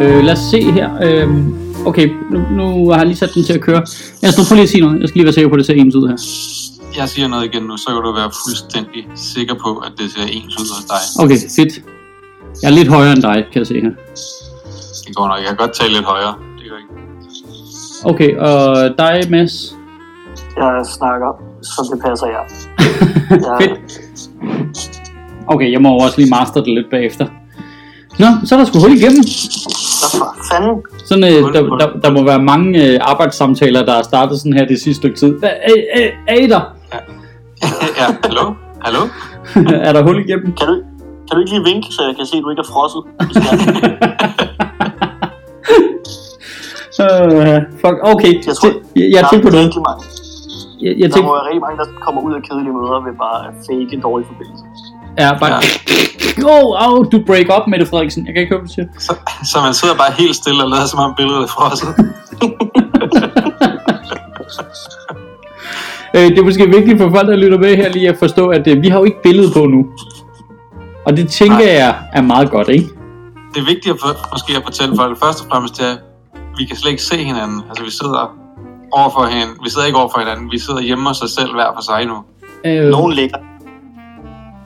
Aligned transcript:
Øh, 0.00 0.24
lad 0.24 0.32
os 0.32 0.38
se 0.38 0.72
her. 0.72 0.88
Øh, 1.02 1.28
okay, 1.86 2.08
nu, 2.30 2.38
nu 2.50 2.90
har 2.90 2.98
jeg 2.98 3.06
lige 3.06 3.16
sat 3.16 3.30
den 3.34 3.44
til 3.44 3.52
at 3.52 3.60
køre. 3.60 3.82
Jeg 4.22 4.32
skal 4.32 4.44
prøve 4.48 4.56
lige 4.56 4.62
at 4.62 4.68
sige 4.68 4.80
noget. 4.80 5.00
Jeg 5.00 5.08
skal 5.08 5.18
lige 5.18 5.24
være 5.24 5.32
sikker 5.32 5.48
på, 5.48 5.54
at 5.54 5.58
det 5.58 5.66
ser 5.66 5.74
ens 5.74 5.94
ud 5.94 6.08
her. 6.08 6.16
Jeg 7.00 7.08
siger 7.08 7.28
noget 7.28 7.44
igen 7.44 7.62
nu, 7.62 7.76
så 7.76 7.88
kan 7.88 8.02
du 8.06 8.12
være 8.20 8.30
fuldstændig 8.44 9.02
sikker 9.14 9.54
på, 9.64 9.70
at 9.86 9.92
det 9.98 10.10
ser 10.10 10.26
ens 10.36 10.54
ud 10.60 10.68
hos 10.76 10.84
dig. 10.92 11.02
Okay, 11.24 11.38
fedt. 11.56 11.72
Jeg 12.62 12.68
er 12.70 12.74
lidt 12.80 12.88
højere 12.88 13.12
end 13.12 13.22
dig, 13.22 13.38
kan 13.52 13.58
jeg 13.58 13.66
se 13.66 13.80
her. 13.80 13.90
Det 15.06 15.16
går 15.16 15.28
nok. 15.28 15.38
Jeg 15.38 15.48
kan 15.48 15.56
godt 15.56 15.72
tale 15.80 15.92
lidt 15.92 16.04
højere. 16.04 16.34
Det 16.58 16.64
gør 16.70 16.78
ikke. 16.82 16.92
Okay, 18.10 18.30
og 18.48 18.54
dig, 18.98 19.30
Mads? 19.30 19.74
Jeg 20.56 20.86
snakker, 20.98 21.30
som 21.62 21.84
det 21.92 21.98
passer 22.06 22.26
jer. 22.26 22.44
Jeg, 23.46 23.56
Fedt. 23.60 24.00
Okay, 25.46 25.72
jeg 25.72 25.82
må 25.82 25.98
også 25.98 26.16
lige 26.20 26.30
master 26.30 26.60
det 26.62 26.74
lidt 26.74 26.90
bagefter. 26.90 27.26
Nå, 28.22 28.26
så 28.44 28.54
er 28.54 28.58
der 28.58 28.66
sgu 28.66 28.78
hul 28.84 28.94
igennem. 29.00 29.22
hvad 30.00 30.10
for 30.18 30.28
fanden? 30.50 30.74
Sådan, 31.08 31.24
øh, 31.24 31.38
der, 31.54 31.62
der, 31.80 31.88
der 32.04 32.10
må 32.16 32.20
være 32.30 32.42
mange 32.52 32.68
øh, 32.84 32.98
arbejdssamtaler, 33.12 33.84
der 33.84 33.94
er 33.94 34.02
startet 34.02 34.38
sådan 34.38 34.52
her 34.52 34.66
det 34.66 34.80
sidste 34.80 35.00
stykke 35.00 35.16
tid. 35.22 35.38
Hvad, 35.38 35.50
er, 36.28 36.34
I 36.44 36.46
der? 36.54 36.62
ja, 38.00 38.06
hallo? 38.28 38.44
Hallo? 38.84 39.02
er 39.88 39.92
der 39.92 40.02
hul 40.02 40.18
igennem? 40.24 40.46
Kan 40.58 40.66
du, 40.70 40.74
kan 41.26 41.32
du 41.34 41.38
ikke 41.42 41.52
lige 41.54 41.64
vinke, 41.70 41.88
så 41.96 42.00
jeg 42.08 42.14
kan 42.16 42.26
se, 42.26 42.36
at 42.36 42.42
du 42.44 42.50
ikke 42.50 42.64
er 42.66 42.70
frosset? 42.74 43.02
Uh, 47.04 47.58
fuck, 47.82 47.96
okay. 48.12 48.32
Jeg 48.46 48.54
tror, 48.58 48.70
jeg, 48.96 49.06
jeg 49.14 49.20
der 49.22 49.28
tænkte 49.30 49.44
på 49.48 49.52
noget. 49.56 49.70
Jeg, 50.84 50.92
jeg 51.00 51.06
Der 51.08 51.14
tænkte, 51.14 51.28
må 51.28 51.34
være 51.38 51.46
rigtig 51.48 51.62
mange, 51.66 51.76
der 51.82 51.86
kommer 52.06 52.20
ud 52.26 52.32
af 52.38 52.42
kedelige 52.46 52.74
møder 52.78 52.98
ved 53.06 53.14
bare 53.24 53.38
at 53.48 53.52
fake 53.66 53.90
en 53.96 54.00
dårlig 54.08 54.26
forbindelse. 54.32 54.64
Ja, 55.18 55.38
bare... 55.38 55.62
Oh, 56.44 56.88
oh, 56.92 57.06
du 57.12 57.22
break 57.26 57.46
up, 57.56 57.66
Mette 57.68 57.86
Frederiksen. 57.86 58.26
Jeg 58.26 58.34
kan 58.34 58.40
ikke 58.42 58.50
høre, 58.54 58.60
hvad 58.60 58.68
du 58.68 58.74
siger. 58.74 58.86
Så, 58.98 59.14
så 59.52 59.60
man 59.60 59.74
sidder 59.74 59.94
bare 59.94 60.12
helt 60.18 60.36
stille 60.36 60.62
og 60.64 60.70
lader 60.70 60.86
som 60.86 60.98
om 60.98 61.14
billedet 61.16 61.42
er 61.42 61.46
frosset. 61.46 61.88
Øh, 66.14 66.22
det 66.22 66.38
er 66.38 66.42
måske 66.44 66.66
vigtigt 66.66 66.98
for 67.00 67.10
folk, 67.10 67.28
der 67.28 67.36
lytter 67.36 67.58
med 67.58 67.76
her, 67.76 67.88
lige 67.88 68.08
at 68.08 68.16
forstå, 68.18 68.48
at 68.48 68.66
øh, 68.66 68.82
vi 68.82 68.88
har 68.88 68.98
jo 68.98 69.04
ikke 69.04 69.22
billede 69.22 69.52
på 69.52 69.66
nu. 69.66 69.86
Og 71.04 71.16
det 71.16 71.28
tænker 71.28 71.56
Nej. 71.58 71.72
jeg 71.72 71.96
er 72.12 72.22
meget 72.22 72.50
godt, 72.50 72.68
ikke? 72.68 72.88
Det 73.54 73.60
er 73.60 73.64
vigtigt 73.66 73.94
at, 73.94 74.00
for- 74.00 74.28
måske 74.32 74.52
at 74.56 74.62
fortælle 74.64 74.96
folk 74.96 75.18
først 75.24 75.40
og 75.44 75.46
fremmest, 75.50 75.76
det 75.78 75.84
at 75.84 75.98
vi 76.58 76.64
kan 76.64 76.76
slet 76.76 76.90
ikke 76.90 77.02
se 77.02 77.16
hinanden. 77.16 77.62
Altså 77.68 77.84
vi 77.84 77.90
sidder 77.90 78.36
overfor 78.92 79.24
hinanden. 79.26 79.56
Vi 79.64 79.70
sidder 79.70 79.86
ikke 79.86 79.98
overfor 79.98 80.18
hinanden. 80.18 80.50
Vi 80.52 80.58
sidder 80.58 80.80
hjemme 80.80 81.08
hos 81.08 81.22
os 81.22 81.30
selv 81.30 81.52
hver 81.54 81.66
for 81.76 81.82
sig 81.82 82.06
nu. 82.06 82.16
Øh, 82.66 82.90
Nogen 82.90 83.12
ligger. 83.12 83.38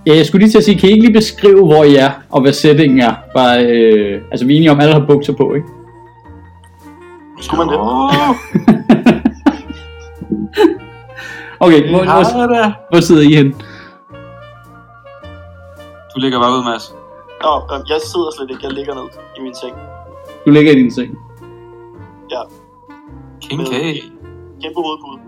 Ja, 0.06 0.16
jeg 0.16 0.26
skulle 0.26 0.42
lige 0.44 0.52
til 0.52 0.58
at 0.58 0.64
sige, 0.64 0.78
kan 0.78 0.88
I 0.88 0.92
ikke 0.92 1.04
lige 1.04 1.14
beskrive, 1.14 1.66
hvor 1.66 1.84
I 1.84 1.94
er, 1.94 2.10
og 2.30 2.40
hvad 2.42 2.52
settingen 2.52 3.00
er? 3.00 3.14
Bare, 3.34 3.64
øh, 3.66 4.22
altså, 4.30 4.46
vi 4.46 4.52
er 4.52 4.56
enige 4.56 4.70
om, 4.70 4.78
at 4.78 4.82
alle 4.82 5.00
har 5.00 5.06
bukser 5.06 5.32
på, 5.32 5.54
ikke? 5.54 5.66
Skulle 7.40 7.64
man 7.64 7.74
det? 7.74 7.80
Okay, 11.64 11.90
hvor, 11.90 12.02
hvor, 12.04 12.90
hvor 12.90 13.00
sidder 13.00 13.22
I 13.30 13.34
hen? 13.34 13.48
Du 16.14 16.16
ligger 16.20 16.38
bare 16.40 16.52
ud, 16.58 16.64
Mads. 16.64 16.94
Nå, 17.42 17.52
jeg 17.92 18.00
sidder 18.12 18.30
slet 18.36 18.50
ikke. 18.50 18.62
Jeg 18.66 18.72
ligger 18.72 18.94
ned 18.94 19.06
i 19.38 19.40
min 19.46 19.54
seng. 19.54 19.74
Du 20.44 20.50
ligger 20.50 20.72
i 20.72 20.74
din 20.74 20.90
seng. 20.90 21.10
Ja, 22.30 22.40
King 23.42 23.60
K. 23.70 23.72
kæmpe 24.62 24.80
hovedpude. 24.86 25.18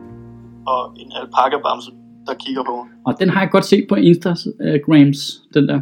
Og 0.66 0.80
en 0.96 1.08
alpaka-bamse, 1.20 1.90
der 2.26 2.34
kigger 2.34 2.64
på. 2.64 2.86
Og 3.06 3.18
den 3.20 3.28
har 3.28 3.40
jeg 3.40 3.50
godt 3.50 3.64
set 3.64 3.86
på 3.88 3.94
Instagrams, 3.94 5.18
den 5.54 5.68
der. 5.68 5.80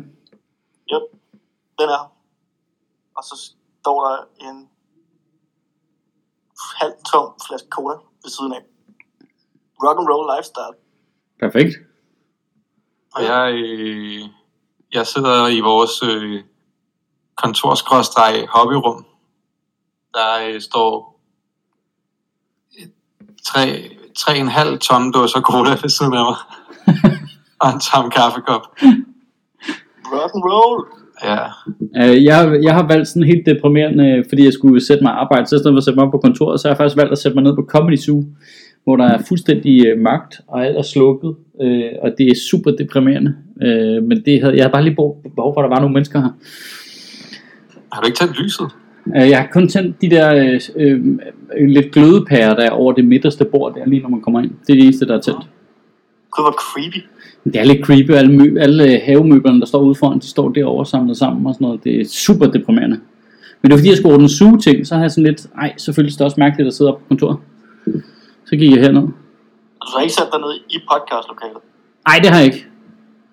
Yep, 0.92 1.02
den 1.78 1.88
er. 1.88 2.12
Og 3.16 3.22
så 3.24 3.52
står 3.80 4.08
der 4.08 4.48
en 4.50 4.68
halv 6.80 6.92
tom 7.12 7.34
flaske 7.48 7.68
cola 7.70 7.94
ved 8.22 8.30
siden 8.30 8.52
af. 8.52 8.62
Rock 9.84 9.98
and 10.00 10.08
roll 10.08 10.36
lifestyle. 10.36 10.76
Perfekt. 11.40 11.74
Og 13.14 13.22
jeg, 13.22 13.52
øh, 13.54 14.20
jeg 14.92 15.06
sidder 15.06 15.48
i 15.48 15.60
vores 15.60 16.02
øh, 16.02 16.44
kontorskrådstreg 17.36 18.46
hobbyrum. 18.48 19.06
Der 20.14 20.48
øh, 20.48 20.60
står 20.60 21.20
et- 22.78 22.92
tre, 23.46 23.96
tre 24.16 24.38
en 24.38 24.48
halv 24.48 24.78
ton 24.78 25.12
dåser 25.12 25.40
cola 25.40 25.70
ved 25.70 25.88
siden 25.88 26.14
af 26.14 26.24
mig. 26.24 26.36
og 27.62 27.68
en 27.74 27.80
tom 27.80 28.10
kaffekop. 28.10 28.64
Rock 30.12 30.32
and 30.34 30.44
roll. 30.44 30.86
Ja, 31.24 31.38
Uh, 31.96 32.24
jeg, 32.24 32.58
jeg 32.62 32.74
har 32.74 32.86
valgt 32.88 33.08
sådan 33.08 33.22
helt 33.22 33.46
deprimerende, 33.46 34.24
fordi 34.28 34.44
jeg 34.44 34.52
skulle 34.52 34.86
sætte 34.86 35.04
mig 35.04 35.12
arbejde, 35.12 35.46
så 35.46 35.54
i 35.54 35.58
stedet 35.58 35.74
for 35.74 35.78
at 35.78 35.84
sætte 35.84 35.96
mig 35.96 36.06
op 36.06 36.12
på 36.12 36.18
kontoret, 36.18 36.60
så 36.60 36.68
har 36.68 36.70
jeg 36.72 36.76
faktisk 36.76 36.96
valgt 36.96 37.12
at 37.12 37.18
sætte 37.18 37.34
mig 37.34 37.44
ned 37.44 37.54
på 37.54 37.64
Comedy 37.68 37.96
Zoo, 37.96 38.24
hvor 38.84 38.96
der 38.96 39.04
er 39.04 39.18
fuldstændig 39.28 39.92
uh, 39.92 40.00
mørkt, 40.00 40.40
og 40.48 40.66
alt 40.66 40.76
er 40.76 40.82
slukket, 40.82 41.36
uh, 41.64 41.92
og 42.02 42.14
det 42.18 42.26
er 42.26 42.34
super 42.50 42.70
deprimerende. 42.70 43.34
Uh, 43.56 44.04
men 44.08 44.22
det 44.24 44.40
havde, 44.40 44.54
jeg 44.56 44.62
havde 44.64 44.72
bare 44.72 44.84
lige 44.84 44.94
behov 45.36 45.54
for, 45.54 45.60
at 45.60 45.64
der 45.64 45.74
var 45.74 45.80
nogle 45.80 45.94
mennesker 45.94 46.20
her. 46.20 46.32
har 47.92 48.00
du 48.00 48.06
ikke 48.06 48.18
tændt 48.18 48.42
lyset? 48.42 48.68
Uh, 49.06 49.28
jeg 49.30 49.38
har 49.40 49.48
kun 49.52 49.68
tændt 49.68 50.00
de 50.02 50.10
der 50.10 50.58
uh, 50.76 50.82
uh, 50.82 51.66
lidt 51.68 51.92
glødepærer, 51.92 52.54
der 52.54 52.62
er 52.62 52.70
over 52.70 52.92
det 52.92 53.04
midterste 53.04 53.44
bord, 53.44 53.74
der 53.74 53.86
lige 53.86 54.02
når 54.02 54.08
man 54.08 54.20
kommer 54.20 54.40
ind. 54.40 54.50
Det 54.66 54.72
er 54.72 54.74
det 54.74 54.84
eneste, 54.84 55.06
der 55.06 55.16
er 55.16 55.20
tændt. 55.20 55.40
Det 56.36 56.44
var 56.44 56.52
creepy. 56.52 57.06
Det 57.44 57.56
er 57.56 57.64
lidt 57.64 57.84
creepy, 57.86 58.10
alle, 58.10 58.36
mø- 58.36 58.58
alle 58.60 59.00
havemøblerne, 59.04 59.60
der 59.60 59.66
står 59.66 59.80
ude 59.80 59.94
foran, 59.94 60.18
de 60.18 60.26
står 60.26 60.48
derovre 60.48 60.86
samlet 60.86 61.16
sammen 61.16 61.46
og 61.46 61.54
sådan 61.54 61.64
noget. 61.64 61.84
Det 61.84 62.00
er 62.00 62.04
super 62.04 62.46
deprimerende. 62.46 63.00
Men 63.62 63.70
det 63.70 63.72
var 63.72 63.78
fordi, 63.78 63.88
jeg 63.88 63.96
skulle 63.96 64.14
ordne 64.14 64.28
suge 64.28 64.58
ting, 64.58 64.86
så 64.86 64.94
har 64.94 65.02
jeg 65.02 65.10
sådan 65.10 65.24
lidt, 65.24 65.46
ej, 65.58 65.72
selvfølgelig 65.76 66.14
er 66.14 66.16
det 66.18 66.24
også 66.24 66.40
mærkeligt 66.40 66.66
at 66.66 66.74
sidde 66.74 66.92
op 66.92 66.98
på 66.98 67.04
kontoret. 67.08 67.36
Så 68.46 68.56
gik 68.56 68.70
jeg 68.70 68.80
herned. 68.80 69.02
Og 69.80 69.86
du 69.86 69.92
har 69.96 70.00
ikke 70.02 70.14
sat 70.14 70.28
dig 70.32 70.40
ned 70.40 70.52
i 70.70 70.78
podcastlokalet. 70.90 71.62
Nej, 72.08 72.18
det 72.22 72.30
har 72.30 72.38
jeg 72.38 72.46
ikke. 72.46 72.66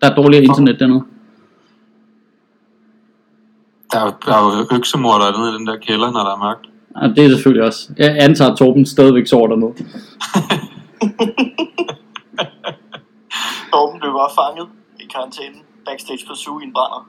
Der 0.02 0.10
er 0.12 0.16
dårligere 0.16 0.44
internet 0.44 0.80
dernede. 0.80 1.04
Der 3.92 4.00
er, 4.00 4.06
jo- 4.06 4.14
der 4.26 4.34
er 4.34 4.42
jo 4.58 4.76
øksemorder 4.78 5.38
nede 5.40 5.50
i 5.52 5.58
den 5.58 5.68
der 5.68 5.78
kælder, 5.88 6.12
når 6.12 6.20
der 6.28 6.34
er 6.36 6.38
mørkt. 6.46 6.66
Og 6.96 7.10
det 7.10 7.26
er 7.26 7.30
selvfølgelig 7.30 7.64
også. 7.68 7.90
Jeg 7.98 8.18
antager, 8.20 8.52
at 8.52 8.58
Torben 8.58 8.86
stadigvæk 8.86 9.28
sover 9.28 9.48
dernede. 9.48 9.74
Torben 13.74 14.00
blev 14.02 14.12
bare 14.22 14.32
fanget 14.42 14.68
i 15.00 15.06
karantænen 15.14 15.62
backstage 15.86 16.24
på 16.28 16.34
Zoo 16.36 16.60
i 16.60 16.64
en 16.64 16.74
brænder. 16.74 17.02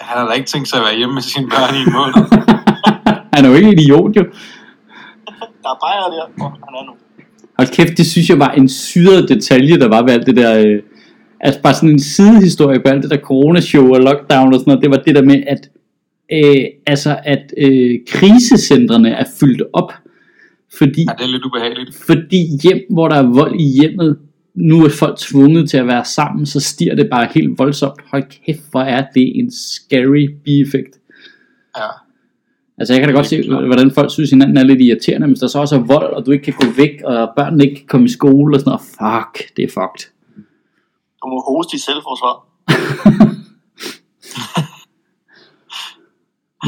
Han 0.00 0.18
har 0.18 0.26
da 0.28 0.32
ikke 0.32 0.46
tænkt 0.46 0.68
sig 0.68 0.78
at 0.78 0.84
være 0.84 0.96
hjemme 0.96 1.14
med 1.14 1.22
sine 1.22 1.46
børn 1.54 1.74
i 1.78 1.80
en 1.86 1.92
måned. 1.98 2.14
Han 3.34 3.44
er 3.44 3.48
jo 3.48 3.54
ikke 3.54 3.72
idiot, 3.72 4.16
jo. 4.16 4.24
Der 5.62 5.70
er 5.74 5.78
bare 5.86 6.10
der, 6.16 6.24
hvor 6.36 6.48
han 6.48 6.74
er 6.80 6.84
nu. 6.86 6.92
Hold 7.58 7.68
kæft, 7.76 7.98
det 7.98 8.06
synes 8.06 8.28
jeg 8.30 8.38
var 8.38 8.50
en 8.50 8.68
syret 8.68 9.28
detalje, 9.28 9.78
der 9.78 9.88
var 9.88 10.02
ved 10.02 10.12
alt 10.12 10.26
det 10.26 10.36
der... 10.36 10.58
Øh, 10.66 10.82
altså 11.40 11.60
bare 11.62 11.74
sådan 11.74 11.88
en 11.88 12.00
sidehistorie 12.00 12.80
på 12.80 12.88
alt 12.88 13.02
det 13.02 13.10
der 13.10 13.16
coronashow 13.16 13.94
og 13.94 14.00
lockdown 14.00 14.54
og 14.54 14.60
sådan 14.60 14.64
noget. 14.70 14.82
Det 14.82 14.90
var 14.90 14.96
det 14.96 15.14
der 15.14 15.22
med, 15.22 15.42
at, 15.46 15.68
øh, 16.32 16.64
altså, 16.86 17.18
at 17.24 17.52
øh, 17.58 17.98
krisecentrene 18.08 19.10
er 19.10 19.24
fyldt 19.40 19.62
op. 19.72 19.92
Fordi, 20.78 21.00
Ja, 21.08 21.12
det 21.18 21.24
er 21.24 21.28
lidt 21.32 21.44
ubehageligt. 21.44 21.96
fordi 22.06 22.42
hjem, 22.62 22.80
hvor 22.90 23.08
der 23.08 23.16
er 23.16 23.34
vold 23.34 23.60
i 23.60 23.80
hjemmet, 23.80 24.18
nu 24.54 24.84
er 24.84 24.88
folk 24.88 25.18
tvunget 25.18 25.70
til 25.70 25.76
at 25.76 25.86
være 25.86 26.04
sammen, 26.04 26.46
så 26.46 26.60
stiger 26.60 26.94
det 26.94 27.08
bare 27.10 27.28
helt 27.34 27.58
voldsomt. 27.58 28.00
Hold 28.10 28.24
kæft, 28.46 28.60
hvor 28.70 28.80
er 28.80 29.06
det 29.14 29.38
en 29.38 29.50
scary 29.50 30.26
bieffekt. 30.44 30.98
Ja. 31.76 31.86
Altså 32.78 32.94
jeg 32.94 33.00
kan 33.00 33.08
da 33.08 33.14
godt 33.14 33.26
se, 33.26 33.48
hvordan 33.66 33.90
folk 33.90 34.12
synes 34.12 34.30
hinanden 34.30 34.56
er 34.56 34.62
lidt 34.62 34.80
irriterende, 34.80 35.26
men 35.26 35.36
der 35.36 35.46
så 35.46 35.58
også 35.58 35.74
er 35.76 35.80
vold, 35.80 36.12
og 36.12 36.26
du 36.26 36.30
ikke 36.30 36.44
kan 36.44 36.54
gå 36.60 36.66
væk, 36.76 36.90
og 37.04 37.30
børnene 37.36 37.64
ikke 37.64 37.76
kan 37.76 37.86
komme 37.86 38.06
i 38.06 38.10
skole 38.10 38.56
og 38.56 38.60
sådan 38.60 38.70
noget. 38.70 38.80
Fuck, 38.80 39.56
det 39.56 39.62
er 39.64 39.68
fucked. 39.68 40.10
Du 41.22 41.28
må 41.28 41.42
hoste 41.48 41.76
i 41.76 41.78
selvforsvar. 41.78 42.46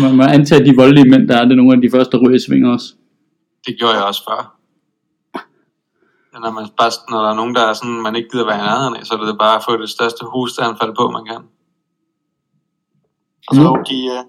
Man 0.02 0.16
må 0.16 0.22
antage, 0.22 0.60
at 0.60 0.66
de 0.66 0.76
voldelige 0.76 1.10
mænd, 1.10 1.28
der 1.28 1.36
er, 1.36 1.44
det 1.44 1.56
nogle 1.56 1.72
af 1.76 1.80
de 1.82 1.90
første, 1.90 2.10
der 2.16 2.22
ryger 2.24 2.36
i 2.36 2.46
svinger 2.46 2.72
også. 2.72 2.94
Det 3.66 3.74
gjorde 3.78 3.94
jeg 3.94 4.04
også 4.04 4.22
før. 4.28 4.52
Når, 6.44 6.50
man 6.50 6.64
bare, 6.80 6.90
når 7.10 7.20
der 7.24 7.30
er 7.30 7.34
nogen, 7.40 7.54
der 7.54 7.64
er 7.68 7.72
sådan, 7.72 8.02
man 8.06 8.16
ikke 8.16 8.28
gider 8.32 8.46
være 8.46 8.58
i 8.58 8.66
nærheden 8.66 8.96
af, 8.96 9.06
så 9.06 9.14
er 9.14 9.24
det 9.26 9.38
bare 9.38 9.56
at 9.56 9.64
få 9.68 9.72
det 9.82 9.90
største 9.90 10.22
hosteanfald 10.34 10.92
på, 10.98 11.04
man 11.16 11.24
kan. 11.30 11.40
Og 13.48 13.54
så 13.56 13.62
Mm. 13.76 13.84
de, 13.90 13.98
øh, 14.14 14.22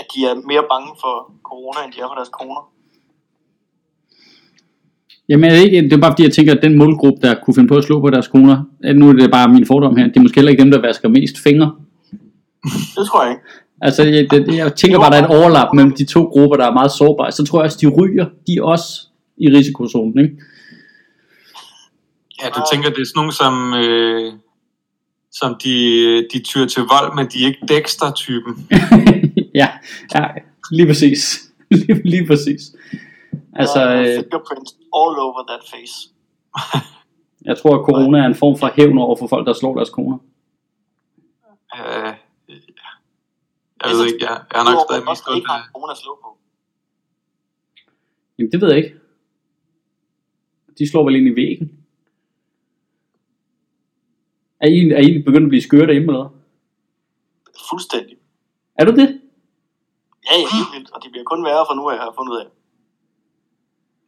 at 0.00 0.06
de 0.14 0.18
er 0.30 0.34
mere 0.50 0.64
bange 0.72 0.90
for 1.02 1.14
corona, 1.48 1.78
end 1.84 1.92
de 1.92 2.00
er 2.00 2.08
for 2.10 2.14
deres 2.20 2.32
koner. 2.38 2.62
Jamen 5.28 5.44
er 5.50 5.54
det, 5.54 5.62
ikke, 5.64 5.82
det 5.82 5.92
er 5.92 6.00
bare 6.04 6.12
fordi, 6.12 6.22
jeg 6.22 6.32
tænker, 6.32 6.54
at 6.54 6.62
den 6.62 6.78
målgruppe, 6.78 7.18
der 7.26 7.34
kunne 7.44 7.54
finde 7.54 7.68
på 7.68 7.76
at 7.76 7.84
slå 7.84 8.00
på 8.00 8.10
deres 8.10 8.28
koner, 8.28 8.64
nu 8.94 9.08
er 9.08 9.12
det 9.12 9.30
bare 9.30 9.48
min 9.48 9.66
fordom 9.66 9.96
her, 9.96 10.06
det 10.06 10.16
er 10.16 10.20
måske 10.20 10.34
heller 10.34 10.50
ikke 10.50 10.62
dem, 10.62 10.70
der 10.70 10.80
vasker 10.80 11.08
mest 11.08 11.36
fingre. 11.46 11.76
Det 12.96 13.06
tror 13.08 13.22
jeg 13.24 13.30
ikke. 13.32 13.42
Altså, 13.82 14.02
jeg, 14.02 14.30
det, 14.30 14.56
jeg 14.56 14.74
tænker 14.74 14.98
bare, 14.98 15.10
der 15.10 15.16
er 15.16 15.24
et 15.24 15.36
overlap 15.38 15.74
mellem 15.74 15.94
de 15.96 16.04
to 16.04 16.22
grupper, 16.24 16.56
der 16.56 16.66
er 16.66 16.72
meget 16.72 16.92
sårbare. 16.92 17.32
Så 17.32 17.44
tror 17.44 17.58
jeg 17.58 17.64
også, 17.64 17.78
de 17.80 17.88
ryger, 17.88 18.26
de 18.46 18.56
er 18.56 18.62
også 18.62 19.06
i 19.36 19.48
risikozonen, 19.48 20.18
ikke? 20.18 20.36
Ja, 22.42 22.48
du 22.48 22.60
tænker, 22.72 22.90
det 22.90 23.00
er 23.00 23.04
sådan 23.06 23.18
nogen, 23.20 23.32
som, 23.32 23.74
øh, 23.74 24.32
som 25.32 25.56
de, 25.64 25.74
de 26.32 26.42
tyr 26.42 26.66
til 26.66 26.82
vold, 26.82 27.14
men 27.16 27.26
de 27.32 27.42
er 27.42 27.46
ikke 27.46 27.66
Dexter-typen. 27.68 28.68
ja, 29.60 29.68
ja, 30.14 30.24
lige 30.70 30.86
præcis. 30.86 31.42
lige, 31.70 32.08
lige 32.08 32.26
præcis. 32.26 32.62
Altså, 33.52 33.80
er 33.80 34.00
øh, 34.00 34.06
fingerprints 34.06 34.72
all 34.72 35.14
over 35.26 35.42
that 35.48 35.62
face. 35.72 35.96
jeg 37.44 37.58
tror, 37.58 37.78
at 37.78 37.84
corona 37.84 38.18
er 38.18 38.26
en 38.26 38.34
form 38.34 38.58
for 38.58 38.70
hævn 38.76 38.98
over 38.98 39.16
for 39.16 39.26
folk, 39.26 39.46
der 39.46 39.52
slår 39.52 39.74
deres 39.74 39.90
koner. 39.90 40.18
Øh, 41.78 42.12
jeg 43.88 43.96
ved 43.98 44.06
ikke, 44.12 44.24
jeg, 44.26 44.44
jeg 44.52 44.60
er 44.60 44.64
nok 44.64 44.78
stadig 44.88 45.04
godt 45.04 45.36
ikke 45.36 45.48
har 45.48 45.94
slå 45.94 46.18
på. 46.22 46.28
Jamen, 48.38 48.52
det 48.52 48.60
ved 48.60 48.68
jeg 48.68 48.78
ikke. 48.78 48.94
De 50.78 50.90
slår 50.90 51.04
vel 51.04 51.16
ind 51.16 51.28
i 51.28 51.36
væggen. 51.40 51.68
Er 54.60 54.68
I, 54.68 54.78
er 54.90 55.02
I 55.08 55.22
begyndt 55.22 55.46
at 55.46 55.48
blive 55.48 55.62
skøre 55.62 55.86
derhjemme, 55.86 56.08
eller 56.12 56.22
hvad? 56.22 56.38
Fuldstændig. 57.70 58.16
Er 58.74 58.84
du 58.84 58.92
det? 58.92 59.08
Ja, 60.26 60.34
ja, 60.40 60.46
helt 60.56 60.70
vildt. 60.74 60.90
Og 60.94 61.02
det 61.02 61.10
bliver 61.10 61.24
kun 61.24 61.44
værre 61.44 61.66
for 61.68 61.74
nu, 61.74 61.88
af, 61.88 61.94
jeg 61.94 62.02
har 62.02 62.14
fundet 62.18 62.32
ud 62.32 62.38
af. 62.44 62.48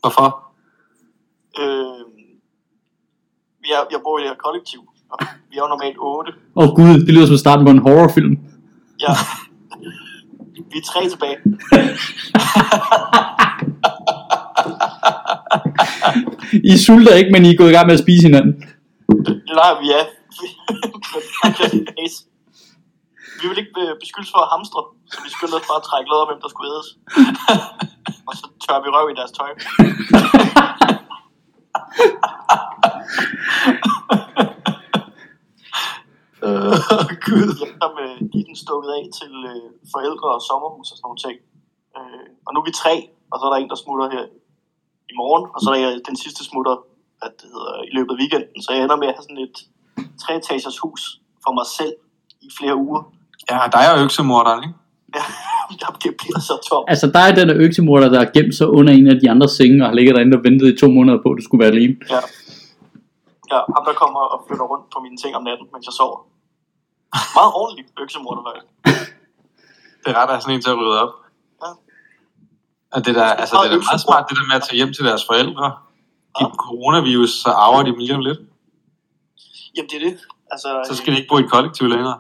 Hvorfor? 0.01 0.29
Øh, 1.61 2.05
vi 3.63 3.69
er, 3.77 3.81
jeg 3.91 4.01
bor 4.05 4.19
i 4.19 4.23
det 4.23 4.31
her 4.31 4.37
kollektiv, 4.47 4.81
og 5.11 5.19
vi 5.51 5.57
er 5.57 5.63
jo 5.65 5.69
normalt 5.69 5.99
otte. 5.99 6.33
Åh 6.57 6.69
oh, 6.69 6.77
gud, 6.77 6.95
det 7.07 7.15
lyder 7.15 7.27
som 7.27 7.37
starten 7.37 7.65
på 7.67 7.71
en 7.71 7.85
horrorfilm. 7.87 8.39
Ja. 9.01 9.13
Vi 10.75 10.79
er 10.79 10.87
tre 10.93 11.03
tilbage. 11.09 11.39
I 16.73 16.79
sulter 16.85 17.15
ikke, 17.15 17.33
men 17.33 17.45
I 17.45 17.51
er 17.53 17.57
gået 17.57 17.71
i 17.71 17.77
gang 17.77 17.87
med 17.87 17.95
at 17.95 18.05
spise 18.05 18.23
hinanden. 18.29 18.55
Nej, 19.61 19.73
vi 19.83 19.89
er. 19.99 20.05
vi 23.41 23.45
vil 23.49 23.59
ikke 23.59 23.75
beskyldes 24.03 24.31
for 24.35 24.41
at 24.47 24.51
hamstre, 24.55 24.81
så 25.11 25.17
vi 25.25 25.31
skyndte 25.31 25.55
os 25.61 25.69
bare 25.71 25.81
at 25.83 25.87
trække 25.89 26.09
lod 26.11 26.21
om, 26.23 26.29
hvem 26.31 26.41
der 26.45 26.51
skulle 26.53 26.71
ædes. 26.75 26.89
og 28.29 28.33
så 28.39 28.45
tør 28.65 28.79
vi 28.85 28.89
røv 28.95 29.07
i 29.13 29.19
deres 29.21 29.33
tøj. 29.39 29.51
Øh, 36.45 36.75
Gud. 37.27 37.49
Jeg 37.63 37.71
har 37.83 37.91
med 38.01 38.11
den 38.49 38.57
stukket 38.65 38.91
af 38.99 39.05
til 39.21 39.33
øh, 39.53 39.69
forældre 39.95 40.29
og 40.37 40.43
sommerhus 40.49 40.89
og 40.91 40.97
sådan 40.97 41.07
nogle 41.09 41.23
ting. 41.27 41.37
Øh, 41.97 42.27
og 42.47 42.51
nu 42.51 42.57
er 42.61 42.67
vi 42.69 42.75
tre, 42.83 42.95
og 43.31 43.37
så 43.37 43.43
er 43.47 43.51
der 43.53 43.61
en, 43.61 43.71
der 43.73 43.79
smutter 43.85 44.07
her 44.15 44.25
i 45.13 45.15
morgen, 45.21 45.45
og 45.55 45.59
så 45.65 45.69
er 45.71 45.81
der 45.81 46.09
den 46.11 46.17
sidste 46.25 46.43
smutter 46.51 46.77
hvad 47.19 47.31
det 47.41 47.49
hedder, 47.55 47.75
i 47.91 47.93
løbet 47.97 48.13
af 48.15 48.19
weekenden. 48.23 48.59
Så 48.65 48.69
jeg 48.73 48.81
ender 48.85 48.99
med 49.03 49.09
at 49.11 49.15
have 49.17 49.27
sådan 49.29 49.43
et 49.47 49.57
treetagers 50.23 50.79
hus 50.85 51.03
for 51.45 51.53
mig 51.59 51.67
selv 51.79 51.95
i 52.47 52.49
flere 52.59 52.77
uger. 52.87 53.03
Ja, 53.51 53.59
dig 53.77 53.85
og 53.93 53.97
øksemorderen, 54.05 54.61
ikke? 54.67 54.77
Ja, 55.19 55.25
det 56.03 56.11
bliver 56.21 56.41
så 56.51 56.57
tomt. 56.69 56.87
Altså, 56.93 57.07
der 57.15 57.23
er 57.29 57.33
den 57.39 57.47
der 57.51 57.57
øksemorder, 57.67 58.09
der 58.13 58.19
har 58.25 58.31
gemt 58.37 58.55
sig 58.59 58.69
under 58.79 58.93
en 58.99 59.07
af 59.15 59.17
de 59.23 59.31
andre 59.35 59.49
senge, 59.59 59.77
og 59.83 59.87
har 59.89 59.95
ligget 59.99 60.15
derinde 60.17 60.37
og 60.39 60.45
ventet 60.49 60.67
i 60.75 60.77
to 60.83 60.89
måneder 60.97 61.19
på, 61.23 61.29
at 61.33 61.37
du 61.39 61.45
skulle 61.45 61.63
være 61.65 61.73
alene. 61.75 61.95
Ja. 62.15 62.21
ja, 63.53 63.59
ham 63.75 63.83
der 63.89 63.95
kommer 64.03 64.23
og 64.33 64.39
flytter 64.47 64.67
rundt 64.73 64.87
på 64.95 64.99
mine 65.05 65.17
ting 65.23 65.33
om 65.39 65.43
natten, 65.49 65.67
mens 65.73 65.87
jeg 65.89 65.97
sover. 66.01 66.19
Meget 67.39 67.53
ordentlig 67.61 67.85
øksemorder. 68.03 68.43
Det 70.03 70.09
er 70.13 70.17
ret 70.21 70.31
af 70.35 70.43
sådan 70.43 70.55
en 70.55 70.63
til 70.63 70.71
at 70.71 70.79
rydde 70.79 70.97
op. 71.05 71.15
Ja. 71.63 71.71
Og 72.95 73.01
det 73.07 73.15
der, 73.15 73.25
altså, 73.25 73.55
det 73.63 73.67
er 73.71 73.75
da 73.77 73.83
meget 73.91 74.01
smart, 74.07 74.25
det 74.29 74.37
der 74.39 74.47
med 74.51 74.57
at 74.61 74.65
tage 74.69 74.77
hjem 74.81 74.93
til 74.97 75.05
deres 75.05 75.23
forældre. 75.31 75.67
Give 76.37 76.49
dem 76.51 76.57
coronavirus, 76.67 77.33
så 77.43 77.51
arver 77.65 77.83
de 77.83 77.91
dem 77.91 77.99
lige 77.99 78.15
om 78.15 78.21
lidt. 78.29 78.41
Jamen, 79.77 79.89
det 79.91 79.97
er 80.01 80.05
det. 80.09 80.15
Altså, 80.53 80.69
Så 80.89 80.93
skal 80.97 81.13
de 81.13 81.19
ikke 81.19 81.29
bo 81.33 81.37
i 81.39 81.45
et 81.47 81.51
kollektiv 81.51 81.87
længere. 81.95 82.17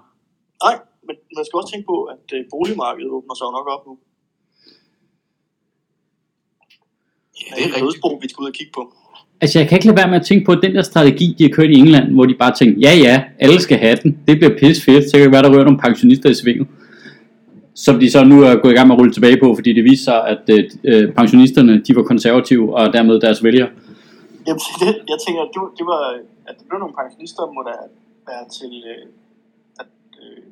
Nej, 0.65 0.77
men 1.07 1.15
man 1.37 1.45
skal 1.45 1.57
også 1.61 1.71
tænke 1.73 1.87
på, 1.93 1.97
at 2.15 2.25
øh, 2.37 2.41
boligmarkedet 2.55 3.11
åbner 3.17 3.35
sig 3.41 3.47
nok 3.57 3.67
op 3.75 3.83
nu. 3.89 3.95
Ja, 7.41 7.57
det 7.57 7.63
er 7.63 7.67
rigtigt. 7.67 7.85
Dødsbo, 7.85 8.09
vi 8.23 8.29
skal 8.29 8.43
ud 8.43 8.49
og 8.53 8.57
kigge 8.61 8.73
på. 8.79 8.83
Altså, 9.45 9.59
jeg 9.59 9.69
kan 9.69 9.77
ikke 9.79 9.87
lade 9.87 9.97
være 9.97 10.11
med 10.13 10.21
at 10.21 10.27
tænke 10.27 10.45
på, 10.47 10.53
at 10.53 10.59
den 10.63 10.75
der 10.75 10.83
strategi, 10.83 11.27
de 11.39 11.43
har 11.45 11.51
kørt 11.57 11.71
i 11.71 11.79
England, 11.83 12.07
hvor 12.15 12.25
de 12.31 12.35
bare 12.35 12.55
tænkte, 12.61 12.81
ja 12.87 12.93
ja, 13.07 13.15
alle 13.39 13.61
skal 13.67 13.79
have 13.79 13.97
den, 14.03 14.11
det 14.29 14.35
bliver 14.39 14.55
pisse 14.61 14.83
fedt, 14.83 15.05
så 15.11 15.13
kan 15.17 15.25
det 15.27 15.33
være, 15.33 15.43
der 15.43 15.53
rører 15.55 15.65
nogle 15.65 15.79
pensionister 15.87 16.29
i 16.31 16.35
svinget. 16.43 16.67
Som 17.75 17.95
de 18.01 18.11
så 18.11 18.25
nu 18.25 18.37
er 18.49 18.55
gået 18.63 18.73
i 18.73 18.77
gang 18.77 18.87
med 18.89 18.95
at 18.97 19.01
rulle 19.01 19.13
tilbage 19.13 19.39
på, 19.43 19.55
fordi 19.55 19.71
det 19.79 19.85
viser 19.85 20.05
sig, 20.05 20.19
at 20.33 20.43
øh, 20.55 20.63
øh, 20.91 21.13
pensionisterne, 21.19 21.73
de 21.87 21.97
var 21.97 22.03
konservative, 22.03 22.77
og 22.77 22.93
dermed 22.93 23.21
deres 23.21 23.45
vælgere. 23.45 23.69
Jeg, 24.47 24.55
det, 24.81 24.89
jeg 25.13 25.19
tænker, 25.25 25.41
at 25.47 25.51
det, 25.55 25.61
var- 25.63 25.75
det 25.79 25.87
var, 25.93 26.01
at 26.49 26.55
det 26.59 26.65
blev 26.69 26.79
nogle 26.85 26.95
pensionister, 27.01 27.43
må 27.57 27.61
da 27.71 27.75
være 28.31 28.45
til, 28.59 28.73
øh, 28.93 29.05
at 29.81 29.91
øh, 30.23 30.43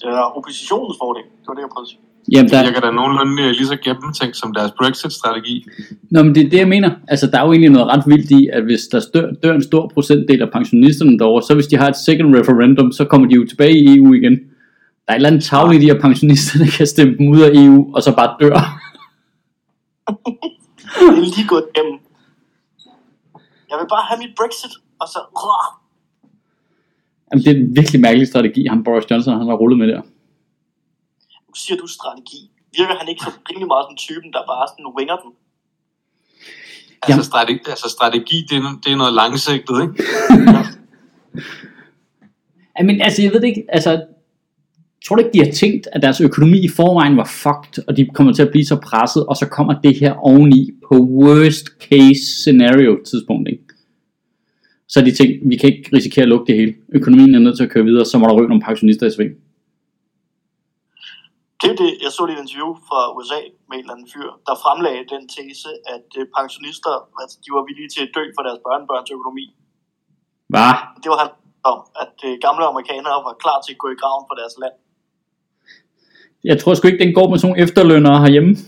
det 0.00 0.06
oppositionens 0.36 0.96
fordel. 1.02 1.24
Det 1.40 1.46
var 1.48 1.54
det, 1.54 1.62
jeg 1.66 1.72
prøvede 1.74 1.88
at 1.88 1.92
sige. 1.94 2.05
Jamen, 2.32 2.44
Det 2.44 2.52
der, 2.52 2.64
virker 2.64 2.80
da 2.80 2.90
nogenlunde 2.90 3.52
lige 3.52 3.66
så 3.66 3.76
gennemtænkt 3.84 4.36
som 4.36 4.54
deres 4.54 4.70
Brexit-strategi. 4.78 5.66
Nå, 6.10 6.22
men 6.22 6.34
det 6.34 6.46
er 6.46 6.50
det, 6.50 6.58
jeg 6.58 6.68
mener. 6.68 6.90
Altså, 7.08 7.26
der 7.26 7.38
er 7.38 7.44
jo 7.46 7.52
egentlig 7.52 7.70
noget 7.70 7.88
ret 7.88 8.02
vildt 8.06 8.30
i, 8.30 8.48
at 8.52 8.62
hvis 8.64 8.80
der 8.92 9.00
dør, 9.14 9.30
dør 9.42 9.54
en 9.54 9.62
stor 9.62 9.90
procentdel 9.94 10.42
af 10.42 10.50
pensionisterne 10.52 11.18
derovre, 11.18 11.42
så 11.42 11.54
hvis 11.54 11.66
de 11.66 11.76
har 11.76 11.88
et 11.88 11.96
second 11.96 12.36
referendum, 12.36 12.92
så 12.92 13.04
kommer 13.04 13.28
de 13.28 13.34
jo 13.34 13.46
tilbage 13.46 13.78
i 13.78 13.96
EU 13.96 14.12
igen. 14.14 14.32
Der 15.06 15.12
er 15.12 15.12
et 15.12 15.16
eller 15.16 15.28
andet 15.28 15.44
tavle 15.44 15.76
i 15.76 15.78
de 15.78 15.86
her 15.86 16.00
pensionister, 16.00 16.58
der 16.58 16.70
kan 16.76 16.86
stemme 16.86 17.16
dem 17.18 17.28
ud 17.28 17.40
af 17.40 17.50
EU, 17.54 17.94
og 17.94 18.02
så 18.02 18.14
bare 18.16 18.36
dør. 18.40 18.56
Det 21.00 21.08
er 21.08 21.20
lige 21.36 21.48
gået 21.48 21.64
hjem. 21.76 21.86
Jeg 23.70 23.76
vil 23.80 23.88
bare 23.94 24.04
have 24.08 24.18
mit 24.18 24.34
Brexit, 24.38 24.74
og 25.00 25.06
så... 25.08 25.18
Jamen, 27.28 27.44
det 27.44 27.50
er 27.50 27.56
en 27.60 27.76
virkelig 27.76 28.00
mærkelig 28.00 28.28
strategi, 28.28 28.66
ham 28.66 28.84
Boris 28.84 29.10
Johnson 29.10 29.38
han 29.38 29.48
har 29.48 29.54
rullet 29.54 29.78
med 29.78 29.88
der. 29.88 30.00
Siger 31.62 31.76
du 31.82 31.86
strategi. 31.86 32.40
Virker 32.78 32.94
han 33.00 33.08
ikke 33.08 33.22
så 33.26 33.30
rimelig 33.48 33.68
meget 33.72 33.84
som 33.88 33.96
typen, 33.96 34.32
der 34.32 34.42
bare 34.52 34.64
sådan 34.70 34.94
winger 34.98 35.16
den? 35.24 35.32
Altså, 37.02 37.12
Jamen. 37.12 37.24
strategi, 37.24 37.60
altså 37.74 37.88
strategi, 37.96 38.38
det 38.48 38.56
er, 38.56 38.80
det 38.84 38.92
er 38.92 38.96
noget 38.96 39.14
langsigtet, 39.20 39.76
ikke? 39.84 39.94
Jamen, 42.78 43.00
altså, 43.00 43.22
jeg 43.22 43.32
ved 43.32 43.40
det 43.40 43.48
ikke, 43.48 43.64
altså, 43.68 44.04
tror 45.06 45.16
du 45.16 45.22
ikke, 45.22 45.38
de 45.38 45.44
har 45.44 45.52
tænkt, 45.52 45.88
at 45.92 46.02
deres 46.02 46.20
økonomi 46.20 46.58
i 46.64 46.68
forvejen 46.68 47.16
var 47.16 47.24
fucked, 47.24 47.84
og 47.88 47.96
de 47.96 48.08
kommer 48.14 48.32
til 48.32 48.42
at 48.42 48.50
blive 48.50 48.66
så 48.66 48.76
presset, 48.76 49.26
og 49.26 49.36
så 49.36 49.46
kommer 49.46 49.80
det 49.80 49.98
her 49.98 50.12
oveni 50.12 50.70
på 50.88 50.94
worst 50.94 51.66
case 51.80 52.24
scenario 52.40 52.98
tidspunkt, 53.04 53.48
ikke? 53.48 53.62
Så 54.88 55.00
har 55.00 55.04
de 55.04 55.14
tænkt, 55.14 55.50
vi 55.50 55.56
kan 55.56 55.68
ikke 55.72 55.96
risikere 55.96 56.22
at 56.22 56.28
lukke 56.28 56.52
det 56.52 56.60
hele. 56.60 56.74
Økonomien 56.88 57.34
er 57.34 57.38
nødt 57.38 57.56
til 57.56 57.64
at 57.64 57.70
køre 57.70 57.84
videre, 57.84 58.04
så 58.04 58.18
må 58.18 58.26
der 58.26 58.34
ryge 58.34 58.48
nogle 58.48 58.62
pensionister 58.62 59.06
i 59.06 59.10
sving. 59.10 59.30
Det 61.60 61.68
er 61.72 61.76
det, 61.82 61.90
jeg 62.04 62.10
så 62.12 62.20
et 62.28 62.38
interview 62.42 62.70
fra 62.88 63.00
USA 63.16 63.40
med 63.68 63.74
en 63.76 63.82
eller 63.84 63.94
anden 63.94 64.08
fyr, 64.14 64.30
der 64.46 64.54
fremlagde 64.64 65.04
den 65.14 65.22
tese, 65.36 65.70
at 65.94 66.08
øh, 66.18 66.24
pensionister, 66.36 66.94
altså, 67.20 67.36
de 67.44 67.48
var 67.56 67.62
villige 67.68 67.90
til 67.94 68.02
at 68.06 68.10
dø 68.16 68.24
for 68.36 68.42
deres 68.46 68.60
børnebørns 68.66 69.10
økonomi. 69.16 69.46
Hvad? 70.52 70.72
Det 71.02 71.08
var 71.12 71.18
han 71.24 71.30
om, 71.72 71.78
at 72.04 72.16
øh, 72.28 72.32
gamle 72.46 72.64
amerikanere 72.72 73.18
var 73.28 73.34
klar 73.42 73.58
til 73.64 73.72
at 73.74 73.80
gå 73.82 73.88
i 73.94 73.98
graven 74.02 74.24
for 74.28 74.36
deres 74.40 74.54
land. 74.62 74.74
Jeg 76.50 76.56
tror 76.60 76.72
sgu 76.74 76.84
ikke, 76.88 77.04
den 77.04 77.14
går 77.18 77.26
med 77.30 77.38
sådan 77.38 77.48
nogle 77.50 77.62
efterlønnere 77.64 78.18
herhjemme. 78.24 78.52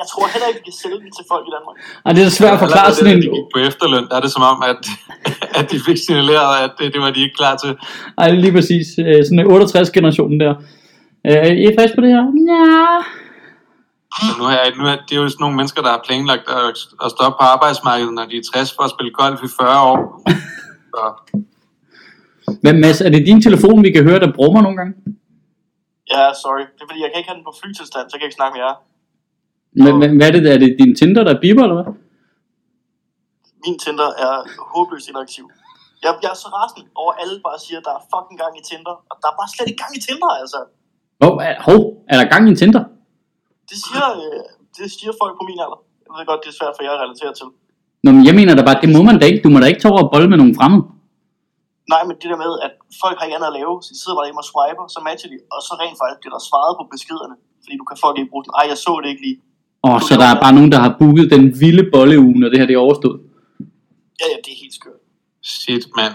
Jeg 0.00 0.06
tror 0.12 0.26
heller 0.34 0.48
ikke, 0.48 0.60
vi 0.60 0.66
kan 0.70 0.78
sælge 0.82 0.98
den 1.04 1.12
til 1.18 1.24
folk 1.32 1.44
i 1.50 1.52
Danmark. 1.56 1.76
Ej, 2.06 2.10
det 2.16 2.22
er 2.24 2.32
svært 2.40 2.54
at 2.58 2.62
forklare 2.66 2.90
sådan 2.94 3.20
da 3.20 3.26
en... 3.26 3.46
på 3.54 3.58
efterløn, 3.68 4.04
der 4.10 4.16
er 4.18 4.22
det 4.26 4.32
som 4.36 4.44
om, 4.52 4.58
at, 4.72 4.82
at 5.58 5.64
de 5.72 5.76
fik 5.88 5.98
signaleret, 6.06 6.50
at 6.64 6.72
det, 6.78 6.86
det 6.94 7.00
var 7.04 7.10
de 7.16 7.20
ikke 7.24 7.36
klar 7.40 7.54
til. 7.62 7.72
Ej, 8.22 8.28
lige 8.44 8.54
præcis. 8.58 8.86
Øh, 8.98 9.20
Sådan 9.26 9.40
en 9.42 9.46
68-generationen 9.56 10.38
der. 10.44 10.52
Øh, 11.26 11.32
Er 11.46 11.52
I 11.64 11.76
frisk 11.78 11.94
på 11.94 12.00
det 12.04 12.10
her? 12.16 12.24
Ja. 12.52 12.64
Så 14.26 14.30
nu 14.38 14.44
er, 14.44 14.58
nu 14.78 14.84
er, 14.92 14.96
det 15.06 15.12
er 15.16 15.22
jo 15.22 15.28
sådan 15.28 15.42
nogle 15.44 15.56
mennesker, 15.56 15.82
der 15.86 15.90
har 15.96 16.02
planlagt 16.08 16.46
at, 16.48 16.78
at 17.04 17.08
stoppe 17.14 17.36
på 17.40 17.44
arbejdsmarkedet, 17.54 18.14
når 18.18 18.24
de 18.30 18.36
er 18.36 18.46
60 18.54 18.72
for 18.76 18.82
at 18.86 18.92
spille 18.94 19.12
golf 19.20 19.40
i 19.48 19.50
40 19.60 19.92
år. 19.92 20.00
Så, 20.94 21.02
Men 22.64 22.74
Mads, 22.82 23.00
er 23.06 23.10
det 23.14 23.26
din 23.30 23.40
telefon, 23.46 23.78
vi 23.86 23.90
kan 23.96 24.04
høre, 24.08 24.20
der 24.24 24.32
brummer 24.38 24.62
nogle 24.62 24.76
gange? 24.80 24.92
Ja, 26.14 26.24
sorry. 26.42 26.64
Det 26.74 26.82
er 26.84 26.88
fordi, 26.90 27.00
jeg 27.04 27.10
kan 27.10 27.18
ikke 27.20 27.30
have 27.30 27.38
den 27.40 27.48
på 27.50 27.54
flytilstand, 27.60 28.04
så 28.06 28.12
jeg 28.14 28.20
kan 28.20 28.26
ikke 28.28 28.40
snakke 28.40 28.54
med 28.56 28.62
jer. 28.66 28.76
Men, 29.82 29.92
men 30.02 30.10
hvad 30.18 30.26
er 30.28 30.34
det? 30.36 30.52
Er 30.54 30.60
det 30.64 30.70
din 30.82 30.92
Tinder, 31.00 31.22
der 31.28 31.40
biber, 31.44 31.62
eller 31.66 31.78
hvad? 31.80 31.90
Min 33.64 33.76
Tinder 33.84 34.08
er 34.26 34.34
håbløst 34.72 35.08
inaktiv. 35.12 35.44
Jeg, 36.04 36.10
jeg 36.24 36.30
er 36.34 36.38
så 36.44 36.48
rasende 36.56 36.84
over, 37.00 37.12
at 37.12 37.18
alle 37.22 37.36
bare 37.46 37.58
siger, 37.64 37.78
at 37.80 37.86
der 37.88 37.94
er 37.98 38.02
fucking 38.12 38.38
gang 38.42 38.52
i 38.60 38.62
Tinder. 38.70 38.94
Og 39.10 39.14
der 39.20 39.28
er 39.32 39.36
bare 39.40 39.50
slet 39.54 39.68
ikke 39.70 39.82
gang 39.84 39.94
i 39.98 40.02
Tinder, 40.08 40.30
altså. 40.42 40.60
Hov, 41.22 41.32
er, 41.46 41.54
hov, 41.68 41.80
er 42.10 42.16
der 42.20 42.26
gang 42.32 42.42
i 42.46 42.50
en 42.52 42.58
Tinder? 42.60 42.84
Det 43.70 43.78
siger, 43.86 44.06
øh, 44.24 44.40
det 44.76 44.86
siger 44.98 45.12
folk 45.22 45.34
på 45.40 45.44
min 45.50 45.58
alder. 45.64 45.80
Jeg 46.04 46.10
ved 46.16 46.26
godt, 46.30 46.40
det 46.44 46.50
er 46.52 46.58
svært 46.60 46.74
for 46.76 46.82
jer 46.86 46.92
at 46.96 47.02
relatere 47.04 47.32
til. 47.40 47.48
Nå, 48.04 48.08
men 48.16 48.22
jeg 48.28 48.34
mener 48.38 48.52
da 48.58 48.62
bare, 48.68 48.78
det 48.84 48.90
må 48.96 49.00
man 49.08 49.16
da 49.20 49.24
ikke. 49.30 49.40
Du 49.44 49.50
må 49.52 49.58
da 49.62 49.66
ikke 49.72 49.82
tage 49.82 49.92
over 49.94 50.02
og 50.06 50.10
bolle 50.12 50.28
med 50.32 50.38
nogen 50.42 50.54
fremmede. 50.58 50.84
Nej, 51.92 52.02
men 52.08 52.14
det 52.20 52.28
der 52.32 52.38
med, 52.44 52.52
at 52.66 52.72
folk 53.02 53.16
har 53.18 53.24
ikke 53.26 53.36
andet 53.38 53.50
at 53.52 53.56
lave, 53.60 53.72
så 53.84 53.88
de 53.94 53.98
sidder 54.02 54.16
bare 54.18 54.26
hjemme 54.28 54.42
og 54.44 54.48
swiper, 54.50 54.84
så 54.94 54.98
matcher 55.08 55.28
de, 55.32 55.36
og 55.54 55.60
så 55.66 55.72
rent 55.82 55.96
faktisk 56.00 56.18
bliver 56.22 56.34
der 56.36 56.42
svaret 56.50 56.72
på 56.80 56.84
beskederne. 56.94 57.36
Fordi 57.64 57.74
du 57.80 57.86
kan 57.90 57.96
folk 58.04 58.16
ikke 58.20 58.30
bruge 58.32 58.44
den. 58.46 58.52
Ej, 58.60 58.64
jeg 58.72 58.78
så 58.86 58.92
det 59.02 59.08
ikke 59.12 59.24
lige. 59.26 59.38
Åh, 59.86 59.98
så 60.06 60.12
der 60.22 60.28
er 60.34 60.38
bare 60.44 60.54
nogen, 60.58 60.70
der 60.74 60.80
har 60.84 60.92
booket 61.00 61.26
den 61.34 61.44
vilde 61.62 61.84
bolleuge, 61.94 62.34
når 62.40 62.48
det 62.50 62.58
her 62.60 62.66
det 62.70 62.76
er 62.78 62.82
overstået. 62.86 63.18
Ja, 64.20 64.26
ja, 64.32 64.36
det 64.44 64.50
er 64.54 64.58
helt 64.64 64.74
skørt. 64.80 65.00
shit, 65.52 65.84
mand. 65.98 66.14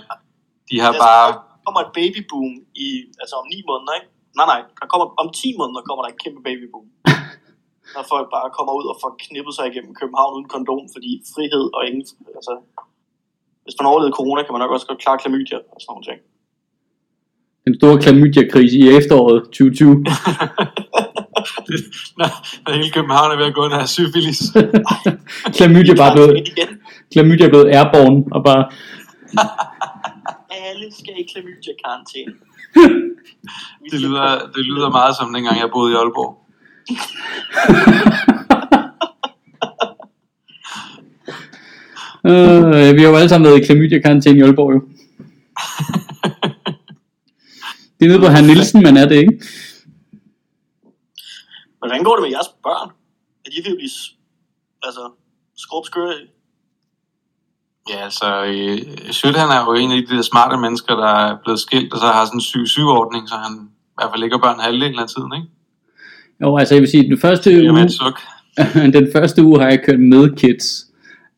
De 0.70 0.76
har 0.84 0.92
Altså, 0.92 1.04
bare... 1.08 1.28
Der 1.34 1.64
kommer 1.66 1.82
et 1.88 1.92
babyboom 2.00 2.54
i, 2.86 2.90
altså 3.22 3.36
om 3.42 3.46
ni 3.54 3.60
måneder, 3.70 3.94
ikke? 4.00 4.10
Nej, 4.38 4.48
nej. 4.54 4.62
Der 4.80 4.86
kommer, 4.92 5.06
om 5.22 5.28
10 5.34 5.58
måneder 5.60 5.82
kommer 5.88 6.02
der 6.04 6.12
en 6.12 6.22
kæmpe 6.24 6.42
babyboom. 6.48 6.88
når 7.96 8.04
folk 8.14 8.28
bare 8.36 8.50
kommer 8.58 8.74
ud 8.80 8.86
og 8.92 8.96
får 9.02 9.12
knippet 9.26 9.54
sig 9.56 9.66
igennem 9.72 9.94
København 10.00 10.32
uden 10.36 10.48
kondom, 10.54 10.84
fordi 10.96 11.12
frihed 11.34 11.66
og 11.76 11.82
ingen... 11.88 12.04
Altså, 12.40 12.54
hvis 13.64 13.76
man 13.80 13.90
overlevede 13.92 14.18
corona, 14.20 14.40
kan 14.44 14.54
man 14.54 14.62
nok 14.64 14.72
også 14.76 14.88
godt 14.90 15.02
klare 15.04 15.18
klamydia 15.24 15.60
og 15.74 15.78
sådan 15.80 15.92
nogle 15.92 16.06
ting. 16.10 16.20
Den 17.68 17.74
store 17.80 17.98
klamydia-krise 18.04 18.76
i 18.84 18.86
efteråret 19.00 19.40
2020. 19.44 19.90
når, 22.20 22.30
når 22.64 22.72
hele 22.78 22.92
København 22.98 23.32
er 23.32 23.38
ved 23.42 23.48
at 23.52 23.56
gå 23.58 23.62
under 23.66 23.80
af 23.86 23.90
syfilis. 23.98 24.42
klamydia 25.58 25.94
bare 26.02 26.14
blevet, 26.16 26.34
igen. 26.52 26.70
klamydia 27.14 27.46
er 27.46 27.54
blevet 27.54 27.70
airborne, 27.78 28.20
og 28.36 28.42
bare, 28.50 28.64
Alle 30.68 30.88
skal 31.00 31.14
i 31.24 31.26
klamydia-karantæne. 31.32 32.34
Det 33.92 34.02
lyder, 34.02 34.52
det 34.56 34.66
lyder 34.66 34.90
meget 34.90 35.16
som 35.16 35.34
dengang 35.34 35.60
jeg 35.60 35.70
boede 35.74 35.92
i 35.92 35.96
Aalborg. 35.96 36.46
øh, 42.30 42.96
vi 42.96 43.02
har 43.02 43.10
jo 43.10 43.16
alle 43.16 43.30
sammen 43.30 43.48
været 43.48 43.62
i 43.62 43.66
klamydia-karantæne 43.66 44.40
i 44.40 44.42
Aalborg, 44.42 44.74
jo. 44.74 44.82
Det 48.00 48.06
er 48.06 48.10
nede 48.10 48.20
på 48.20 48.28
herr 48.28 48.42
Nielsen, 48.42 48.84
man 48.84 48.98
er 48.98 49.08
det, 49.08 49.16
ikke? 49.16 49.32
Men 51.82 51.88
hvordan 51.90 52.04
går 52.04 52.16
det 52.16 52.22
med 52.24 52.32
jeres 52.32 52.48
børn? 52.64 52.90
Er 53.46 53.50
de 53.50 53.58
ved 53.66 53.72
at 53.72 53.78
blive 53.78 53.90
altså, 54.84 55.12
skrubskøre? 55.56 56.14
Ja, 57.90 58.04
altså, 58.04 58.28
øh, 58.46 58.78
Sjøt, 59.12 59.36
han 59.36 59.50
er 59.50 59.62
jo 59.68 59.74
en 59.74 59.92
af 59.92 59.98
de 60.10 60.16
der 60.16 60.22
smarte 60.22 60.58
mennesker, 60.58 60.96
der 60.96 61.12
er 61.26 61.38
blevet 61.44 61.60
skilt, 61.60 61.94
og 61.94 62.00
så 62.00 62.06
har 62.06 62.26
sådan 62.26 62.38
en 62.38 62.42
syg 62.42 62.68
sygeordning, 62.68 63.24
så 63.30 63.36
han 63.46 63.54
i 63.66 63.96
hvert 63.98 64.10
fald 64.12 64.22
ligger 64.22 64.38
børn 64.38 64.60
halvdelen 64.60 65.00
af 65.00 65.08
tiden, 65.14 65.32
ikke? 65.38 65.48
Jo, 66.42 66.58
altså 66.58 66.74
jeg 66.76 66.82
vil 66.82 66.90
sige, 66.90 67.10
den 67.10 67.20
første 67.26 67.50
uge, 67.52 67.90
den 68.98 69.08
første 69.16 69.44
uge 69.44 69.60
har 69.62 69.70
jeg 69.70 69.80
kørt 69.86 70.00
med 70.00 70.36
kids. 70.36 70.66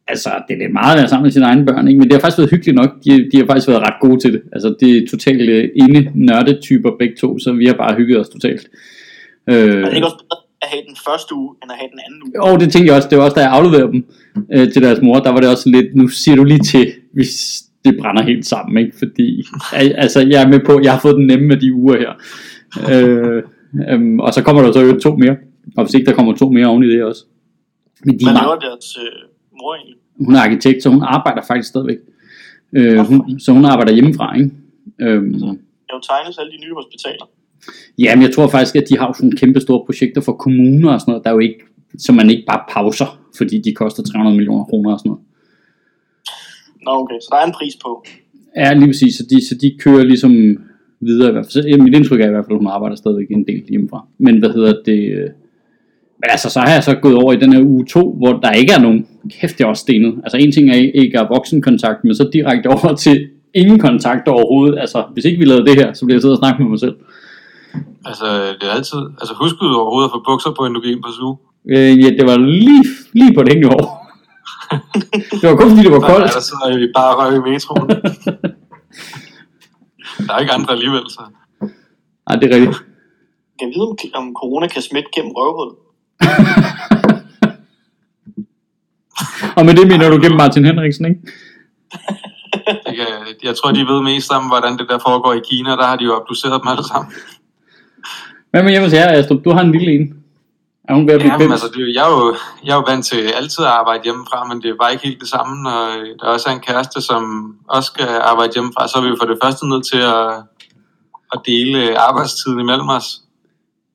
Altså, 0.07 0.29
det 0.47 0.53
er 0.53 0.59
lidt 0.59 0.73
meget 0.73 0.93
at 0.93 0.99
være 0.99 1.07
sammen 1.07 1.23
med 1.23 1.31
sine 1.31 1.45
egne 1.45 1.65
børn, 1.65 1.87
ikke? 1.87 1.99
men 1.99 2.07
det 2.07 2.13
har 2.15 2.21
faktisk 2.21 2.37
været 2.37 2.49
hyggeligt 2.49 2.75
nok. 2.81 2.89
De, 3.05 3.29
de 3.31 3.37
har 3.37 3.45
faktisk 3.45 3.67
været 3.67 3.81
ret 3.87 3.99
gode 4.01 4.19
til 4.19 4.33
det. 4.33 4.41
Altså, 4.53 4.75
det 4.79 4.89
er 4.97 5.07
totalt 5.11 5.49
øh, 5.49 5.69
inde 5.75 6.11
nørdetyper 6.15 6.91
begge 6.99 7.15
to, 7.21 7.39
så 7.39 7.51
vi 7.51 7.65
har 7.65 7.73
bare 7.73 7.95
hygget 7.95 8.19
os 8.19 8.29
totalt. 8.29 8.63
Øh, 9.47 9.55
Er 9.55 9.85
det 9.85 9.95
ikke 9.95 10.07
også 10.07 10.21
bedre 10.23 10.41
at 10.61 10.67
have 10.73 10.83
den 10.89 10.97
første 11.07 11.35
uge, 11.35 11.55
end 11.63 11.71
at 11.71 11.77
have 11.81 11.89
den 11.93 11.99
anden 12.05 12.19
uge? 12.23 12.43
og 12.43 12.59
det 12.59 12.71
tænkte 12.71 12.87
jeg 12.87 12.95
også, 12.97 13.09
det 13.09 13.17
var 13.17 13.23
også, 13.23 13.35
da 13.35 13.41
jeg 13.41 13.51
afleverede 13.51 13.91
dem 13.91 14.01
øh, 14.53 14.71
til 14.73 14.81
deres 14.81 15.01
mor, 15.01 15.19
der 15.19 15.29
var 15.29 15.39
det 15.39 15.49
også 15.49 15.69
lidt, 15.69 15.95
nu 15.95 16.07
siger 16.07 16.35
du 16.35 16.43
lige 16.43 16.59
til, 16.59 16.91
hvis 17.13 17.63
det 17.85 17.97
brænder 17.99 18.23
helt 18.23 18.45
sammen, 18.45 18.77
ikke? 18.85 18.97
fordi 18.97 19.43
al- 19.73 19.93
altså, 19.97 20.19
jeg 20.19 20.43
er 20.43 20.47
med 20.47 20.59
på, 20.65 20.79
jeg 20.83 20.91
har 20.93 20.99
fået 20.99 21.15
den 21.15 21.27
nemme 21.27 21.47
med 21.47 21.57
de 21.57 21.73
uger 21.73 21.97
her. 21.97 22.11
Øh, 22.91 23.43
øhm, 23.89 24.19
og 24.19 24.33
så 24.33 24.41
kommer 24.43 24.61
der 24.61 24.71
så 24.71 24.79
jo 24.81 24.99
to 24.99 25.15
mere, 25.15 25.35
og 25.77 25.83
hvis 25.85 25.93
ikke 25.93 26.05
der 26.05 26.13
kommer 26.15 26.35
to 26.35 26.49
mere 26.49 26.67
oven 26.67 26.83
i 26.83 26.87
det 26.89 27.03
også. 27.03 27.25
Men 28.05 28.19
de 28.19 28.25
er 28.25 28.31
Hvad 28.31 28.41
laver 28.41 28.59
deres 28.59 28.97
øh, 28.97 29.11
mor 29.61 29.75
egentlig? 29.75 29.95
hun 30.25 30.35
er 30.35 30.39
arkitekt, 30.39 30.83
så 30.83 30.89
hun 30.89 31.01
arbejder 31.03 31.41
faktisk 31.47 31.69
stadigvæk. 31.69 31.97
Øh, 32.75 32.99
hun, 32.99 33.39
så 33.39 33.51
hun 33.51 33.65
arbejder 33.65 33.93
hjemmefra, 33.93 34.35
ikke? 34.37 34.49
Øhm, 35.01 35.33
Der 35.39 35.47
er 35.89 35.93
jo 35.93 36.01
tegnes 36.09 36.37
alle 36.37 36.51
de 36.51 36.57
nye 36.65 36.73
hospitaler. 36.75 37.29
ja, 37.99 38.15
men 38.15 38.23
jeg 38.23 38.33
tror 38.33 38.47
faktisk, 38.47 38.75
at 38.75 38.83
de 38.89 38.97
har 38.97 39.13
sådan 39.13 39.31
kæmpe 39.31 39.59
store 39.59 39.85
projekter 39.85 40.21
for 40.21 40.31
kommuner 40.33 40.91
og 40.93 40.99
sådan 40.99 41.11
noget, 41.11 41.23
der 41.23 41.29
er 41.29 41.33
jo 41.33 41.39
ikke, 41.39 41.59
som 41.97 42.15
man 42.15 42.29
ikke 42.29 42.43
bare 42.47 42.61
pauser, 42.69 43.20
fordi 43.37 43.61
de 43.61 43.73
koster 43.73 44.03
300 44.03 44.35
millioner 44.35 44.63
kroner 44.63 44.91
og 44.93 44.99
sådan 44.99 45.09
noget. 45.09 45.23
Nå, 46.85 46.91
okay, 46.91 47.19
så 47.21 47.27
der 47.31 47.37
er 47.37 47.45
en 47.45 47.53
pris 47.59 47.75
på. 47.83 48.05
Ja, 48.57 48.73
lige 48.73 48.87
præcis, 48.87 49.15
så 49.15 49.23
de, 49.29 49.47
så 49.47 49.55
de 49.61 49.77
kører 49.79 50.03
ligesom 50.03 50.31
videre 50.99 51.29
i 51.29 51.31
hvert 51.31 51.45
fald. 51.45 51.63
Så, 51.63 51.69
ja, 51.69 51.77
mit 51.77 51.95
indtryk 51.95 52.21
er 52.21 52.27
i 52.27 52.29
hvert 52.29 52.45
fald, 52.45 52.55
at 52.57 52.63
hun 52.63 52.67
arbejder 52.67 52.95
stadigvæk 52.95 53.27
en 53.29 53.47
del 53.47 53.63
hjemmefra. 53.69 54.05
Men 54.17 54.39
hvad 54.39 54.49
hedder 54.49 54.73
det... 54.85 54.99
øh, 55.17 55.29
Men 56.21 56.29
altså, 56.29 56.49
så 56.49 56.59
har 56.59 56.73
jeg 56.73 56.83
så 56.83 56.95
gået 56.95 57.15
over 57.15 57.33
i 57.33 57.41
den 57.43 57.53
her 57.53 57.61
uge 57.61 57.85
2, 57.85 58.13
hvor 58.19 58.33
der 58.43 58.51
ikke 58.51 58.73
er 58.73 58.81
nogen... 58.81 59.07
Kæft, 59.29 59.57
det 59.57 59.63
er 59.63 59.67
også 59.67 59.81
stenet. 59.81 60.13
Altså, 60.23 60.37
en 60.37 60.51
ting 60.51 60.69
er 60.69 60.75
ikke 60.75 61.17
er 61.17 61.27
voksenkontakt, 61.27 62.03
men 62.03 62.15
så 62.15 62.29
direkte 62.33 62.67
over 62.77 62.95
til 62.95 63.29
ingen 63.53 63.79
kontakt 63.79 64.27
overhovedet. 64.27 64.79
Altså, 64.79 65.05
hvis 65.13 65.25
ikke 65.25 65.39
vi 65.39 65.45
lavede 65.45 65.65
det 65.65 65.75
her, 65.75 65.93
så 65.93 66.05
bliver 66.05 66.15
jeg 66.15 66.21
siddet 66.21 66.37
og 66.37 66.41
snakke 66.43 66.61
med 66.63 66.69
mig 66.69 66.79
selv. 66.79 66.95
Altså, 68.05 68.25
det 68.59 68.65
er 68.69 68.73
altid... 68.79 69.01
Altså, 69.21 69.33
husk 69.41 69.55
du 69.61 69.65
overhovedet 69.83 70.09
at 70.09 70.13
få 70.15 70.21
bukser 70.29 70.51
på, 70.57 70.61
inden 70.65 70.75
du 70.75 70.81
gik 70.81 70.95
ind 70.95 71.03
på 71.03 71.11
suge. 71.19 71.37
Øh, 71.69 72.03
ja, 72.03 72.09
det 72.09 72.25
var 72.25 72.37
lige, 72.37 72.85
lige 73.13 73.33
på 73.33 73.43
det 73.43 73.53
hængende 73.53 73.75
år. 73.75 74.07
det 75.41 75.49
var 75.49 75.55
kun 75.55 75.69
fordi, 75.69 75.83
det 75.83 75.91
var 75.91 75.99
koldt. 75.99 76.33
der 76.33 76.39
sidder 76.39 76.77
vi 76.79 76.87
bare 76.95 77.15
røg 77.15 77.35
i 77.35 77.39
metroen. 77.51 77.89
der 80.27 80.33
er 80.33 80.39
ikke 80.39 80.53
andre 80.53 80.71
alligevel, 80.73 81.03
så... 81.09 81.21
Nej, 82.29 82.39
det 82.39 82.51
er 82.51 82.55
rigtigt. 82.55 82.77
Kan 83.59 83.67
jeg 83.67 83.73
vide, 83.75 83.87
om, 83.87 83.97
om 84.13 84.33
corona 84.33 84.67
kan 84.67 84.81
smitte 84.81 85.09
gennem 85.15 85.31
røvhul? 85.35 85.75
Og 89.57 89.65
med 89.65 89.75
det 89.75 89.87
mener 89.87 90.09
du 90.09 90.21
gennem 90.21 90.37
Martin 90.37 90.65
Henriksen, 90.65 91.05
ikke? 91.05 91.19
Kan, 92.85 93.07
jeg 93.43 93.55
tror, 93.55 93.71
de 93.71 93.79
ved 93.79 94.01
mest 94.01 94.31
om, 94.31 94.47
hvordan 94.47 94.77
det 94.77 94.87
der 94.89 94.99
foregår 94.99 95.33
i 95.33 95.39
Kina. 95.49 95.69
Der 95.69 95.85
har 95.85 95.95
de 95.95 96.03
jo 96.03 96.15
obduceret 96.15 96.61
dem 96.61 96.67
alle 96.67 96.87
sammen. 96.87 97.13
Hvad 98.51 98.63
med 98.63 98.71
hjemme 98.71 98.87
hos 98.87 98.93
jer, 98.93 99.11
Astrup? 99.11 99.43
Du 99.45 99.51
har 99.51 99.61
en 99.61 99.71
lille 99.71 99.91
en. 99.91 100.20
Er 100.89 100.93
hun 100.93 101.07
ved 101.07 101.13
at 101.13 101.19
blive 101.19 101.33
Ja, 101.33 101.37
ja, 101.39 101.43
men 101.43 101.51
altså, 101.51 101.67
det, 101.67 101.81
er 101.81 101.93
jeg, 101.93 102.05
er 102.09 102.11
jo, 102.17 102.35
jeg 102.65 102.71
er 102.71 102.75
jo 102.75 102.85
vant 102.91 103.05
til 103.05 103.21
altid 103.39 103.65
at 103.65 103.71
arbejde 103.71 104.03
hjemmefra, 104.03 104.43
men 104.43 104.61
det 104.61 104.69
er 104.69 104.75
bare 104.81 104.91
ikke 104.91 105.07
helt 105.07 105.21
det 105.21 105.29
samme. 105.29 105.69
Og 105.69 105.89
der 106.19 106.25
er 106.25 106.33
også 106.37 106.49
en 106.49 106.59
kæreste, 106.59 107.01
som 107.01 107.21
også 107.69 107.87
skal 107.93 108.07
arbejde 108.31 108.53
hjemmefra, 108.53 108.87
så 108.87 108.97
er 108.97 109.01
vi 109.01 109.09
jo 109.09 109.17
for 109.21 109.27
det 109.31 109.37
første 109.43 109.69
nødt 109.69 109.85
til 109.91 110.01
at, 110.15 110.27
at 111.33 111.39
dele 111.45 111.99
arbejdstiden 111.99 112.59
imellem 112.59 112.89
os. 112.89 113.07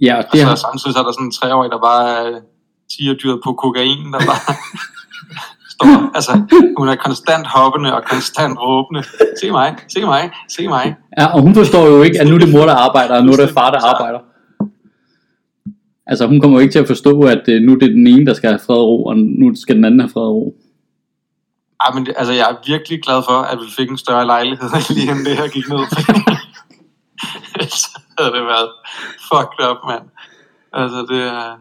Ja, 0.01 0.15
og 0.19 0.25
Og 0.25 0.33
det 0.33 0.41
så 0.41 0.47
har, 0.47 0.55
samtidig 0.55 0.93
så 0.95 1.01
er 1.01 1.05
der 1.05 1.13
sådan 1.13 1.27
en 1.27 1.33
treårig, 1.39 1.71
der 1.71 1.81
bare 1.91 2.05
er 2.19 2.41
tigerdyret 2.93 3.41
på 3.45 3.53
kokain, 3.53 4.13
der 4.13 4.21
bare 4.31 4.43
står. 5.75 6.15
Altså, 6.15 6.33
hun 6.79 6.89
er 6.89 6.97
konstant 7.07 7.47
hoppende 7.47 7.95
og 7.97 8.03
konstant 8.05 8.59
råbende. 8.61 9.03
Se 9.41 9.51
mig, 9.51 9.77
se 9.95 10.01
mig, 10.05 10.31
se 10.57 10.69
mig. 10.69 10.97
ja, 11.19 11.27
og 11.35 11.41
hun 11.41 11.55
forstår 11.55 11.87
jo 11.87 12.03
ikke, 12.03 12.21
at 12.21 12.27
nu 12.27 12.35
er 12.35 12.39
det 12.39 12.53
mor, 12.53 12.65
der 12.71 12.75
arbejder, 12.75 13.15
og 13.17 13.25
nu 13.25 13.33
er 13.33 13.37
det 13.37 13.51
far, 13.59 13.71
der 13.71 13.81
arbejder. 13.95 14.19
Altså, 16.07 16.27
hun 16.27 16.41
kommer 16.41 16.59
jo 16.59 16.63
ikke 16.63 16.73
til 16.73 16.79
at 16.79 16.87
forstå, 16.87 17.23
at 17.23 17.49
øh, 17.49 17.63
nu 17.63 17.73
er 17.73 17.79
det 17.79 17.91
den 17.91 18.07
ene, 18.07 18.27
der 18.27 18.35
skal 18.35 18.51
have 18.51 18.61
fred 18.67 18.77
og 18.77 18.89
ro, 18.89 19.05
og 19.05 19.17
nu 19.17 19.55
skal 19.55 19.77
den 19.77 19.85
anden 19.85 20.01
have 20.01 20.11
fred 20.11 20.23
og 20.23 20.35
ro. 20.35 20.57
Ej, 21.81 21.91
men 21.95 22.07
det, 22.07 22.15
altså, 22.17 22.33
jeg 22.33 22.51
er 22.51 22.57
virkelig 22.67 23.03
glad 23.03 23.23
for, 23.29 23.39
at 23.53 23.59
vi 23.59 23.71
fik 23.77 23.91
en 23.91 23.99
større 23.99 24.27
lejlighed, 24.27 24.69
lige 24.97 25.11
inden 25.11 25.25
det 25.25 25.37
her 25.37 25.49
gik 25.49 25.69
ned. 25.69 25.83
så 27.83 28.01
havde 28.19 28.33
det 28.37 28.45
været 28.53 28.71
fucked 29.29 29.61
up, 29.71 29.81
mand. 29.89 30.07
Altså, 30.73 30.99
det 31.11 31.23
er, 31.23 31.57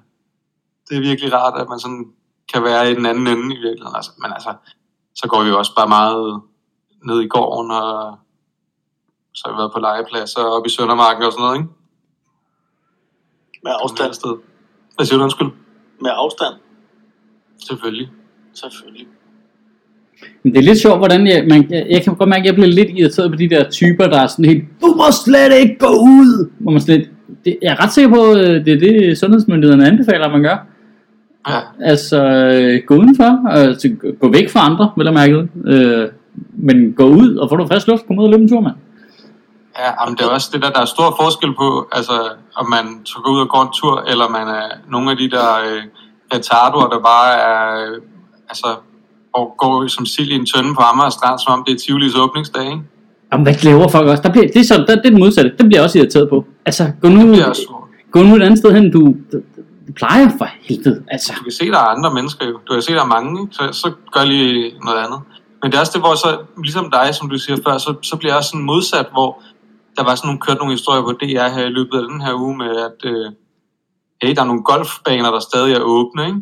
det 0.89 0.97
er 0.97 1.01
virkelig 1.09 1.33
rart, 1.33 1.61
at 1.61 1.69
man 1.69 1.79
sådan 1.79 2.05
kan 2.53 2.63
være 2.63 2.91
i 2.91 2.95
den 2.95 3.05
anden 3.05 3.27
ende 3.27 3.55
i 3.55 3.59
virkeligheden. 3.65 3.95
Altså, 3.95 4.11
men 4.21 4.31
altså, 4.33 4.53
så 5.15 5.27
går 5.27 5.43
vi 5.43 5.49
jo 5.49 5.57
også 5.57 5.75
bare 5.75 5.87
meget 5.87 6.41
ned 7.05 7.21
i 7.21 7.27
gården, 7.27 7.71
og 7.71 8.17
så 9.33 9.41
har 9.45 9.53
vi 9.53 9.57
været 9.57 9.73
på 9.73 9.79
legepladser 9.79 10.43
op 10.55 10.65
i 10.65 10.69
Søndermarken 10.69 11.23
og 11.23 11.31
sådan 11.31 11.43
noget, 11.43 11.57
ikke? 11.59 11.69
Med 13.65 13.73
afstand. 13.83 14.13
Sted. 14.13 14.33
Hvad 14.95 15.05
siger 15.05 15.17
du, 15.17 15.23
undskyld? 15.23 15.47
Med 16.01 16.11
afstand, 16.13 16.53
Selvfølgelig. 17.67 18.09
selvfølgelig. 18.53 19.07
Men 20.43 20.53
det 20.53 20.59
er 20.59 20.63
lidt 20.63 20.79
sjovt, 20.79 20.97
hvordan 20.97 21.27
jeg, 21.27 21.45
man, 21.49 21.67
jeg, 21.69 21.85
jeg 21.89 22.01
kan 22.03 22.15
godt 22.15 22.29
mærke, 22.29 22.41
at 22.41 22.45
jeg 22.45 22.53
bliver 22.53 22.67
lidt 22.67 22.89
irriteret 22.89 23.31
på 23.31 23.37
de 23.37 23.49
der 23.49 23.69
typer, 23.69 24.07
der 24.07 24.19
er 24.19 24.27
sådan 24.27 24.45
helt, 24.45 24.63
du 24.81 24.87
må 24.97 25.03
slet 25.25 25.53
ikke 25.61 25.77
gå 25.79 25.87
ud! 25.87 26.49
Hvor 26.59 26.71
man 26.71 26.81
lidt, 26.87 27.09
det, 27.45 27.57
jeg 27.61 27.71
er 27.71 27.83
ret 27.83 27.93
sikker 27.93 28.09
på, 28.09 28.31
at 28.31 28.65
det 28.65 28.73
er 28.73 28.79
det, 28.79 29.17
sundhedsmyndighederne 29.17 29.87
anbefaler, 29.87 30.25
at 30.25 30.31
man 30.31 30.43
gør. 30.43 30.57
Ja, 31.49 31.59
Altså, 31.81 32.25
øh, 32.25 32.81
gå 32.87 32.95
udenfor, 32.95 33.47
altså, 33.47 33.95
gå 34.19 34.31
væk 34.31 34.49
fra 34.49 34.65
andre, 34.69 34.91
vil 34.97 35.05
jeg 35.05 35.13
mærke 35.13 35.35
det. 35.37 35.49
Øh, 35.65 36.09
men 36.53 36.93
gå 36.93 37.05
ud 37.05 37.35
og 37.35 37.49
få 37.49 37.55
noget 37.55 37.71
frisk 37.71 37.87
luft, 37.87 38.07
kom 38.07 38.19
ud 38.19 38.23
og 38.23 38.29
løbe 38.29 38.43
en 38.43 38.49
tur, 38.49 38.59
mand. 38.61 38.75
Ja, 39.79 40.05
men 40.07 40.17
det 40.17 40.23
er 40.25 40.29
også 40.29 40.49
det 40.53 40.61
der, 40.61 40.69
der 40.69 40.81
er 40.81 40.85
stor 40.85 41.15
forskel 41.21 41.55
på, 41.55 41.87
altså 41.91 42.29
om 42.55 42.69
man 42.69 42.85
går 43.23 43.31
ud 43.31 43.39
og 43.39 43.49
går 43.49 43.61
en 43.61 43.73
tur, 43.79 44.03
eller 44.07 44.29
man 44.29 44.47
er 44.47 44.67
nogle 44.89 45.11
af 45.11 45.17
de 45.17 45.29
der 45.29 45.49
øh, 45.65 45.81
retardoer, 46.33 46.87
der 46.89 46.99
bare 46.99 47.33
er, 47.33 47.91
øh, 47.91 48.01
altså, 48.49 48.67
og 49.33 49.55
går 49.57 49.87
som 49.87 50.05
sild 50.05 50.31
i 50.31 50.35
en 50.35 50.45
tønde 50.45 50.75
på 50.75 50.81
Amager 50.81 51.09
Strand, 51.09 51.39
som 51.39 51.53
om 51.53 51.63
det 51.67 51.73
er 51.73 51.79
Tivolis 51.79 52.15
åbningsdag, 52.15 52.65
ikke? 52.65 52.81
Jamen, 53.31 53.43
hvad 53.45 53.53
glæver 53.53 53.87
folk 53.87 54.07
også? 54.07 54.23
Der 54.23 54.31
bliver, 54.31 54.47
det, 54.47 54.55
er 54.55 54.63
så, 54.63 54.73
der, 54.77 54.85
det 54.85 55.05
er 55.05 55.09
det 55.09 55.19
modsatte. 55.19 55.51
Det 55.57 55.65
bliver 55.65 55.79
jeg 55.79 55.83
også 55.83 55.97
irriteret 55.97 56.29
på. 56.29 56.45
Altså, 56.65 56.91
gå 57.01 57.07
nu, 57.07 57.35
gå 58.11 58.23
nu 58.23 58.35
et 58.35 58.41
andet 58.41 58.59
sted 58.59 58.71
hen, 58.71 58.91
du, 58.91 58.99
du, 59.31 59.37
du 59.87 59.91
plejer 59.95 60.29
for 60.37 60.47
helvede. 60.61 61.03
Altså, 61.07 61.33
Du 61.37 61.43
kan 61.43 61.51
se, 61.51 61.65
der 61.65 61.77
er 61.77 61.89
andre 61.95 62.13
mennesker 62.13 62.45
jo. 62.45 62.59
Du 62.67 62.73
kan 62.73 62.81
se, 62.81 62.93
der 62.93 63.01
er 63.01 63.05
mange, 63.05 63.41
ikke? 63.41 63.55
Så, 63.55 63.63
så 63.71 63.91
gør 64.13 64.23
lige 64.25 64.73
noget 64.85 64.99
andet. 65.05 65.19
Men 65.61 65.71
det 65.71 65.77
er 65.77 65.81
også 65.81 65.91
det, 65.95 66.01
hvor 66.01 66.15
så, 66.15 66.37
ligesom 66.63 66.91
dig, 66.91 67.15
som 67.15 67.29
du 67.29 67.37
siger 67.37 67.57
før, 67.67 67.77
så, 67.77 67.93
så 68.01 68.15
bliver 68.15 68.31
jeg 68.31 68.37
også 68.37 68.49
sådan 68.49 68.65
modsat, 68.65 69.07
hvor 69.11 69.41
der 69.97 70.03
var 70.03 70.15
sådan 70.15 70.27
nogle, 70.27 70.41
kørt 70.41 70.57
nogle 70.57 70.73
historier 70.73 71.01
på 71.01 71.11
DR 71.11 71.47
her 71.55 71.65
i 71.65 71.75
løbet 71.77 71.97
af 71.97 72.07
den 72.11 72.21
her 72.21 72.33
uge 72.33 72.57
med, 72.57 72.71
at 72.87 72.99
øh, 73.11 73.31
hey, 74.21 74.35
der 74.35 74.41
er 74.41 74.51
nogle 74.51 74.63
golfbaner, 74.63 75.31
der 75.31 75.39
stadig 75.39 75.73
er 75.73 75.81
åbne, 75.81 76.25
ikke? 76.25 76.41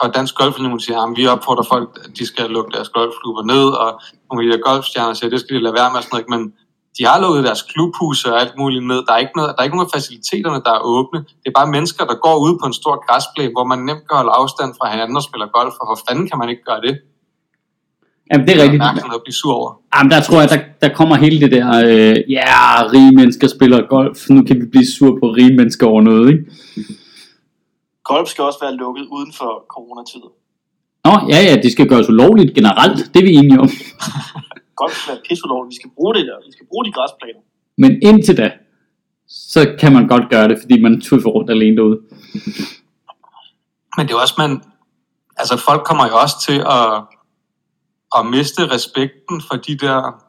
Og 0.00 0.14
Dansk 0.14 0.34
Golfunion 0.34 0.80
siger, 0.80 0.98
at 0.98 1.10
ah, 1.10 1.16
vi 1.16 1.26
opfordrer 1.26 1.66
folk, 1.72 1.88
at 2.04 2.10
de 2.18 2.26
skal 2.26 2.50
lukke 2.50 2.72
deres 2.76 2.88
golfklubber 2.88 3.42
ned, 3.42 3.66
og 3.82 4.00
nogle 4.26 4.38
af 4.40 4.44
de 4.44 4.52
der 4.56 4.62
golfstjerner 4.68 5.14
siger, 5.14 5.28
at 5.28 5.32
det 5.32 5.40
skal 5.40 5.56
de 5.56 5.62
lade 5.62 5.74
være 5.74 5.90
med 5.90 5.96
og 5.98 6.02
sådan 6.02 6.14
noget, 6.14 6.22
ikke? 6.22 6.34
men 6.36 6.42
de 6.98 7.02
har 7.08 7.20
lukket 7.20 7.44
deres 7.44 7.62
klubhuse 7.62 8.32
og 8.32 8.40
alt 8.40 8.54
muligt 8.58 8.86
ned. 8.86 9.00
Der 9.06 9.12
er 9.12 9.20
ikke, 9.24 9.36
noget, 9.36 9.48
der 9.54 9.60
er 9.60 9.66
ikke 9.66 9.76
nogen 9.76 9.90
af 9.90 9.94
faciliteterne, 9.96 10.60
der 10.66 10.72
er 10.78 10.82
åbne. 10.94 11.18
Det 11.42 11.48
er 11.50 11.58
bare 11.60 11.74
mennesker, 11.76 12.04
der 12.10 12.14
går 12.26 12.36
ud 12.46 12.52
på 12.60 12.66
en 12.66 12.76
stor 12.80 12.94
græsplæne, 13.06 13.52
hvor 13.56 13.64
man 13.72 13.78
nemt 13.78 14.04
kan 14.08 14.16
holde 14.20 14.36
afstand 14.40 14.70
fra 14.78 14.90
hinanden 14.92 15.16
og 15.16 15.22
spiller 15.28 15.48
golf. 15.58 15.74
Og 15.80 15.86
hvor 15.88 15.98
fanden 16.06 16.26
kan 16.30 16.38
man 16.38 16.48
ikke 16.52 16.64
gøre 16.70 16.80
det? 16.86 16.94
Jamen, 18.32 18.46
det 18.46 18.56
er 18.56 18.62
rigtigt. 18.62 18.82
Det 18.82 19.02
er 19.02 19.14
at 19.14 19.22
blive 19.24 19.34
sur 19.34 19.54
over. 19.54 19.80
Jamen, 19.94 20.10
der 20.10 20.20
tror 20.20 20.40
jeg, 20.40 20.50
der, 20.50 20.60
der 20.82 20.94
kommer 20.94 21.16
hele 21.16 21.40
det 21.40 21.50
der, 21.52 21.68
øh, 21.86 22.16
ja, 22.30 22.82
rige 22.92 23.12
mennesker 23.16 23.48
spiller 23.48 23.86
golf, 23.88 24.30
nu 24.30 24.42
kan 24.44 24.56
vi 24.60 24.66
blive 24.66 24.86
sur 24.86 25.18
på 25.22 25.26
rige 25.26 25.56
mennesker 25.56 25.86
over 25.86 26.02
noget, 26.02 26.30
ikke? 26.32 26.44
Golf 28.04 28.28
skal 28.28 28.44
også 28.44 28.58
være 28.62 28.74
lukket 28.74 29.04
uden 29.16 29.32
for 29.32 29.64
coronatider. 29.68 30.30
Nå, 31.06 31.12
ja, 31.32 31.40
ja, 31.48 31.54
det 31.62 31.72
skal 31.72 31.88
gøres 31.88 32.08
ulovligt 32.08 32.54
generelt, 32.54 33.14
det 33.14 33.20
er 33.20 33.26
vi 33.26 33.34
enige 33.34 33.60
om. 33.60 33.68
Golf 34.80 34.94
skal 34.94 35.12
være 35.12 35.22
pisseulovligt, 35.28 35.70
vi 35.70 35.76
skal 35.80 35.90
bruge 35.96 36.14
det 36.14 36.26
der, 36.26 36.36
vi 36.46 36.52
skal 36.52 36.66
bruge 36.70 36.84
de 36.84 36.92
græsplaner. 36.92 37.42
Men 37.78 37.90
indtil 38.02 38.36
da, 38.36 38.50
så 39.28 39.74
kan 39.80 39.92
man 39.92 40.08
godt 40.08 40.30
gøre 40.30 40.48
det, 40.48 40.58
fordi 40.60 40.80
man 40.80 41.00
tøffer 41.00 41.30
rundt 41.30 41.50
alene 41.50 41.76
derude. 41.76 42.00
Men 43.96 44.06
det 44.06 44.12
er 44.14 44.20
også, 44.20 44.34
man, 44.38 44.62
altså 45.36 45.56
folk 45.68 45.82
kommer 45.84 46.06
jo 46.06 46.16
også 46.24 46.36
til 46.46 46.58
at, 46.78 46.88
at 48.18 48.26
miste 48.26 48.62
respekten 48.74 49.42
for 49.50 49.56
de 49.56 49.76
der, 49.76 50.24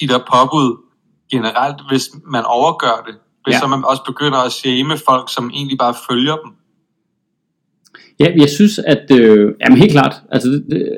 de 0.00 0.08
der 0.08 0.18
påbud 0.18 0.76
generelt, 1.30 1.76
hvis 1.88 2.04
man 2.26 2.44
overgør 2.44 3.04
det. 3.06 3.14
Hvis 3.44 3.54
Ja. 3.54 3.58
så 3.60 3.66
man 3.66 3.84
også 3.84 4.02
begynder 4.06 4.38
at 4.38 4.52
shame 4.52 4.96
folk, 5.08 5.32
som 5.34 5.50
egentlig 5.54 5.78
bare 5.78 5.94
følger 6.10 6.36
dem. 6.36 6.52
Ja, 8.20 8.32
jeg 8.36 8.48
synes, 8.48 8.78
at, 8.78 9.10
øh, 9.18 9.52
jamen 9.60 9.78
helt 9.78 9.92
klart, 9.92 10.14
altså, 10.30 10.48
det, 10.48 10.92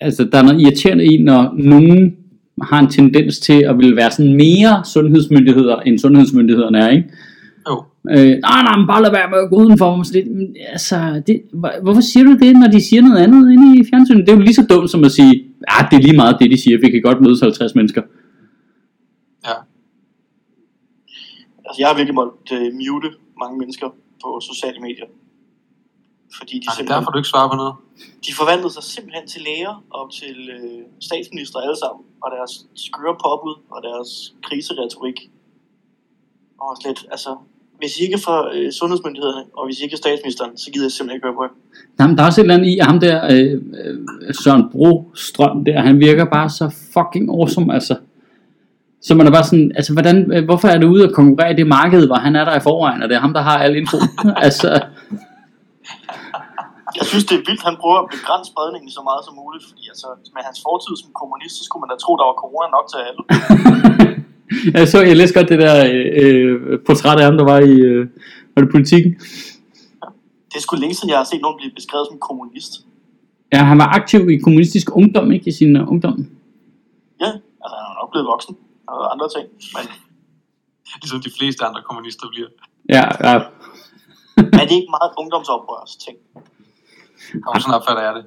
altså 0.00 0.24
der 0.24 0.38
er 0.38 0.42
noget 0.42 0.60
irriterende 0.60 1.04
i, 1.04 1.22
når 1.22 1.52
nogen 1.54 2.16
har 2.62 2.78
en 2.78 2.90
tendens 2.90 3.38
til 3.38 3.62
at 3.62 3.78
ville 3.78 3.96
være 3.96 4.10
sådan 4.10 4.36
mere 4.36 4.84
sundhedsmyndigheder, 4.84 5.76
end 5.80 5.98
sundhedsmyndighederne 5.98 6.78
er, 6.78 6.88
ikke? 6.88 7.08
Øh, 8.10 8.16
nej, 8.48 8.62
nej, 8.68 8.76
men 8.78 8.86
bare 8.86 9.02
lad 9.02 9.10
være 9.10 9.30
med 9.30 9.38
at 9.38 9.50
gå 9.50 9.56
udenfor. 9.56 9.96
mig. 9.96 10.06
Så 10.06 10.12
det, 10.12 10.26
men, 10.26 10.56
altså, 10.68 11.22
det, 11.26 11.42
hvor- 11.52 11.82
hvorfor 11.82 12.00
siger 12.00 12.24
du 12.24 12.32
det, 12.44 12.52
når 12.56 12.68
de 12.68 12.80
siger 12.88 13.02
noget 13.02 13.22
andet 13.24 13.52
inde 13.52 13.78
i 13.80 13.84
fjernsynet? 13.90 14.26
Det 14.26 14.32
er 14.32 14.36
jo 14.36 14.42
lige 14.42 14.54
så 14.54 14.66
dumt 14.70 14.90
som 14.90 15.04
at 15.04 15.12
sige, 15.12 15.32
ah, 15.68 15.90
det 15.90 15.96
er 15.96 16.02
lige 16.02 16.16
meget 16.16 16.36
det, 16.40 16.50
de 16.50 16.62
siger. 16.62 16.78
Vi 16.84 16.90
kan 16.90 17.02
godt 17.02 17.20
mødes 17.20 17.40
50 17.40 17.74
mennesker. 17.74 18.02
Ja. 19.48 19.56
Altså, 21.66 21.76
jeg 21.78 21.88
har 21.88 21.94
virkelig 22.00 22.14
måttet 22.14 22.58
uh, 22.58 22.74
mute 22.80 23.08
mange 23.42 23.56
mennesker 23.58 23.88
på 24.22 24.28
sociale 24.50 24.80
medier. 24.86 25.08
Fordi 26.38 26.54
de, 26.54 26.64
Altså, 26.66 26.76
simpelthen, 26.76 26.98
derfor 27.00 27.10
du 27.14 27.18
ikke 27.18 27.32
svarer 27.34 27.50
på 27.52 27.56
noget. 27.62 27.74
de 28.26 28.32
forvandlede 28.40 28.72
sig 28.76 28.82
simpelthen 28.94 29.26
til 29.32 29.40
læger 29.48 29.74
og 29.98 30.04
til 30.18 30.36
øh, 30.56 30.80
statsminister 31.08 31.58
alle 31.66 31.78
sammen. 31.84 32.02
Og 32.24 32.28
deres 32.36 32.52
skøre 32.86 33.14
påbud 33.24 33.54
og 33.74 33.78
deres 33.88 34.10
kriseretorik. 34.46 35.18
Og 36.64 36.70
slet, 36.80 37.00
altså, 37.14 37.30
hvis 37.82 37.92
I 37.98 38.02
ikke 38.06 38.14
er 38.20 38.24
fra 38.26 38.36
øh, 38.54 38.72
sundhedsmyndighederne, 38.78 39.42
og 39.58 39.62
hvis 39.66 39.78
I 39.78 39.82
ikke 39.84 39.96
er 39.98 40.02
statsministeren, 40.04 40.52
så 40.62 40.66
gider 40.72 40.86
jeg 40.86 40.92
simpelthen 40.92 41.16
ikke 41.16 41.26
høre 41.26 41.38
på 41.38 41.44
jer. 41.46 41.54
Jamen, 41.98 42.14
der 42.16 42.22
er 42.22 42.28
også 42.30 42.40
et 42.40 42.44
eller 42.44 42.56
andet 42.56 42.68
i, 42.72 42.78
at 42.78 42.86
ham 42.90 43.00
der, 43.06 43.16
øh, 43.32 43.52
øh, 43.80 44.34
Søren 44.42 44.64
Brostrøm 44.72 45.64
der, 45.64 45.80
han 45.88 45.96
virker 46.06 46.24
bare 46.36 46.50
så 46.50 46.66
fucking 46.94 47.26
awesome, 47.36 47.74
altså. 47.76 47.94
Så 49.06 49.10
man 49.14 49.26
er 49.26 49.32
bare 49.38 49.48
sådan, 49.50 49.72
altså 49.78 49.92
hvordan, 49.92 50.16
øh, 50.34 50.44
hvorfor 50.48 50.68
er 50.68 50.78
du 50.78 50.86
ude 50.94 51.04
og 51.08 51.12
konkurrere 51.20 51.52
i 51.52 51.58
det 51.60 51.66
marked, 51.66 52.02
hvor 52.06 52.20
han 52.26 52.36
er 52.36 52.44
der 52.44 52.54
i 52.56 52.66
forvejen, 52.68 53.02
og 53.02 53.08
det 53.08 53.14
er 53.16 53.20
ham, 53.26 53.34
der 53.38 53.42
har 53.48 53.56
al 53.66 53.76
info? 53.76 53.96
altså, 54.46 54.68
Jeg 56.98 57.06
synes, 57.10 57.24
det 57.28 57.34
er 57.38 57.44
vildt, 57.48 57.62
han 57.68 57.76
prøver 57.82 57.98
at 58.04 58.08
begrænse 58.16 58.48
spredningen 58.52 58.90
så 58.96 59.02
meget 59.08 59.22
som 59.26 59.34
muligt, 59.42 59.64
fordi 59.70 59.82
altså, 59.92 60.08
med 60.36 60.42
hans 60.48 60.58
fortid 60.66 60.94
som 61.02 61.10
kommunist, 61.20 61.54
så 61.58 61.62
skulle 61.66 61.82
man 61.82 61.90
da 61.92 61.96
tro, 62.04 62.12
der 62.20 62.26
var 62.30 62.36
corona 62.42 62.68
nok 62.76 62.86
til 62.92 62.98
alle. 63.08 63.22
jeg 64.74 64.88
så, 64.88 65.02
jeg 65.02 65.16
læste 65.16 65.38
godt 65.38 65.48
det 65.48 65.58
der 65.58 65.76
øh, 66.22 66.78
portræt 66.86 67.18
af 67.18 67.24
ham, 67.24 67.36
der 67.36 67.44
var 67.44 67.58
i, 67.58 67.74
øh, 67.90 68.08
var 68.54 68.62
det 68.62 68.70
politikken? 68.70 69.12
Det 70.48 70.56
er 70.56 70.60
sgu 70.60 70.76
længe 70.76 70.94
siden, 70.94 71.10
jeg 71.10 71.18
har 71.18 71.24
set 71.24 71.40
nogen 71.42 71.56
blive 71.60 71.72
beskrevet 71.74 72.06
som 72.10 72.18
kommunist. 72.18 72.72
Ja, 73.52 73.58
han 73.58 73.78
var 73.78 73.88
aktiv 73.98 74.30
i 74.30 74.36
kommunistisk 74.36 74.96
ungdom, 74.96 75.32
ikke 75.32 75.48
i 75.48 75.52
sin 75.52 75.76
uh, 75.76 75.88
ungdom. 75.92 76.16
Ja, 77.20 77.30
altså 77.62 77.74
han 77.78 77.86
er 77.90 77.96
nok 78.00 78.10
blevet 78.12 78.26
voksen 78.26 78.56
og 78.86 79.12
andre 79.12 79.28
ting. 79.36 79.46
Men 79.74 79.84
Ligesom 81.00 81.20
de 81.20 81.32
fleste 81.38 81.64
andre 81.64 81.82
kommunister 81.88 82.26
bliver. 82.32 82.48
Ja, 82.88 83.04
ja. 83.28 83.34
er 84.60 84.64
det 84.68 84.74
ikke 84.80 84.92
meget 84.96 85.12
ungdomsoprørs 85.18 85.96
ting? 85.96 86.16
Og 87.46 87.60
sådan 87.60 87.74
opfatter 87.74 88.02
jeg 88.02 88.14
det. 88.14 88.24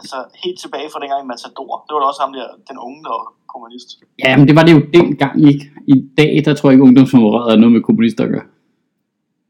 Altså 0.00 0.16
helt 0.44 0.58
tilbage 0.64 0.88
fra 0.92 1.00
dengang 1.02 1.20
i 1.24 1.28
Matador. 1.32 1.72
Det 1.84 1.92
var 1.94 2.00
da 2.00 2.06
også 2.12 2.22
ham 2.24 2.32
der, 2.38 2.46
den 2.70 2.78
unge, 2.86 3.00
der 3.04 3.10
var 3.16 3.24
kommunist. 3.52 3.88
ja, 4.24 4.30
men 4.38 4.44
det 4.48 4.54
var 4.58 4.64
det 4.66 4.72
jo 4.76 4.82
dengang, 4.98 5.34
ikke? 5.50 5.62
I 5.94 5.96
dag, 6.18 6.42
der 6.44 6.54
tror 6.54 6.68
jeg 6.68 6.74
ikke, 6.74 6.86
ungdomsoprøret 6.88 7.52
er 7.52 7.58
noget 7.62 7.72
med 7.72 7.82
kommunister 7.88 8.24
at 8.24 8.30
gøre. 8.30 8.46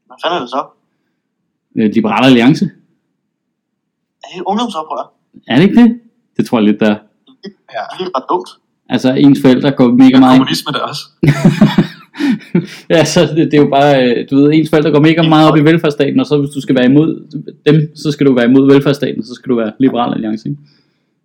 Hvad 0.07 0.17
fanden 0.23 0.37
er 0.37 0.41
det 0.45 0.49
så? 0.57 0.61
Øh, 1.77 1.87
Liberale 1.97 2.25
Alliance. 2.31 2.65
Er 4.23 4.27
det 4.31 4.37
et 4.41 4.45
ungdomsoprør? 4.51 5.03
Er 5.47 5.55
det 5.55 5.63
ikke 5.63 5.81
det? 5.81 5.89
Det 6.37 6.45
tror 6.45 6.57
jeg 6.59 6.65
lidt, 6.69 6.79
der 6.79 6.89
er. 6.93 6.99
Ja. 7.75 7.83
Det 7.97 8.03
er 8.07 8.11
ret 8.17 8.27
dumt. 8.29 8.49
Altså, 8.89 9.13
ens 9.13 9.39
forældre 9.41 9.71
går 9.71 9.87
mega 9.87 10.19
meget... 10.19 10.37
Kommunisme 10.37 10.71
der 10.71 10.79
også. 10.79 11.03
ja, 12.93 13.05
så 13.05 13.21
det, 13.21 13.37
det, 13.51 13.53
er 13.53 13.61
jo 13.61 13.69
bare, 13.69 14.03
øh, 14.03 14.29
du 14.29 14.35
ved, 14.35 14.53
ens 14.53 14.69
forældre 14.69 14.91
går 14.91 14.99
mega 14.99 15.21
meget 15.21 15.51
op 15.51 15.57
i 15.57 15.61
velfærdsstaten, 15.61 16.19
og 16.19 16.25
så 16.25 16.37
hvis 16.37 16.49
du 16.49 16.61
skal 16.61 16.75
være 16.75 16.85
imod 16.85 17.09
dem, 17.65 17.95
så 17.95 18.11
skal 18.11 18.25
du 18.25 18.33
være 18.33 18.45
imod 18.45 18.73
velfærdsstaten, 18.73 19.25
så 19.25 19.33
skal 19.33 19.49
du 19.49 19.55
være 19.55 19.71
liberal 19.79 20.13
alliance. 20.13 20.49
Ikke? 20.49 20.61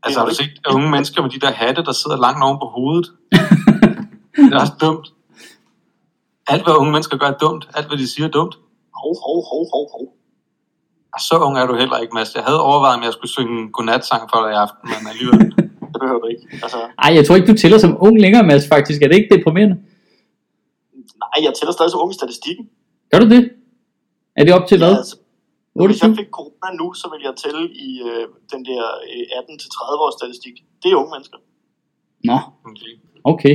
Altså 0.03 0.19
har 0.21 0.27
du 0.27 0.35
set 0.35 0.51
unge 0.75 0.91
mennesker 0.91 1.23
med 1.23 1.31
de 1.31 1.41
der 1.41 1.53
hatte, 1.53 1.83
der 1.89 1.93
sidder 1.93 2.19
langt 2.27 2.45
oven 2.45 2.59
på 2.63 2.69
hovedet? 2.77 3.07
det 4.47 4.53
er 4.53 4.61
også 4.61 4.77
dumt. 4.81 5.07
Alt 6.49 6.65
hvad 6.65 6.75
unge 6.81 6.93
mennesker 6.93 7.17
gør 7.17 7.27
er 7.27 7.39
dumt. 7.45 7.69
Alt 7.77 7.87
hvad 7.89 7.99
de 7.99 8.09
siger 8.09 8.27
er 8.27 8.31
dumt. 8.39 8.55
Hov, 9.01 9.13
hov, 9.25 9.39
hov, 9.51 9.63
hov, 9.73 9.85
hov. 9.95 10.07
Så 11.29 11.35
ung 11.47 11.59
er 11.59 11.67
du 11.67 11.75
heller 11.83 11.99
ikke, 11.99 12.15
Mads. 12.15 12.35
Jeg 12.35 12.45
havde 12.49 12.61
overvejet, 12.63 12.97
om 12.97 13.03
jeg 13.03 13.13
skulle 13.13 13.33
synge 13.37 13.63
en 13.63 13.69
godnatsang 13.77 14.23
for 14.31 14.39
dig 14.45 14.51
i 14.53 14.59
aften, 14.65 14.85
men 14.93 15.09
alligevel. 15.13 15.39
Det 15.93 16.01
behøver 16.01 16.21
du 16.21 16.29
ikke. 16.35 16.45
Altså, 16.65 16.79
Ej, 17.05 17.11
jeg 17.17 17.27
tror 17.27 17.35
ikke, 17.37 17.53
du 17.53 17.57
tæller 17.57 17.79
som 17.79 17.97
ung 18.01 18.21
længere, 18.21 18.47
Mads, 18.47 18.69
faktisk. 18.69 19.03
Er 19.03 19.09
det 19.09 19.17
ikke 19.17 19.35
deprimerende? 19.37 19.77
Nej, 21.33 21.39
jeg 21.47 21.53
tæller 21.55 21.73
stadig 21.73 21.91
som 21.91 22.01
ung 22.01 22.11
i 22.15 22.19
statistikken. 22.21 22.65
Gør 23.11 23.19
du 23.19 23.29
det? 23.35 23.43
Er 24.37 24.45
det 24.45 24.55
op 24.55 24.67
til 24.69 24.79
hvad? 24.79 24.93
Ja, 24.93 24.97
altså, 24.97 25.17
hvis 25.75 26.03
jeg 26.03 26.11
28? 26.11 26.17
fik 26.17 26.31
corona 26.39 26.69
nu, 26.81 26.93
så 26.93 27.07
vil 27.13 27.21
jeg 27.29 27.35
tælle 27.45 27.65
i 27.89 27.91
øh, 28.09 28.25
den 28.53 28.65
der 28.65 28.83
øh, 29.09 29.39
18-30 29.39 30.05
års 30.05 30.15
statistik. 30.21 30.55
Det 30.83 30.93
er 30.93 30.97
unge 30.97 31.11
mennesker. 31.15 31.39
Nå, 32.25 32.39
okay. 33.25 33.55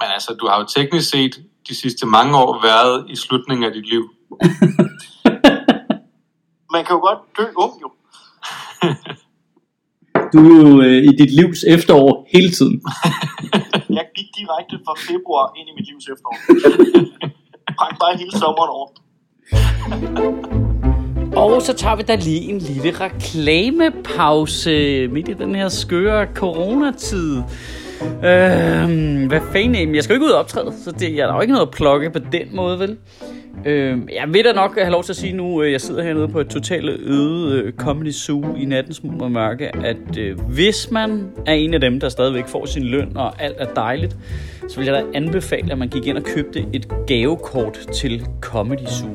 Men 0.00 0.08
altså, 0.16 0.34
du 0.40 0.46
har 0.46 0.58
jo 0.60 0.66
teknisk 0.76 1.10
set 1.10 1.34
de 1.68 1.74
sidste 1.74 2.06
mange 2.06 2.38
år 2.38 2.62
været 2.62 3.10
i 3.10 3.16
slutningen 3.16 3.64
af 3.64 3.72
dit 3.72 3.88
liv. 3.88 4.04
Man 6.74 6.84
kan 6.84 6.94
jo 6.96 7.00
godt 7.08 7.18
dø 7.38 7.44
ung, 7.56 7.74
jo. 7.82 7.88
Du 10.36 10.40
er 10.40 10.68
jo 10.68 10.82
øh, 10.82 11.04
i 11.04 11.12
dit 11.20 11.30
livs 11.30 11.64
efterår 11.64 12.26
hele 12.32 12.50
tiden. 12.50 12.82
Jeg 13.98 14.04
gik 14.16 14.26
direkte 14.38 14.76
fra 14.86 14.94
februar 15.08 15.52
ind 15.58 15.68
i 15.68 15.72
mit 15.78 15.86
livs 15.90 16.06
efterår. 16.12 16.36
Bræk 17.78 17.94
bare 18.00 18.16
hele 18.18 18.32
sommeren 18.32 18.70
over. 18.76 18.88
Og 21.42 21.62
så 21.62 21.72
tager 21.72 21.96
vi 21.96 22.02
da 22.02 22.14
lige 22.14 22.40
en 22.40 22.58
lille 22.58 22.90
reklamepause 23.00 25.08
midt 25.08 25.28
i 25.28 25.32
den 25.32 25.54
her 25.54 25.68
skøre 25.68 26.26
coronatid. 26.34 27.36
Øhm, 28.02 29.26
hvad 29.26 29.40
fanden 29.52 29.94
Jeg 29.94 30.04
skal 30.04 30.14
jo 30.14 30.16
ikke 30.16 30.26
ud 30.26 30.30
og 30.30 30.38
optræde, 30.38 30.74
så 30.84 30.90
det, 30.90 31.14
jeg 31.14 31.18
er 31.18 31.26
der 31.26 31.34
jo 31.34 31.40
ikke 31.40 31.52
noget 31.52 31.66
at 31.66 31.72
plukke 31.72 32.10
på 32.10 32.18
den 32.18 32.56
måde, 32.56 32.78
vel? 32.78 32.96
Øhm, 33.64 34.08
jeg 34.12 34.24
vil 34.32 34.44
da 34.44 34.52
nok 34.52 34.78
have 34.78 34.90
lov 34.90 35.04
til 35.04 35.12
at 35.12 35.16
sige 35.16 35.32
nu, 35.32 35.62
øh, 35.62 35.72
jeg 35.72 35.80
sidder 35.80 36.02
hernede 36.02 36.28
på 36.28 36.40
et 36.40 36.48
totalt 36.48 36.88
øde 36.88 37.62
øh, 37.62 37.72
comedy 37.72 38.12
zoo 38.12 38.54
i 38.56 38.64
nattens 38.64 39.02
og 39.20 39.30
mørke, 39.30 39.76
at 39.76 40.18
øh, 40.18 40.40
hvis 40.40 40.90
man 40.90 41.28
er 41.46 41.52
en 41.52 41.74
af 41.74 41.80
dem, 41.80 42.00
der 42.00 42.08
stadigvæk 42.08 42.46
får 42.46 42.66
sin 42.66 42.82
løn, 42.82 43.16
og 43.16 43.42
alt 43.42 43.56
er 43.58 43.74
dejligt, 43.74 44.16
så 44.68 44.76
vil 44.76 44.86
jeg 44.86 44.94
da 44.94 45.04
anbefale, 45.14 45.72
at 45.72 45.78
man 45.78 45.88
gik 45.88 46.06
ind 46.06 46.16
og 46.16 46.22
købte 46.22 46.66
et 46.72 46.88
gavekort 47.06 47.78
til 47.94 48.26
Comedy 48.40 48.86
Zoo. 48.86 49.10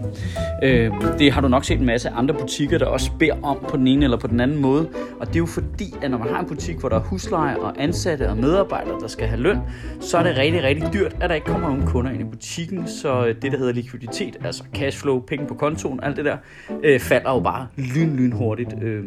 Øh, 0.63 0.91
det 1.19 1.31
har 1.31 1.41
du 1.41 1.47
nok 1.47 1.65
set 1.65 1.79
en 1.79 1.85
masse 1.85 2.09
andre 2.09 2.35
butikker, 2.35 2.77
der 2.77 2.85
også 2.85 3.11
beder 3.19 3.35
om 3.43 3.57
på 3.69 3.77
den 3.77 3.87
ene 3.87 4.03
eller 4.03 4.17
på 4.17 4.27
den 4.27 4.39
anden 4.39 4.61
måde. 4.61 4.89
Og 5.19 5.27
det 5.27 5.35
er 5.35 5.39
jo 5.39 5.45
fordi, 5.45 5.93
at 6.01 6.11
når 6.11 6.17
man 6.17 6.27
har 6.27 6.39
en 6.39 6.47
butik, 6.47 6.77
hvor 6.77 6.89
der 6.89 6.95
er 6.95 7.01
husleje 7.01 7.57
og 7.57 7.83
ansatte 7.83 8.29
og 8.29 8.37
medarbejdere, 8.37 8.99
der 8.99 9.07
skal 9.07 9.27
have 9.27 9.41
løn, 9.41 9.57
så 9.99 10.17
er 10.17 10.23
det 10.23 10.37
rigtig, 10.37 10.63
rigtig 10.63 10.93
dyrt, 10.93 11.15
at 11.21 11.29
der 11.29 11.35
ikke 11.35 11.47
kommer 11.47 11.67
nogen 11.69 11.87
kunder 11.87 12.11
ind 12.11 12.21
i 12.21 12.23
butikken. 12.23 12.87
Så 12.87 13.25
øh, 13.25 13.35
det, 13.41 13.51
der 13.51 13.57
hedder 13.57 13.73
likviditet, 13.73 14.37
altså 14.43 14.63
cashflow, 14.75 15.19
penge 15.19 15.47
på 15.47 15.53
kontoen, 15.53 15.99
alt 16.03 16.17
det 16.17 16.25
der, 16.25 16.37
øh, 16.83 16.99
falder 16.99 17.31
jo 17.31 17.39
bare 17.39 17.67
lyn, 17.77 18.15
lyn 18.15 18.31
hurtigt. 18.31 18.75
Øh, 18.81 19.03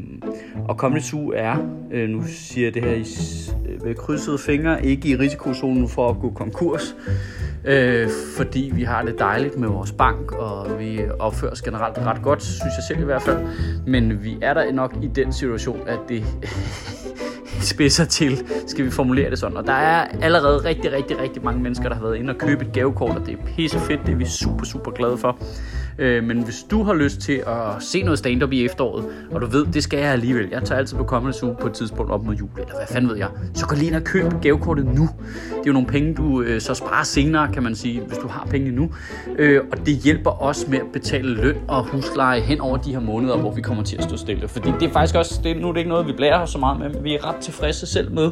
og 0.68 0.76
Comedy 0.76 1.00
Zoo 1.00 1.32
er, 1.36 1.56
øh, 1.92 2.08
nu 2.08 2.22
siger 2.26 2.66
jeg 2.66 2.74
det 2.74 2.84
her 2.84 2.92
i 2.92 3.04
øh, 3.84 3.94
krydsede 3.96 4.38
fingre, 4.38 4.86
ikke 4.86 5.08
i 5.08 5.16
risikozonen 5.16 5.88
for 5.88 6.08
at 6.08 6.16
gå 6.20 6.30
konkurs. 6.34 6.96
Øh, 7.64 8.08
fordi 8.36 8.72
vi 8.74 8.82
har 8.82 9.02
det 9.02 9.18
dejligt 9.18 9.58
med 9.58 9.68
vores 9.68 9.92
bank, 9.92 10.32
og 10.32 10.78
vi 10.78 11.00
opfører 11.18 11.52
os 11.52 11.62
generelt 11.62 11.98
ret 11.98 12.22
godt, 12.22 12.42
synes 12.42 12.72
jeg 12.76 12.84
selv 12.88 13.00
i 13.00 13.04
hvert 13.04 13.22
fald. 13.22 13.38
Men 13.86 14.24
vi 14.24 14.38
er 14.42 14.54
der 14.54 14.72
nok 14.72 14.96
i 15.02 15.06
den 15.06 15.32
situation, 15.32 15.88
at 15.88 15.98
det 16.08 16.24
spidser 17.72 18.04
til, 18.04 18.46
skal 18.66 18.84
vi 18.84 18.90
formulere 18.90 19.30
det 19.30 19.38
sådan. 19.38 19.56
Og 19.56 19.66
der 19.66 19.72
er 19.72 20.06
allerede 20.22 20.56
rigtig, 20.56 20.92
rigtig, 20.92 21.20
rigtig 21.20 21.44
mange 21.44 21.62
mennesker, 21.62 21.88
der 21.88 21.94
har 21.96 22.02
været 22.02 22.16
inde 22.16 22.30
og 22.30 22.38
købe 22.38 22.64
et 22.64 22.72
gavekort, 22.72 23.16
og 23.16 23.26
det 23.26 23.32
er 23.34 23.38
pisse 23.56 23.78
fedt, 23.78 24.00
det 24.06 24.12
er 24.12 24.16
vi 24.16 24.24
super, 24.24 24.64
super 24.64 24.90
glade 24.90 25.18
for. 25.18 25.38
Øh, 25.98 26.24
men 26.24 26.44
hvis 26.44 26.66
du 26.70 26.82
har 26.82 26.94
lyst 26.94 27.20
til 27.20 27.42
at 27.46 27.82
se 27.82 28.02
noget 28.02 28.18
stand-up 28.18 28.52
i 28.52 28.64
efteråret, 28.64 29.04
og 29.30 29.40
du 29.40 29.46
ved, 29.46 29.66
det 29.66 29.82
skal 29.82 29.98
jeg 29.98 30.08
alligevel, 30.12 30.48
jeg 30.50 30.62
tager 30.64 30.78
altid 30.78 30.96
på 30.96 31.04
kommende 31.04 31.38
Zoo 31.38 31.52
på 31.60 31.66
et 31.66 31.72
tidspunkt 31.72 32.12
op 32.12 32.24
mod 32.24 32.34
jul, 32.34 32.50
eller 32.56 32.76
hvad 32.76 32.86
fanden 32.90 33.10
ved 33.10 33.16
jeg, 33.16 33.28
så 33.54 33.66
gå 33.66 33.74
lige 33.74 33.86
ind 33.86 33.96
og 33.96 34.04
køb 34.04 34.32
gavekortet 34.42 34.86
nu. 34.86 35.08
Det 35.64 35.70
er 35.70 35.72
jo 35.72 35.80
nogle 35.80 35.88
penge, 35.88 36.14
du 36.14 36.42
øh, 36.42 36.60
så 36.60 36.74
sparer 36.74 37.02
senere, 37.04 37.52
kan 37.52 37.62
man 37.62 37.74
sige, 37.74 38.00
hvis 38.00 38.18
du 38.18 38.28
har 38.28 38.46
penge 38.50 38.70
nu. 38.70 38.90
Øh, 39.38 39.62
og 39.72 39.86
det 39.86 39.96
hjælper 39.96 40.42
os 40.42 40.66
med 40.68 40.78
at 40.78 40.86
betale 40.92 41.34
løn 41.34 41.56
og 41.68 41.84
husleje 41.84 42.40
hen 42.40 42.60
over 42.60 42.76
de 42.76 42.92
her 42.92 43.00
måneder, 43.00 43.36
hvor 43.36 43.50
vi 43.52 43.60
kommer 43.60 43.82
til 43.82 43.96
at 43.96 44.04
stå 44.04 44.16
stille. 44.16 44.48
Fordi 44.48 44.70
det 44.80 44.88
er 44.88 44.92
faktisk 44.92 45.14
også, 45.14 45.40
det, 45.44 45.56
nu 45.60 45.68
er 45.68 45.72
det 45.72 45.78
ikke 45.78 45.90
noget, 45.90 46.06
vi 46.06 46.12
blærer 46.12 46.42
os 46.42 46.50
så 46.50 46.58
meget 46.58 46.80
med, 46.80 46.90
men 46.90 47.04
vi 47.04 47.14
er 47.14 47.28
ret 47.28 47.36
tilfredse 47.36 47.86
selv 47.86 48.12
med, 48.12 48.30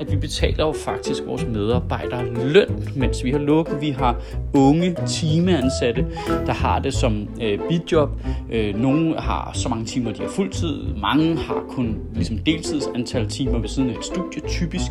at 0.00 0.10
vi 0.10 0.16
betaler 0.16 0.66
jo 0.66 0.72
faktisk 0.72 1.22
vores 1.26 1.46
medarbejdere 1.46 2.34
løn, 2.52 2.88
mens 2.96 3.24
vi 3.24 3.30
har 3.30 3.38
lukket. 3.38 3.80
Vi 3.80 3.90
har 3.90 4.16
unge 4.54 4.96
timeansatte, 5.06 6.06
der 6.46 6.52
har 6.52 6.78
det 6.78 6.94
som 6.94 7.28
øh, 7.42 7.58
bidjob. 7.68 8.10
Øh, 8.52 8.80
nogle 8.80 9.16
har 9.18 9.50
så 9.54 9.68
mange 9.68 9.84
timer, 9.84 10.12
de 10.12 10.22
har 10.22 10.28
fuldtid. 10.28 10.82
Mange 11.02 11.36
har 11.36 11.62
kun 11.68 11.96
ligesom 12.14 12.38
deltidsantal 12.38 13.28
timer 13.28 13.58
ved 13.58 13.68
siden 13.68 13.90
af 13.90 13.94
et 13.94 14.04
studie, 14.04 14.48
typisk. 14.48 14.86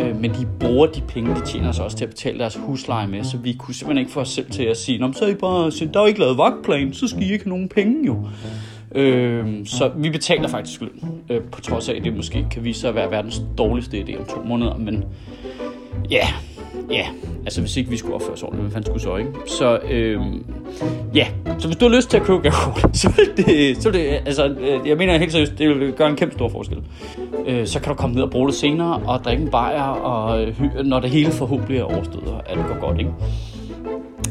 Øh, 0.00 0.20
men 0.20 0.30
de 0.30 0.46
bruger 0.60 0.86
de 0.86 1.00
penge, 1.08 1.34
de 1.34 1.40
tjener 1.46 1.72
så 1.72 1.82
også 1.82 1.96
til 1.96 2.04
at 2.04 2.10
betale 2.10 2.38
deres 2.38 2.54
husleje 2.56 3.06
med. 3.06 3.24
Så 3.24 3.36
vi 3.36 3.52
kunne 3.58 3.74
simpelthen 3.74 3.98
ikke 3.98 4.12
få 4.12 4.20
os 4.20 4.28
selv 4.28 4.50
til 4.50 4.62
at 4.62 4.76
sige, 4.76 4.98
Nå, 4.98 5.12
så 5.12 5.24
er 5.24 5.28
I 5.28 5.34
bare, 5.34 5.70
der 5.94 6.00
er 6.00 6.06
ikke 6.06 6.20
lavet 6.20 6.38
vagtplan, 6.38 6.92
så 6.92 7.08
skal 7.08 7.22
I 7.22 7.32
ikke 7.32 7.44
have 7.44 7.50
nogen 7.50 7.68
penge 7.68 8.06
jo. 8.06 8.28
Øh, 8.94 9.66
så 9.66 9.90
vi 9.96 10.10
betaler 10.10 10.48
faktisk 10.48 10.80
løn, 10.80 11.22
øh, 11.30 11.42
på 11.42 11.60
trods 11.60 11.88
af, 11.88 11.94
at 11.94 12.04
det 12.04 12.16
måske 12.16 12.46
kan 12.50 12.64
vise 12.64 12.80
sig 12.80 12.88
at 12.88 12.94
være 12.94 13.10
verdens 13.10 13.42
dårligste 13.58 13.98
idé 13.98 14.18
om 14.18 14.24
to 14.24 14.42
måneder. 14.44 14.76
Men 14.76 15.04
ja, 16.10 16.26
ja, 16.90 17.06
altså 17.44 17.60
hvis 17.60 17.76
ikke 17.76 17.90
vi 17.90 17.96
skulle 17.96 18.14
opføre 18.14 18.32
os 18.32 18.42
ordentligt, 18.42 18.62
hvad 18.62 18.72
fanden 18.72 18.86
skulle 18.86 19.02
så, 19.02 19.16
ikke? 19.16 19.30
Så 19.46 19.78
øh, 19.90 20.20
ja, 21.14 21.26
så 21.58 21.68
hvis 21.68 21.76
du 21.76 21.88
har 21.88 21.96
lyst 21.96 22.10
til 22.10 22.16
at 22.16 22.22
købe 22.22 22.38
gavekort, 22.38 22.96
så 22.96 23.12
vil 23.16 23.46
det, 23.46 23.82
så 23.82 23.90
vil 23.90 24.00
det 24.00 24.06
altså, 24.06 24.46
øh, 24.46 24.88
jeg 24.88 24.96
mener 24.96 25.18
helt 25.18 25.32
seriøst, 25.32 25.58
det 25.58 25.68
vil 25.68 25.92
gøre 25.92 26.10
en 26.10 26.16
kæmpe 26.16 26.34
stor 26.34 26.48
forskel. 26.48 26.78
Øh, 27.46 27.66
så 27.66 27.80
kan 27.80 27.88
du 27.88 27.94
komme 27.96 28.14
ned 28.14 28.22
og 28.22 28.30
bruge 28.30 28.48
det 28.48 28.56
senere, 28.56 29.02
og 29.06 29.24
drikke 29.24 29.42
en 29.42 29.50
bajer, 29.50 29.82
og 29.82 30.42
øh, 30.42 30.60
når 30.84 31.00
det 31.00 31.10
hele 31.10 31.30
forhåbentlig 31.30 31.78
er 31.78 31.84
overstået, 31.84 32.28
og 32.28 32.50
alt 32.50 32.66
går 32.66 32.80
godt, 32.80 32.98
ikke? 32.98 33.10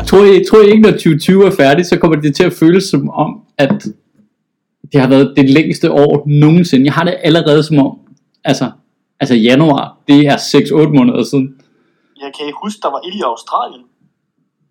Tror 0.09 0.23
I, 0.23 0.43
tror 0.49 0.61
I 0.61 0.67
ikke, 0.71 0.83
når 0.87 0.91
2020 0.91 1.45
er 1.45 1.51
færdigt, 1.51 1.87
så 1.87 1.97
kommer 1.99 2.17
det 2.17 2.35
til 2.35 2.43
at 2.43 2.53
føles 2.53 2.83
som 2.83 3.09
om, 3.09 3.41
at 3.57 3.85
det 4.91 5.01
har 5.01 5.09
været 5.09 5.33
det 5.37 5.49
længste 5.49 5.91
år 5.91 6.23
nogensinde. 6.43 6.85
Jeg 6.85 6.93
har 6.93 7.03
det 7.03 7.15
allerede 7.23 7.63
som 7.63 7.77
om, 7.79 7.99
altså, 8.43 8.71
altså 9.19 9.35
januar, 9.35 9.97
det 10.07 10.27
er 10.27 10.37
6-8 10.37 10.97
måneder 10.97 11.23
siden. 11.23 11.47
Jeg 12.23 12.31
kan 12.37 12.45
ikke 12.47 12.59
huske, 12.63 12.79
der 12.81 12.91
var 12.95 13.01
ild 13.07 13.15
i 13.15 13.21
Australien. 13.31 13.83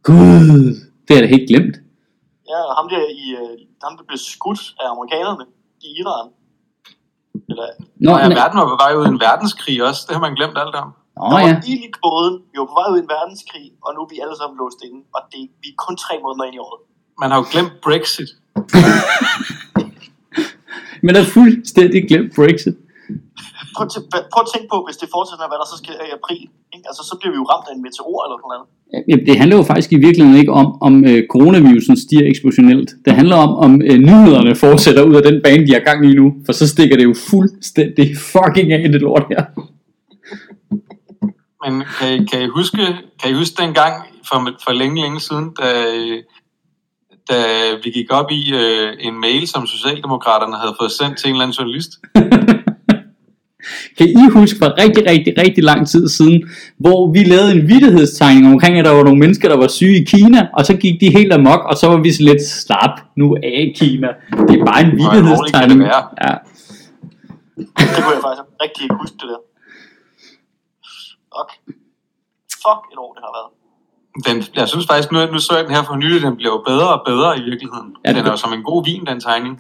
Gud, 0.03 0.75
det 1.09 1.17
er 1.17 1.21
da 1.21 1.27
helt 1.27 1.49
glemt. 1.49 1.77
Ja, 2.51 2.59
og 2.69 2.75
ham 2.79 2.87
der, 2.93 3.01
i, 3.23 3.27
øh, 3.41 3.53
ham 3.85 3.93
der 3.99 4.05
blev 4.09 4.19
skudt 4.33 4.63
af 4.81 4.87
amerikanerne 4.95 5.45
i 5.87 5.89
Iran. 6.01 6.29
Eller, 7.51 7.67
Nå, 8.05 8.11
ja, 8.19 8.29
men, 8.29 8.37
verden 8.43 8.57
var 8.61 8.69
på 8.73 8.79
vej 8.85 8.93
ud 8.99 9.05
i 9.07 9.13
en 9.17 9.21
verdenskrig 9.29 9.77
også. 9.89 10.01
Det 10.07 10.15
har 10.17 10.23
man 10.27 10.35
glemt 10.39 10.59
alt 10.63 10.75
om. 10.83 10.91
Nå 11.17 11.25
der 11.31 11.39
ja. 11.41 11.55
var 11.55 11.63
ild 11.71 11.83
i 11.89 11.91
kloden, 11.99 12.35
vi 12.51 12.57
var 12.61 12.69
på 12.71 12.77
vej 12.79 12.87
ud 12.93 12.99
i 13.01 13.03
en 13.07 13.11
verdenskrig, 13.17 13.67
og 13.85 13.89
nu 13.95 13.99
er 14.05 14.09
vi 14.13 14.19
alle 14.25 14.37
sammen 14.41 14.57
låst 14.63 14.81
inde. 14.87 15.01
Og 15.17 15.21
det, 15.33 15.43
vi 15.63 15.69
er 15.75 15.79
kun 15.87 15.97
tre 16.05 16.15
måneder 16.25 16.45
ind 16.49 16.57
i 16.59 16.63
året. 16.67 16.81
Man 17.23 17.29
har 17.31 17.39
jo 17.43 17.47
glemt 17.53 17.75
Brexit. 17.87 18.31
Men 21.05 21.13
er 21.21 21.25
fuldstændig 21.39 22.01
glemt 22.11 22.31
Brexit. 22.39 22.77
Prøv, 23.77 23.87
til, 23.93 24.01
prøv 24.33 24.43
at 24.47 24.51
tænke 24.55 24.69
på, 24.75 24.79
hvis 24.87 24.99
det 25.03 25.09
fortsætter, 25.17 25.47
hvad 25.51 25.59
der 25.63 25.69
så 25.73 25.77
sker 25.83 25.97
i 26.11 26.13
april. 26.21 26.43
Ikke? 26.75 26.87
Altså, 26.91 27.03
så 27.09 27.15
bliver 27.19 27.33
vi 27.35 27.39
jo 27.43 27.47
ramt 27.53 27.67
af 27.69 27.73
en 27.77 27.83
meteor 27.87 28.19
eller 28.25 28.37
sådan 28.41 28.53
noget. 28.55 28.67
Jamen, 29.09 29.25
det 29.29 29.35
handler 29.41 29.57
jo 29.61 29.65
faktisk 29.73 29.91
i 29.97 30.01
virkeligheden 30.07 30.41
ikke 30.43 30.55
om, 30.61 30.69
om 30.89 30.95
øh, 31.11 31.21
coronavirusen 31.35 31.97
stiger 32.05 32.27
eksplosionelt. 32.33 32.91
Det 33.05 33.13
handler 33.21 33.37
om, 33.47 33.53
om 33.67 33.73
øh, 33.89 33.99
nyhederne 34.09 34.53
fortsætter 34.65 35.03
ud 35.11 35.15
af 35.21 35.25
den 35.29 35.37
bane, 35.45 35.67
de 35.67 35.73
har 35.77 35.85
gang 35.89 36.01
i 36.11 36.13
nu. 36.21 36.27
For 36.47 36.53
så 36.53 36.65
stikker 36.75 36.97
det 36.97 37.05
jo 37.11 37.15
fuldstændig 37.31 38.07
fucking 38.33 38.69
af 38.73 38.89
det 38.93 39.01
lort 39.01 39.27
her. 39.33 39.43
Men 41.65 41.85
kan 41.99 42.13
I, 42.13 42.25
kan 42.25 42.43
I 42.43 42.47
huske, 42.47 42.79
kan 43.23 43.31
I 43.31 43.35
huske 43.35 43.63
dengang 43.63 43.95
for, 44.29 44.51
for 44.65 44.73
længe, 44.73 45.03
længe 45.03 45.21
siden, 45.21 45.51
da, 45.61 45.71
da 47.31 47.41
vi 47.85 47.91
gik 47.91 48.11
op 48.11 48.31
i 48.31 48.55
øh, 48.55 48.93
en 49.01 49.21
mail, 49.21 49.49
som 49.49 49.67
Socialdemokraterne 49.67 50.57
havde 50.57 50.75
fået 50.81 50.93
sendt 50.93 51.19
til 51.19 51.29
en 51.29 51.35
eller 51.35 51.45
anden 51.45 51.55
journalist? 51.55 51.91
Kan 53.99 54.09
I 54.09 54.29
huske 54.33 54.59
for 54.59 54.83
rigtig, 54.83 55.07
rigtig, 55.11 55.35
rigtig 55.39 55.65
lang 55.65 55.89
tid 55.89 56.09
siden, 56.09 56.51
hvor 56.79 57.13
vi 57.13 57.25
lavede 57.25 57.53
en 57.53 57.69
vittighedstegning 57.69 58.47
omkring, 58.53 58.79
at 58.79 58.85
der 58.85 58.91
var 58.91 59.03
nogle 59.03 59.19
mennesker, 59.19 59.49
der 59.49 59.57
var 59.57 59.69
syge 59.69 59.97
i 60.01 60.05
Kina, 60.05 60.49
og 60.55 60.67
så 60.67 60.75
gik 60.77 61.01
de 61.01 61.17
helt 61.17 61.33
amok, 61.33 61.61
og 61.71 61.77
så 61.77 61.89
var 61.89 61.97
vi 61.97 62.13
så 62.13 62.23
lidt 62.23 62.43
slap 62.47 63.01
nu 63.17 63.37
af 63.43 63.75
Kina. 63.77 64.09
Det 64.49 64.61
er 64.61 64.65
bare 64.65 64.81
en 64.81 64.99
være? 65.79 66.03
Ja. 66.25 66.35
Det 67.59 67.75
kunne 67.77 68.15
jeg 68.17 68.23
faktisk 68.27 68.45
rigtig 68.63 68.83
ikke 68.83 68.95
huske 69.01 69.17
det 69.21 69.29
der. 69.33 69.54
Fuck. 71.35 71.51
Fuck 72.65 72.83
et 72.93 72.99
år, 73.05 73.11
det 73.17 73.23
har 73.27 73.33
været. 73.39 73.51
Den, 74.27 74.37
jeg 74.61 74.69
synes 74.69 74.87
faktisk, 74.91 75.09
nu, 75.13 75.19
nu 75.33 75.39
så 75.39 75.53
jeg 75.57 75.65
den 75.67 75.75
her 75.77 75.83
for 75.91 75.97
nylig, 75.97 76.21
den 76.27 76.37
bliver 76.37 76.53
jo 76.57 76.61
bedre 76.71 76.89
og 76.97 77.03
bedre 77.11 77.31
i 77.41 77.43
virkeligheden. 77.51 77.89
Ja, 78.05 78.09
den 78.09 78.17
det- 78.17 78.27
er 78.27 78.31
jo 78.31 78.37
som 78.45 78.53
en 78.59 78.63
god 78.71 78.81
vin, 78.89 79.03
den 79.11 79.21
tegning. 79.21 79.55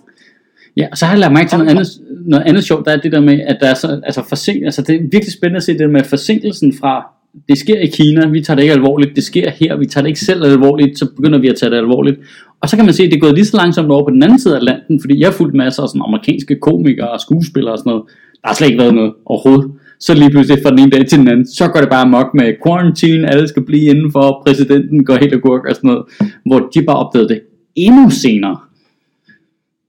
Ja, 0.76 0.86
og 0.92 0.96
så 0.98 1.04
har 1.06 1.12
jeg 1.12 1.20
lagt 1.20 1.32
mærke 1.32 1.48
til 1.48 1.58
noget 1.58 1.70
andet, 1.70 1.86
noget 2.26 2.44
andet 2.48 2.64
sjovt, 2.64 2.86
der 2.86 2.92
er 2.92 2.96
det 2.96 3.12
der 3.12 3.20
med, 3.20 3.40
at 3.40 3.56
der 3.60 3.68
er 3.68 3.74
så, 3.74 4.00
altså 4.08 4.22
forsink, 4.28 4.64
altså 4.64 4.82
det 4.82 4.94
er 4.94 5.00
virkelig 5.00 5.32
spændende 5.32 5.56
at 5.56 5.62
se 5.62 5.72
det 5.72 5.80
der 5.80 5.88
med 5.88 6.04
forsinkelsen 6.04 6.74
fra, 6.80 7.06
det 7.48 7.58
sker 7.58 7.78
i 7.78 7.86
Kina, 7.86 8.26
vi 8.26 8.42
tager 8.42 8.54
det 8.54 8.62
ikke 8.62 8.74
alvorligt, 8.74 9.16
det 9.16 9.24
sker 9.24 9.50
her, 9.50 9.76
vi 9.76 9.86
tager 9.86 10.02
det 10.02 10.08
ikke 10.08 10.20
selv 10.20 10.44
alvorligt, 10.44 10.98
så 10.98 11.10
begynder 11.16 11.38
vi 11.38 11.48
at 11.48 11.56
tage 11.56 11.70
det 11.70 11.76
alvorligt. 11.76 12.18
Og 12.60 12.68
så 12.68 12.76
kan 12.76 12.84
man 12.84 12.94
se, 12.94 13.02
at 13.02 13.10
det 13.10 13.16
er 13.16 13.20
gået 13.20 13.34
lige 13.34 13.44
så 13.44 13.56
langsomt 13.56 13.90
over 13.90 14.04
på 14.04 14.10
den 14.10 14.22
anden 14.22 14.38
side 14.38 14.54
af 14.54 14.58
Atlanten, 14.58 15.00
fordi 15.00 15.20
jeg 15.20 15.26
har 15.28 15.32
fulgt 15.32 15.54
masser 15.54 15.82
af 15.82 15.88
sådan 15.88 16.02
amerikanske 16.06 16.58
komikere 16.60 17.10
og 17.10 17.20
skuespillere 17.20 17.72
og 17.74 17.78
sådan 17.78 17.90
noget. 17.90 18.04
Der 18.42 18.48
har 18.48 18.54
slet 18.54 18.68
ikke 18.68 18.78
været 18.82 18.94
noget 18.94 19.14
overhovedet. 19.26 19.72
Så 20.00 20.14
lige 20.14 20.30
pludselig 20.30 20.62
fra 20.62 20.70
den 20.70 20.78
ene 20.78 20.90
dag 20.90 21.08
til 21.08 21.18
den 21.18 21.28
anden, 21.28 21.46
så 21.46 21.68
går 21.68 21.80
det 21.80 21.90
bare 21.90 22.08
mok 22.08 22.34
med 22.34 22.54
quarantine, 22.66 23.30
alle 23.30 23.48
skal 23.48 23.64
blive 23.64 23.90
indenfor, 23.90 24.42
præsidenten 24.46 25.04
går 25.04 25.14
helt 25.14 25.34
agurk 25.34 25.64
og 25.68 25.74
sådan 25.74 25.88
noget, 25.88 26.04
hvor 26.46 26.58
de 26.74 26.82
bare 26.82 26.96
opdagede 26.96 27.28
det 27.28 27.42
endnu 27.74 28.10
senere. 28.10 28.58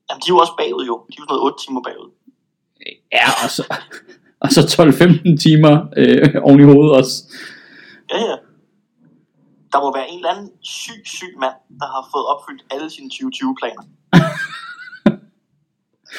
Jamen, 0.09 0.21
de 0.21 0.27
er 0.29 0.35
jo 0.35 0.37
også 0.37 0.53
bagud 0.57 0.85
jo. 0.85 0.95
De 1.09 1.15
er 1.17 1.21
jo 1.23 1.25
noget 1.29 1.43
8 1.43 1.65
timer 1.65 1.81
bagud. 1.87 2.09
Ja, 3.17 3.27
og 3.43 3.49
så, 3.55 3.63
og 4.43 4.49
så 4.55 4.61
12-15 4.61 5.37
timer 5.45 5.73
øh, 5.97 6.35
oven 6.47 6.59
i 6.59 6.63
hovedet 6.63 6.93
også. 6.99 7.15
Ja, 8.11 8.19
ja. 8.29 8.35
Der 9.71 9.79
må 9.83 9.87
være 9.97 10.09
en 10.11 10.19
eller 10.19 10.33
anden 10.33 10.49
syg, 10.61 11.01
syg 11.17 11.33
mand, 11.43 11.57
der 11.81 11.87
har 11.93 12.03
fået 12.13 12.25
opfyldt 12.33 12.63
alle 12.73 12.89
sine 12.95 13.09
2020-planer. 13.15 13.83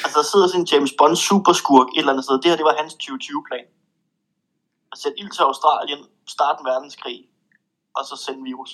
altså, 0.03 0.15
der 0.19 0.27
sidder 0.31 0.47
sådan 0.47 0.61
en 0.61 0.67
James 0.71 0.93
Bond 0.97 1.15
superskurk 1.27 1.87
et 1.87 1.99
eller 1.99 2.13
andet 2.13 2.25
sted. 2.25 2.35
Det 2.41 2.49
her, 2.49 2.59
det 2.59 2.69
var 2.69 2.75
hans 2.81 2.93
2020-plan. 3.03 3.65
At 4.97 5.01
sætte 5.01 5.19
ild 5.21 5.31
til 5.31 5.41
Australien, 5.41 5.99
starte 6.35 6.57
en 6.61 6.65
verdenskrig, 6.65 7.19
og 7.97 8.05
så 8.09 8.15
sende 8.25 8.43
virus. 8.43 8.71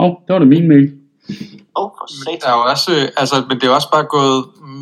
Åh, 0.00 0.06
oh, 0.06 0.12
det 0.24 0.32
var 0.32 0.38
da 0.38 0.44
min 0.44 0.68
mail. 0.68 0.86
Åh, 1.76 1.84
oh, 1.84 1.90
for 1.98 2.06
Der 2.06 2.14
satan. 2.24 2.50
er 2.50 2.52
jo 2.58 2.62
også, 2.72 2.90
øh, 2.98 3.08
altså, 3.16 3.36
men 3.48 3.60
det 3.60 3.66
er 3.68 3.74
også 3.74 3.90
bare 3.96 4.04
gået 4.16 4.40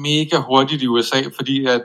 mega 0.09 0.37
hurtigt 0.49 0.83
i 0.83 0.87
USA, 0.87 1.21
fordi 1.37 1.67
at 1.67 1.83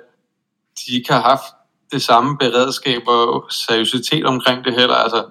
de 0.79 0.95
ikke 0.97 1.13
har 1.13 1.21
haft 1.21 1.47
det 1.91 2.01
samme 2.01 2.37
beredskab 2.37 3.01
og 3.07 3.45
seriøsitet 3.51 4.25
omkring 4.25 4.65
det 4.65 4.73
heller. 4.79 4.95
Altså, 4.95 5.21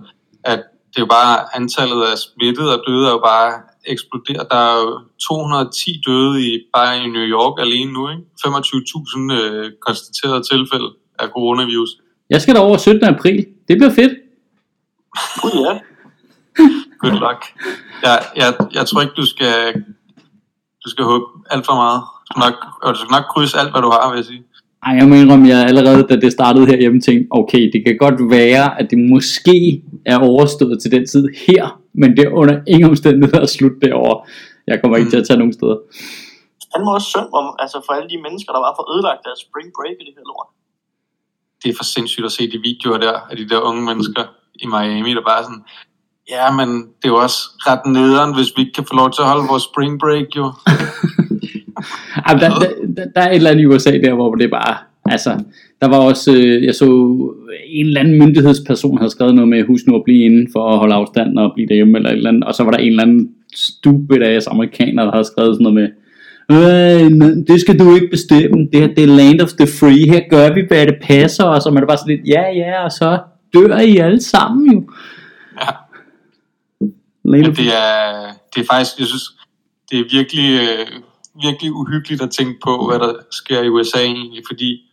at 0.44 0.60
det 0.90 0.96
er 0.96 1.06
jo 1.06 1.12
bare 1.20 1.56
antallet 1.56 2.02
af 2.10 2.18
smittede 2.18 2.70
og 2.78 2.82
døde 2.86 3.06
er 3.06 3.10
jo 3.10 3.22
bare 3.32 3.52
eksploderet. 3.86 4.46
Der 4.50 4.56
er 4.56 4.76
jo 4.82 5.00
210 5.28 6.02
døde 6.06 6.34
i, 6.48 6.50
bare 6.74 6.98
i 7.04 7.06
New 7.16 7.26
York 7.36 7.54
alene 7.60 7.92
nu, 7.92 8.02
ikke? 8.10 8.22
25.000 8.46 9.32
øh, 9.40 9.72
konstaterede 9.86 10.42
tilfælde 10.52 10.88
af 11.18 11.28
coronavirus. 11.28 11.90
Jeg 12.30 12.42
skal 12.42 12.54
derover 12.54 12.76
17. 12.76 13.04
april. 13.04 13.46
Det 13.68 13.78
bliver 13.78 13.90
fedt. 13.90 14.12
Gud 15.42 15.54
ja. 15.66 15.78
Good 17.02 17.18
luck. 17.24 17.40
Jeg, 18.02 18.16
jeg, 18.36 18.48
jeg 18.74 18.84
tror 18.86 19.00
ikke, 19.00 19.14
du 19.16 19.26
skal, 19.26 19.54
du 20.84 20.88
skal 20.90 21.04
håbe 21.04 21.24
alt 21.50 21.66
for 21.66 21.76
meget. 21.82 22.00
Du 22.20 22.26
skal 22.30 22.40
nok, 22.46 22.54
du 22.94 23.00
skal 23.02 23.12
nok 23.16 23.26
krydse 23.32 23.58
alt, 23.60 23.70
hvad 23.72 23.82
du 23.82 23.90
har, 23.96 24.10
vil 24.10 24.16
jeg 24.16 24.24
sige. 24.24 24.42
Ej, 24.86 24.92
jeg 25.00 25.06
må 25.08 25.14
indrømme, 25.14 25.48
jeg 25.48 25.60
allerede, 25.70 26.02
da 26.10 26.16
det 26.24 26.32
startede 26.32 26.66
herhjemme, 26.66 27.00
tænkte, 27.00 27.26
okay, 27.30 27.62
det 27.72 27.80
kan 27.86 27.96
godt 28.04 28.18
være, 28.36 28.80
at 28.80 28.86
det 28.90 28.98
måske 29.14 29.82
er 30.12 30.18
overstået 30.18 30.82
til 30.82 30.90
den 30.96 31.06
tid 31.06 31.24
her, 31.46 31.80
men 32.00 32.08
det 32.16 32.22
er 32.26 32.32
under 32.40 32.56
ingen 32.72 32.88
omstændigheder 32.90 33.46
slut 33.46 33.76
derovre. 33.82 34.16
Jeg 34.66 34.76
kommer 34.80 34.96
ikke 34.96 35.10
til 35.10 35.20
at 35.22 35.26
tage 35.26 35.38
nogen 35.38 35.52
steder. 35.58 35.78
Han 36.74 36.80
må 36.84 36.90
også 36.98 37.08
synd 37.14 37.30
om, 37.40 37.46
altså 37.64 37.76
for 37.86 37.92
alle 37.96 38.08
de 38.12 38.18
mennesker, 38.26 38.50
der 38.56 38.62
var 38.66 38.72
for 38.78 38.84
ødelagt 38.94 39.20
deres 39.26 39.40
spring 39.46 39.68
break 39.76 39.96
i 40.02 40.04
det 40.08 40.14
her 40.18 40.26
lort 40.30 40.48
det 41.62 41.70
er 41.70 41.76
for 41.76 41.84
sindssygt 41.84 42.26
at 42.26 42.32
se 42.32 42.50
de 42.50 42.58
videoer 42.68 42.98
der 42.98 43.12
af 43.30 43.36
de 43.36 43.48
der 43.48 43.60
unge 43.60 43.82
mennesker 43.82 44.24
i 44.54 44.66
Miami, 44.66 45.14
der 45.14 45.24
bare 45.28 45.38
er 45.40 45.42
sådan, 45.42 45.64
ja, 46.34 46.44
men 46.58 46.68
det 46.98 47.04
er 47.04 47.14
jo 47.14 47.16
også 47.16 47.38
ret 47.68 47.92
nederen, 47.92 48.34
hvis 48.34 48.52
vi 48.56 48.60
ikke 48.62 48.72
kan 48.72 48.84
få 48.84 48.94
lov 48.96 49.10
til 49.10 49.22
at 49.22 49.28
holde 49.28 49.48
vores 49.50 49.62
spring 49.62 50.00
break, 50.00 50.28
jo. 50.36 50.46
Ej, 52.26 52.34
der, 52.34 52.48
der, 52.62 52.70
der, 52.96 53.04
der 53.14 53.20
er 53.20 53.30
et 53.30 53.36
eller 53.36 53.50
andet 53.50 53.62
i 53.62 53.66
USA 53.66 53.90
der, 53.90 54.14
hvor 54.14 54.34
det 54.34 54.50
bare, 54.50 54.76
altså, 55.04 55.32
der 55.80 55.88
var 55.88 55.98
også, 55.98 56.32
øh, 56.32 56.64
jeg 56.64 56.74
så 56.74 56.86
en 57.66 57.86
eller 57.86 58.00
anden 58.00 58.18
myndighedsperson 58.18 58.98
havde 58.98 59.10
skrevet 59.10 59.34
noget 59.34 59.48
med, 59.48 59.66
husk 59.66 59.86
nu 59.86 59.96
at 59.96 60.04
blive 60.04 60.24
inden 60.24 60.48
for 60.52 60.70
at 60.70 60.78
holde 60.78 60.94
afstand 60.94 61.38
og 61.38 61.52
blive 61.54 61.68
derhjemme 61.68 61.98
eller 61.98 62.10
et 62.10 62.16
eller 62.16 62.30
andet, 62.30 62.44
og 62.44 62.54
så 62.54 62.64
var 62.64 62.70
der 62.70 62.78
en 62.78 62.88
eller 62.88 63.02
anden 63.02 63.30
stupid 63.54 64.22
af 64.22 64.38
amerikaner, 64.46 65.04
der 65.04 65.12
havde 65.12 65.24
skrevet 65.24 65.54
sådan 65.54 65.62
noget 65.62 65.74
med, 65.74 65.88
Øh, 66.52 67.10
det 67.48 67.60
skal 67.60 67.78
du 67.78 67.94
ikke 67.94 68.08
bestemme. 68.10 68.68
Det, 68.72 68.80
her, 68.80 68.94
det 68.94 69.04
er 69.04 69.06
land 69.06 69.40
of 69.40 69.52
the 69.52 69.66
free. 69.66 70.06
Her 70.12 70.28
gør 70.30 70.54
vi, 70.54 70.62
hvad 70.68 70.86
det 70.86 70.98
passer. 71.02 71.44
Og 71.44 71.62
så 71.62 71.68
er 71.68 71.72
det 71.74 71.88
bare 71.88 71.98
sådan 71.98 72.16
lidt, 72.16 72.28
ja, 72.28 72.42
ja, 72.50 72.84
og 72.84 72.92
så 72.92 73.18
dør 73.54 73.78
I 73.78 73.96
alle 73.96 74.22
sammen 74.22 74.72
jo. 74.72 74.90
Ja. 75.60 75.68
Land 77.24 77.42
Men 77.46 77.56
det 77.56 77.74
er, 77.74 78.32
det 78.54 78.60
er 78.60 78.66
faktisk, 78.70 78.98
jeg 78.98 79.06
synes, 79.06 79.22
det 79.90 80.00
er 80.00 80.04
virkelig, 80.10 80.60
øh, 80.60 80.86
virkelig 81.42 81.72
uhyggeligt 81.72 82.22
at 82.22 82.30
tænke 82.30 82.60
på, 82.64 82.86
hvad 82.88 82.98
der 82.98 83.14
sker 83.30 83.62
i 83.62 83.68
USA 83.68 84.02
egentlig, 84.02 84.42
fordi, 84.50 84.92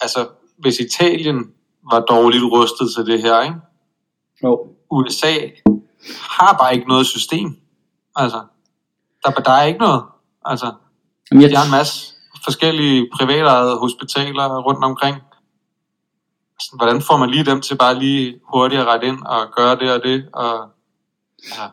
altså, 0.00 0.26
hvis 0.58 0.80
Italien 0.80 1.44
var 1.92 2.00
dårligt 2.00 2.44
rustet 2.44 2.88
til 2.96 3.06
det 3.06 3.22
her, 3.22 3.42
ikke? 3.42 3.56
Jo. 4.44 4.68
USA 4.90 5.34
har 6.20 6.56
bare 6.60 6.74
ikke 6.74 6.88
noget 6.88 7.06
system. 7.06 7.56
Altså, 8.16 8.40
der, 9.24 9.30
der 9.30 9.50
er 9.50 9.64
ikke 9.64 9.80
noget. 9.80 10.02
Altså, 10.44 10.66
Jamen, 11.30 11.42
jeg, 11.42 11.50
de 11.50 11.56
har 11.56 11.64
en 11.64 11.70
masse 11.78 12.12
forskellige 12.44 13.08
privatejede 13.16 13.76
hospitaler 13.84 14.62
rundt 14.66 14.84
omkring. 14.84 15.16
Sådan, 16.60 16.78
hvordan 16.78 17.00
får 17.02 17.16
man 17.16 17.30
lige 17.30 17.44
dem 17.44 17.60
til 17.60 17.76
bare 17.76 17.98
lige 17.98 18.34
hurtigt 18.54 18.80
at 18.80 18.86
rette 18.86 19.06
ind 19.06 19.18
og 19.26 19.40
gøre 19.56 19.76
det 19.80 19.88
og 19.96 20.00
det? 20.04 20.24
Og, 20.32 20.54
ja, 21.56 21.64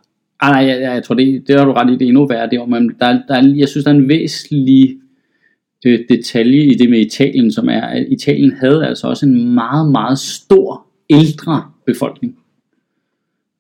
Ah, 0.44 0.52
nej, 0.52 0.66
jeg, 0.66 0.82
jeg, 0.82 1.04
tror, 1.04 1.16
det, 1.16 1.44
det 1.48 1.58
har 1.60 1.66
du 1.66 1.74
ret 1.74 1.90
i, 1.90 1.94
det 1.94 2.02
er 2.02 2.08
endnu 2.08 2.28
værre. 2.28 2.50
Det, 2.50 2.70
men 2.70 2.90
der, 3.00 3.06
er- 3.06 3.22
der 3.28 3.36
er, 3.36 3.54
jeg 3.58 3.70
synes, 3.70 3.84
der 3.84 3.92
er 3.92 3.96
en 3.96 4.10
væsentlig 4.10 4.98
øh, 5.86 6.00
detalje 6.10 6.64
i 6.66 6.74
det 6.74 6.90
med 6.90 7.00
Italien, 7.00 7.52
som 7.52 7.70
er, 7.70 7.82
at 7.82 8.08
Italien 8.12 8.54
havde 8.60 8.88
altså 8.88 9.08
også 9.08 9.26
en 9.26 9.54
meget, 9.54 9.92
meget 9.92 10.20
stor 10.20 10.86
ældre 11.10 11.72
befolkning. 11.86 12.38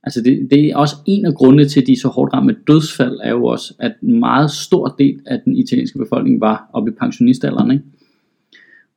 Altså 0.03 0.21
det, 0.21 0.47
det 0.51 0.65
er 0.65 0.77
også 0.77 0.95
en 1.05 1.25
af 1.25 1.35
grundene 1.35 1.69
til, 1.69 1.81
at 1.81 1.87
de 1.87 1.91
er 1.91 1.99
så 2.01 2.07
hårdt 2.07 2.33
ramt 2.33 2.45
med 2.45 2.55
dødsfald, 2.67 3.19
er 3.23 3.29
jo 3.29 3.45
også, 3.45 3.73
at 3.79 3.95
en 4.03 4.19
meget 4.19 4.51
stor 4.51 4.87
del 4.87 5.21
af 5.25 5.41
den 5.45 5.55
italienske 5.55 5.97
befolkning 5.97 6.41
var 6.41 6.69
oppe 6.73 6.91
i 6.91 6.95
pensionistalderen. 6.99 7.71
Ikke? 7.71 7.83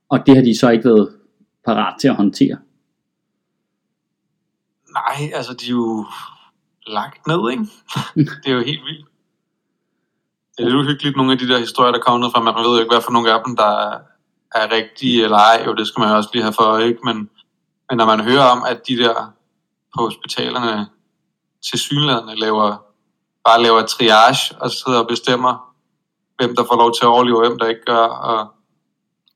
Og 0.08 0.26
det 0.26 0.36
har 0.36 0.42
de 0.42 0.58
så 0.58 0.70
ikke 0.70 0.84
været 0.84 1.08
parat 1.64 1.94
til 2.00 2.08
at 2.08 2.14
håndtere. 2.16 2.58
nej, 4.94 5.30
altså 5.34 5.54
de 5.54 5.66
er 5.66 5.70
jo 5.70 6.06
lagt 6.86 7.26
ned, 7.26 7.50
ikke? 7.50 7.64
det 8.42 8.48
er 8.50 8.54
jo 8.54 8.64
helt 8.64 8.84
vildt. 8.84 9.06
Det 10.56 10.64
er 10.64 10.68
lidt 10.68 10.76
uhyggeligt, 10.76 11.16
nogle 11.16 11.32
af 11.32 11.38
de 11.38 11.48
der 11.48 11.58
historier, 11.58 11.92
der 11.92 12.00
kommer 12.00 12.18
ned 12.18 12.32
fra, 12.32 12.42
man 12.42 12.54
ved 12.54 12.74
jo 12.76 12.80
ikke, 12.80 12.94
hvad 12.94 13.02
for 13.02 13.12
nogle 13.12 13.32
af 13.32 13.40
dem, 13.46 13.56
der 13.56 13.90
er 14.54 14.72
rigtige 14.72 15.24
eller 15.24 15.36
ej, 15.36 15.62
jo 15.66 15.74
det 15.74 15.86
skal 15.86 16.00
man 16.00 16.08
jo 16.08 16.16
også 16.16 16.30
lige 16.32 16.42
have 16.42 16.52
for, 16.52 16.78
ikke? 16.78 17.00
Men, 17.04 17.16
men 17.88 17.96
når 17.98 18.06
man 18.06 18.20
hører 18.20 18.44
om, 18.54 18.64
at 18.68 18.88
de 18.88 18.96
der 18.96 19.14
på 19.94 20.02
hospitalerne 20.02 20.86
til 21.70 21.78
synlædende 21.78 22.36
laver, 22.36 22.76
bare 23.44 23.62
laver 23.62 23.82
triage 23.86 24.56
og 24.60 24.70
sidder 24.70 24.98
og 24.98 25.08
bestemmer, 25.08 25.74
hvem 26.36 26.56
der 26.56 26.64
får 26.64 26.76
lov 26.76 26.94
til 26.94 27.04
at 27.04 27.08
overleve, 27.08 27.36
og 27.42 27.48
hvem 27.48 27.58
der 27.58 27.66
ikke 27.66 27.84
gør, 27.86 28.06
og 28.06 28.52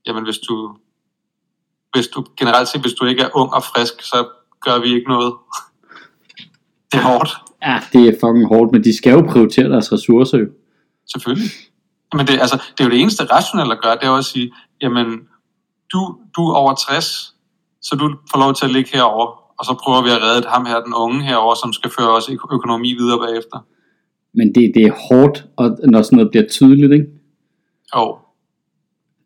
jamen 0.07 0.25
hvis 0.25 0.39
du, 0.39 0.77
hvis 1.93 2.09
du 2.09 2.25
generelt 2.37 2.69
set, 2.69 2.81
hvis 2.81 2.93
du 2.93 3.05
ikke 3.05 3.23
er 3.23 3.37
ung 3.37 3.55
og 3.55 3.63
frisk, 3.63 4.03
så 4.03 4.29
gør 4.61 4.79
vi 4.79 4.95
ikke 4.95 5.09
noget. 5.09 5.35
det 6.93 6.99
er 6.99 7.03
hårdt. 7.03 7.31
Ja, 7.63 7.81
det 7.93 8.09
er 8.09 8.13
fucking 8.13 8.49
hårdt, 8.49 8.73
men 8.73 8.85
de 8.85 8.97
skal 8.97 9.13
jo 9.13 9.27
prioritere 9.33 9.69
deres 9.69 9.93
ressourcer 9.93 10.39
jo. 10.39 10.47
Selvfølgelig. 11.13 11.51
Men 12.15 12.27
det, 12.27 12.41
altså, 12.41 12.57
det 12.57 12.81
er 12.81 12.85
jo 12.85 12.91
det 12.91 13.01
eneste 13.01 13.25
rationelle 13.25 13.73
at 13.73 13.83
gøre, 13.83 13.95
det 13.95 14.05
er 14.05 14.09
jo 14.09 14.17
at 14.17 14.25
sige, 14.25 14.55
jamen, 14.83 15.21
du, 15.93 16.19
du 16.37 16.49
er 16.49 16.55
over 16.55 16.75
60, 16.75 17.35
så 17.83 17.97
du 17.97 18.17
får 18.31 18.39
lov 18.39 18.55
til 18.55 18.65
at 18.65 18.71
ligge 18.71 18.91
herover 18.93 19.48
og 19.59 19.65
så 19.65 19.75
prøver 19.83 20.03
vi 20.03 20.11
at 20.11 20.23
redde 20.23 20.49
ham 20.49 20.67
her, 20.67 20.81
den 20.81 20.95
unge 20.95 21.23
herover, 21.23 21.55
som 21.55 21.73
skal 21.73 21.91
føre 21.99 22.11
os 22.17 22.31
økonomi 22.53 22.93
videre 22.93 23.19
bagefter. 23.19 23.59
Men 24.35 24.55
det, 24.55 24.73
det 24.75 24.83
er 24.87 24.93
hårdt, 25.09 25.45
og 25.57 25.79
når 25.85 26.03
sådan 26.03 26.17
noget 26.17 26.31
bliver 26.31 26.47
tydeligt, 26.49 26.93
ikke? 26.93 27.07
Og 27.93 28.19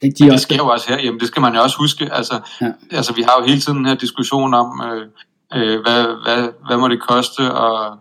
Det, 0.03 0.19
de 0.19 0.25
det 0.25 0.29
er 0.29 0.33
også, 0.33 0.43
sker 0.43 0.57
jo 0.57 0.67
også 0.67 0.89
her, 0.89 0.99
jamen 1.05 1.21
det 1.21 1.29
skal 1.29 1.41
man 1.41 1.55
jo 1.55 1.63
også 1.63 1.79
huske. 1.79 2.13
Altså, 2.13 2.41
ja. 2.61 2.73
altså 2.91 3.15
vi 3.15 3.23
har 3.23 3.35
jo 3.41 3.47
hele 3.47 3.61
tiden 3.61 3.79
den 3.79 3.87
her 3.87 3.95
diskussion 3.95 4.55
om, 4.55 4.83
øh, 4.87 5.07
øh, 5.55 5.81
hvad, 5.83 6.03
hvad, 6.25 6.49
hvad 6.67 6.77
må 6.77 6.89
det 6.89 7.03
koste, 7.03 7.53
og, 7.53 7.99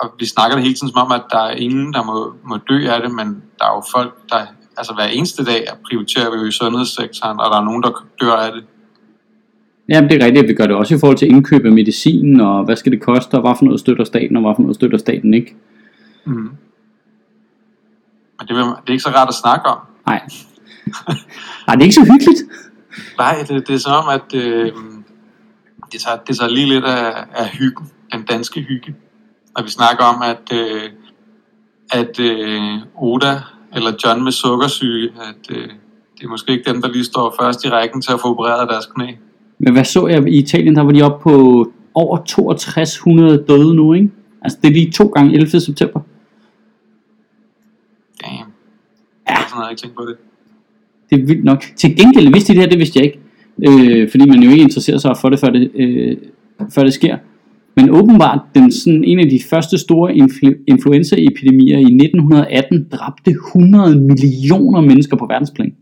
og 0.00 0.06
vi 0.18 0.26
snakker 0.26 0.56
det 0.56 0.62
hele 0.62 0.74
tiden 0.74 0.92
som 0.92 1.02
om, 1.06 1.12
at 1.12 1.24
der 1.30 1.38
er 1.38 1.50
ingen, 1.50 1.92
der 1.92 2.02
må, 2.02 2.34
må 2.44 2.56
dø 2.56 2.88
af 2.88 3.00
det, 3.02 3.10
men 3.14 3.26
der 3.58 3.64
er 3.64 3.74
jo 3.74 3.82
folk, 3.92 4.12
der 4.30 4.46
altså 4.76 4.94
hver 4.94 5.04
eneste 5.04 5.44
dag 5.44 5.66
prioriterer 5.88 6.30
vi 6.30 6.36
jo 6.36 6.44
i 6.44 6.52
sundhedssektoren, 6.52 7.40
og 7.40 7.50
der 7.50 7.58
er 7.58 7.64
nogen, 7.64 7.82
der 7.82 8.06
dør 8.20 8.32
af 8.32 8.52
det. 8.52 8.64
Jamen 9.90 10.10
det 10.10 10.22
er 10.22 10.26
rigtigt, 10.26 10.48
vi 10.48 10.54
gør 10.54 10.66
det 10.66 10.76
også 10.76 10.94
i 10.94 10.98
forhold 10.98 11.18
til 11.18 11.28
indkøb 11.28 11.64
af 11.64 11.72
medicin, 11.72 12.40
og 12.40 12.64
hvad 12.64 12.76
skal 12.76 12.92
det 12.92 13.02
koste, 13.02 13.34
og 13.34 13.40
hvad 13.40 13.54
for 13.58 13.64
noget 13.64 13.80
støtter 13.80 14.04
staten, 14.04 14.36
og 14.36 14.42
hvad 14.42 14.52
for 14.56 14.62
noget 14.62 14.74
støtter 14.74 14.98
staten 14.98 15.34
ikke. 15.34 15.56
Mm. 16.24 16.32
Men 18.38 18.48
det, 18.48 18.56
vil, 18.56 18.64
det 18.64 18.88
er 18.88 18.90
ikke 18.90 19.02
så 19.02 19.10
rart 19.10 19.28
at 19.28 19.34
snakke 19.34 19.66
om. 19.66 19.78
Nej. 20.06 20.20
Nej, 21.66 21.74
det 21.74 21.82
er 21.82 21.88
ikke 21.88 21.94
så 21.94 22.12
hyggeligt. 22.12 22.42
Nej, 23.18 23.34
det, 23.48 23.68
det 23.68 23.74
er 23.74 23.78
som 23.78 23.92
om, 23.92 24.08
at 24.08 24.34
øh, 24.34 24.72
det, 25.92 26.00
tager, 26.00 26.16
det 26.16 26.38
tager 26.38 26.50
lige 26.50 26.66
lidt 26.66 26.84
af, 26.84 27.24
af 27.34 27.48
hyggen, 27.48 27.86
den 28.12 28.22
danske 28.22 28.60
hygge. 28.60 28.94
Når 29.56 29.62
vi 29.64 29.70
snakker 29.70 30.04
om, 30.04 30.22
at, 30.22 30.58
øh, 30.58 30.90
at 31.92 32.20
øh, 32.20 32.60
Oda 32.94 33.40
eller 33.74 33.92
John 34.04 34.24
med 34.24 34.32
sukkersyge, 34.32 35.08
at 35.08 35.56
øh, 35.56 35.68
det 36.18 36.24
er 36.24 36.28
måske 36.28 36.52
ikke 36.52 36.70
dem, 36.72 36.82
der 36.82 36.88
lige 36.88 37.04
står 37.04 37.34
først 37.40 37.64
i 37.64 37.70
rækken 37.70 38.02
til 38.02 38.12
at 38.12 38.20
få 38.20 38.28
opereret 38.28 38.68
deres 38.68 38.86
knæ. 38.86 39.06
Men 39.62 39.72
hvad 39.72 39.84
så 39.84 40.06
jeg 40.06 40.28
i 40.28 40.38
Italien, 40.38 40.76
der 40.76 40.82
var 40.82 40.92
de 40.92 41.02
oppe 41.02 41.22
på 41.22 41.32
over 41.94 42.24
6200 42.24 43.44
døde 43.48 43.74
nu, 43.74 43.92
ikke? 43.92 44.10
Altså 44.42 44.58
det 44.62 44.68
er 44.68 44.72
lige 44.72 44.90
to 44.90 45.06
gange 45.06 45.34
11. 45.34 45.60
september. 45.60 46.00
Damn. 48.22 48.52
Ja. 49.28 49.36
Sådan 49.48 49.62
jeg 49.62 49.70
ikke 49.70 49.80
tænkt 49.82 49.96
på 49.96 50.02
det. 50.02 50.16
Det 51.10 51.22
er 51.22 51.26
vildt 51.26 51.44
nok. 51.44 51.64
Til 51.76 51.96
gengæld 51.96 52.32
vidste 52.32 52.52
de 52.52 52.56
det 52.56 52.62
her, 52.62 52.70
det 52.70 52.78
vidste 52.78 52.98
jeg 52.98 53.06
ikke. 53.06 53.20
øh, 53.68 54.10
fordi 54.10 54.26
man 54.26 54.42
jo 54.42 54.50
ikke 54.50 54.62
interesserer 54.62 54.98
sig 54.98 55.16
for 55.20 55.28
det, 55.28 55.40
før 55.40 55.48
det, 55.50 55.70
øh, 55.74 56.16
før 56.74 56.82
det 56.82 56.94
sker. 56.94 57.18
Men 57.76 57.90
åbenbart, 57.90 58.40
den, 58.54 58.72
sådan, 58.72 59.04
en 59.04 59.18
af 59.18 59.28
de 59.30 59.40
første 59.50 59.78
store 59.78 60.12
influ- 60.12 60.64
influenzaepidemier 60.68 61.78
i 61.78 61.82
1918 61.82 62.88
dræbte 62.92 63.30
100 63.30 64.00
millioner 64.00 64.80
mennesker 64.80 65.16
på 65.16 65.26
verdensplan. 65.26 65.74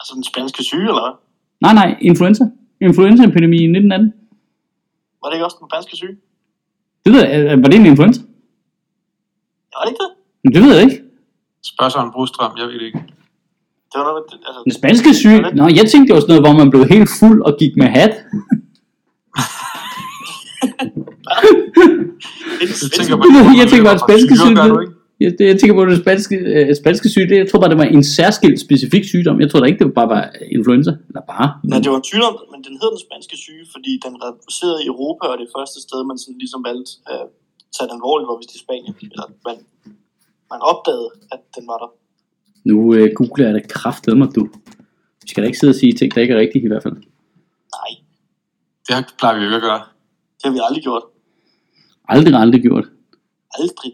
Altså 0.00 0.12
den 0.14 0.24
spanske 0.24 0.62
syge, 0.64 0.80
eller 0.80 1.02
hvad? 1.06 1.25
Nej, 1.60 1.74
nej, 1.74 1.96
influenza. 2.00 2.44
Influenzaepidemi 2.80 3.56
i 3.56 3.64
1918. 3.64 4.12
Var 5.22 5.28
det 5.28 5.36
ikke 5.36 5.44
også 5.44 5.56
den 5.60 5.68
spanske 5.70 5.96
syge? 5.96 6.16
Det 7.04 7.12
ved 7.12 7.20
jeg, 7.28 7.58
var 7.62 7.68
det 7.68 7.80
en 7.80 7.86
influenza? 7.86 8.20
Var 9.72 9.82
det 9.84 9.90
ikke 9.90 10.02
det? 10.04 10.10
Men 10.44 10.54
det 10.54 10.62
ved 10.62 10.74
jeg 10.74 10.82
ikke. 10.86 11.02
Spørg 11.62 11.92
Søren 11.92 12.12
Brostrøm, 12.12 12.52
jeg 12.58 12.66
ved 12.66 12.74
det 12.74 12.86
ikke. 12.90 12.98
Det 13.90 13.96
var 14.00 14.04
noget, 14.10 14.24
altså, 14.46 14.60
Den 14.64 14.72
spanske 14.72 15.14
syge? 15.14 15.40
Nå, 15.58 15.64
jeg 15.80 15.84
tænkte 15.90 16.06
det 16.08 16.14
var 16.14 16.20
sådan 16.20 16.32
noget, 16.34 16.46
hvor 16.46 16.64
man 16.64 16.70
blev 16.70 16.84
helt 16.94 17.10
fuld 17.20 17.42
og 17.42 17.52
gik 17.58 17.76
med 17.76 17.86
hat. 17.86 18.14
Du 22.82 22.88
tænker 22.96 23.16
på, 23.16 23.24
Jeg 23.60 23.68
tænker 23.70 23.84
bare, 23.88 23.98
at 24.00 24.04
spanske 24.08 24.34
syre, 24.42 24.56
syge, 24.64 24.86
jeg, 25.22 25.30
det- 25.38 25.46
jeg 25.50 25.56
tænker 25.60 25.74
på 25.80 25.84
det 25.90 25.98
spanske, 26.04 26.36
øh, 26.56 26.66
spanske 26.82 27.08
syge, 27.14 27.28
det, 27.30 27.36
jeg 27.42 27.48
tror 27.50 27.60
bare, 27.60 27.70
det 27.74 27.78
var 27.82 27.88
en 27.98 28.04
særskilt 28.18 28.58
specifik 28.66 29.04
sygdom. 29.12 29.36
Jeg 29.42 29.48
tror 29.50 29.60
da 29.60 29.66
ikke, 29.70 29.80
det 29.84 29.94
bare 30.00 30.10
var 30.16 30.22
influenza. 30.56 30.92
Eller 31.08 31.22
bare. 31.34 31.48
Nej, 31.70 31.78
det 31.82 31.90
var 31.92 31.98
en 32.02 32.08
sygdom, 32.12 32.34
men 32.52 32.60
den 32.66 32.74
hed 32.80 32.90
den 32.96 33.02
spanske 33.06 33.36
syge, 33.44 33.64
fordi 33.74 33.92
den 34.06 34.14
reducerede 34.24 34.78
i 34.84 34.86
Europa, 34.94 35.24
og 35.32 35.36
det 35.42 35.48
første 35.56 35.78
sted, 35.86 35.98
man 36.10 36.18
sådan 36.22 36.38
ligesom 36.44 36.60
valgte 36.68 36.90
at 37.14 37.22
tage 37.74 37.86
den 37.90 37.96
alvorligt, 37.98 38.26
var 38.30 38.36
vist 38.40 38.54
i 38.58 38.60
Spanien. 38.64 38.94
Eller 39.12 39.26
man, 39.46 39.56
man 40.52 40.60
opdagede, 40.70 41.08
at 41.34 41.40
den 41.56 41.64
var 41.70 41.78
der. 41.82 41.90
Nu 42.70 42.76
øh, 42.96 43.08
googler 43.18 43.46
jeg 43.48 43.54
da 43.58 43.62
kraftedeme 43.78 44.18
mig, 44.22 44.30
du. 44.36 44.44
Vi 45.22 45.26
skal 45.30 45.40
da 45.42 45.46
ikke 45.50 45.58
sidde 45.60 45.74
og 45.76 45.80
sige 45.82 45.92
ting, 45.92 46.08
der 46.14 46.20
ikke 46.24 46.34
er 46.34 46.40
rigtige 46.44 46.64
i 46.64 46.70
hvert 46.72 46.82
fald. 46.86 46.96
Nej, 47.78 47.90
Det 48.88 49.14
plejer 49.20 49.34
vi 49.38 49.44
ikke 49.44 49.56
at 49.56 49.62
gøre. 49.68 49.82
det 50.38 50.44
har 50.48 50.52
vi 50.58 50.60
aldrig 50.68 50.82
gjort. 50.88 51.02
Aldrig, 52.08 52.34
aldrig 52.44 52.60
gjort. 52.62 52.86
Aldrig. 53.58 53.92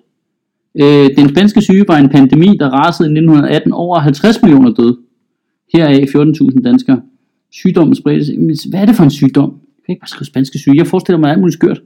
Øh, 0.81 1.17
den 1.17 1.29
spanske 1.29 1.61
syge 1.63 1.85
var 1.89 1.99
en 1.99 2.09
pandemi, 2.09 2.57
der 2.61 2.69
rasede 2.71 3.09
i 3.09 3.13
1918 3.13 3.73
over 3.73 3.99
50 3.99 4.43
millioner 4.43 4.73
døde. 4.73 4.97
Heraf 5.75 6.09
14.000 6.15 6.63
danskere. 6.63 7.01
Sygdommen 7.53 7.95
spredtes. 7.95 8.29
Men 8.39 8.57
Hvad 8.71 8.81
er 8.81 8.87
det 8.87 8.97
for 8.97 9.05
en 9.05 9.11
sygdom? 9.11 9.51
Jeg 9.51 9.83
kan 9.85 9.93
ikke 9.93 10.01
bare 10.01 10.15
skrive 10.15 10.27
spanske 10.27 10.59
syge. 10.59 10.77
Jeg 10.77 10.87
forestiller 10.87 11.19
mig 11.19 11.31
alt 11.31 11.41
muligt 11.41 11.59
skørt. 11.61 11.81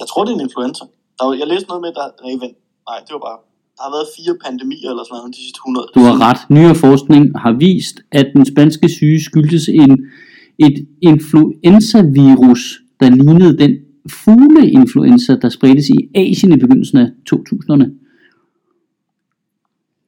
Jeg 0.00 0.06
tror, 0.10 0.24
det 0.24 0.30
er 0.32 0.38
en 0.40 0.46
influenza. 0.48 0.84
Der 1.18 1.24
var, 1.26 1.34
jeg 1.42 1.46
læste 1.52 1.68
noget 1.68 1.82
med, 1.86 1.92
der... 1.98 2.04
Nej, 2.24 2.32
vent. 2.44 2.56
Nej, 2.88 2.98
det 3.06 3.12
var 3.16 3.22
bare... 3.28 3.38
Der 3.76 3.82
har 3.86 3.92
været 3.96 4.08
fire 4.16 4.34
pandemier 4.44 4.90
eller 4.92 5.04
sådan 5.04 5.16
noget 5.18 5.34
de 5.36 5.40
sidste 5.44 5.58
100. 5.58 5.86
Du 5.96 6.00
har 6.08 6.16
ret. 6.26 6.40
Nyere 6.56 6.76
forskning 6.86 7.22
har 7.44 7.52
vist, 7.66 7.96
at 8.20 8.26
den 8.36 8.44
spanske 8.52 8.88
syge 8.88 9.20
skyldtes 9.28 9.68
en, 9.68 9.92
et 10.66 10.76
influenzavirus, 11.10 12.62
der 13.00 13.08
lignede 13.10 13.58
den 13.62 13.72
fugleinfluenza, 14.24 15.32
der 15.42 15.48
spredtes 15.48 15.86
i 15.96 15.98
Asien 16.14 16.52
i 16.52 16.56
begyndelsen 16.56 16.98
af 16.98 17.08
2000'erne. 17.30 17.86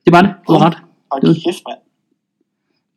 Det 0.08 0.16
var 0.16 0.22
det. 0.22 0.32
Du 0.48 0.52
har 0.52 0.60
ret. 0.66 0.76
Det 1.22 1.28
var- 1.28 1.34
kæft, 1.46 1.62
mand. 1.68 1.80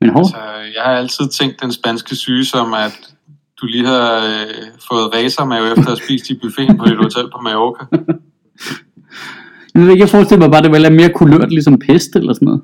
Men 0.01 0.09
hov, 0.09 0.25
Så 0.25 0.37
jeg 0.75 0.83
har 0.87 0.93
altid 1.03 1.25
tænkt 1.39 1.61
den 1.63 1.71
spanske 1.71 2.15
syge 2.15 2.45
som, 2.45 2.73
at 2.73 2.95
du 3.61 3.65
lige 3.65 3.85
har 3.85 4.11
øh, 4.31 4.65
fået 4.89 5.05
racermave 5.15 5.65
efter 5.71 5.81
at 5.81 5.87
have 5.93 5.97
spist 6.05 6.29
i 6.29 6.35
buffeten 6.41 6.77
på 6.77 6.85
dit 6.85 6.97
hotel 7.05 7.25
på 7.33 7.37
Mallorca. 7.45 7.83
jeg, 9.73 9.81
ved 9.81 9.89
ikke, 9.91 10.01
jeg 10.05 10.09
forestiller 10.09 10.43
mig 10.45 10.51
bare, 10.51 10.57
at 10.57 10.63
det 10.63 10.71
var 10.71 10.77
lidt 10.85 10.99
mere 11.01 11.13
kulørt, 11.19 11.49
ligesom 11.57 11.79
pest 11.87 12.11
eller 12.15 12.33
sådan 12.33 12.45
noget. 12.45 12.61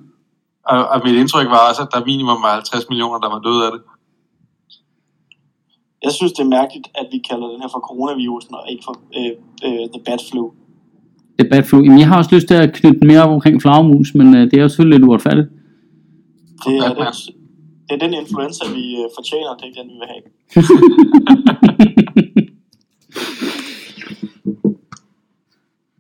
Og, 0.72 0.80
og 0.94 0.98
mit 1.06 1.16
indtryk 1.22 1.48
var 1.56 1.62
også, 1.70 1.82
at 1.82 1.90
der 1.94 2.06
minimum 2.12 2.40
var 2.48 2.54
50 2.54 2.90
millioner, 2.90 3.18
der 3.24 3.30
var 3.36 3.40
døde 3.48 3.62
af 3.68 3.72
det. 3.76 3.82
Jeg 6.06 6.12
synes, 6.18 6.32
det 6.36 6.44
er 6.48 6.52
mærkeligt, 6.60 6.88
at 7.02 7.08
vi 7.14 7.18
kalder 7.30 7.48
den 7.54 7.62
her 7.64 7.70
for 7.76 7.82
coronavirusen, 7.90 8.54
og 8.60 8.64
ikke 8.72 8.84
for 8.88 8.96
øh, 9.18 9.32
øh, 9.66 9.84
the 9.94 10.02
bad 10.08 10.20
flu. 10.30 10.44
Flu. 11.66 11.84
Jamen, 11.84 12.00
jeg 12.00 12.08
har 12.08 12.18
også 12.18 12.36
lyst 12.36 12.48
til 12.48 12.56
at 12.56 12.74
knytte 12.74 13.08
mere 13.08 13.24
op 13.24 13.30
omkring 13.30 13.62
flagermus, 13.62 14.14
men 14.16 14.36
øh, 14.36 14.42
det 14.42 14.54
er 14.54 14.62
jo 14.62 14.70
selvfølgelig 14.70 15.00
lidt 15.00 15.08
uretfærdigt. 15.08 15.48
Det 16.66 16.78
er, 16.78 16.94
den, 16.94 17.14
det 17.90 17.96
er 17.96 17.98
den 17.98 18.14
influenza, 18.14 18.66
vi 18.74 18.96
øh, 18.96 19.10
fortjener, 19.18 19.56
det 19.56 19.62
er 19.62 19.66
ikke 19.66 19.80
den, 19.82 19.90
vi 19.90 19.94
vil 20.02 20.08
have. 20.14 20.24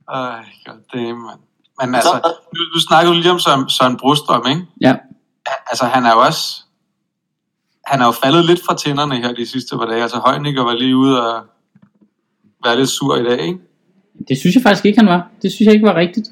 Ej, 0.10 0.45
goddamn, 0.65 1.21
mand. 1.26 1.39
Men 1.82 1.95
altså, 1.95 2.34
nu, 2.54 2.60
nu 2.73 2.80
snakker 2.80 3.12
du 3.12 3.17
lige 3.17 3.32
om 3.32 3.39
Søren, 3.39 3.69
Søren 3.69 3.97
Brostrøm, 3.97 4.45
ikke? 4.50 4.62
Ja. 4.82 4.95
Altså, 5.67 5.86
han 5.86 6.06
er 6.06 6.13
jo 6.13 6.19
også... 6.19 6.62
Han 7.86 8.02
er 8.02 8.06
jo 8.06 8.12
faldet 8.12 8.45
lidt 8.45 8.62
fra 8.65 8.76
tænderne 8.76 9.15
her 9.15 9.34
de 9.34 9.45
sidste 9.45 9.78
par 9.78 9.86
dage. 9.86 10.02
Altså, 10.02 10.17
Højnikker 10.17 10.63
var 10.63 10.73
lige 10.73 10.97
ude 10.97 11.21
og 11.28 11.43
være 12.63 12.78
lidt 12.78 12.89
sur 12.89 13.15
i 13.15 13.23
dag, 13.23 13.39
ikke? 13.41 13.60
Det 14.28 14.38
synes 14.38 14.56
jeg 14.56 14.64
faktisk 14.64 14.86
ikke, 14.86 15.00
han 15.00 15.08
var. 15.08 15.32
Det 15.42 15.52
synes 15.52 15.66
jeg 15.66 15.74
ikke 15.74 15.88
var 15.88 15.96
rigtigt. 15.96 16.30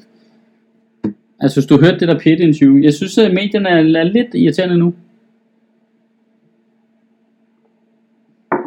Altså, 1.40 1.60
hvis 1.60 1.66
du 1.66 1.80
hørte 1.80 2.00
det 2.00 2.08
der 2.08 2.18
pæt 2.18 2.40
interview 2.40 2.82
Jeg 2.82 2.94
synes, 2.94 3.18
at 3.18 3.34
medierne 3.34 3.68
er, 3.68 4.00
er 4.00 4.04
lidt 4.04 4.34
irriterende 4.34 4.78
nu. 4.78 4.94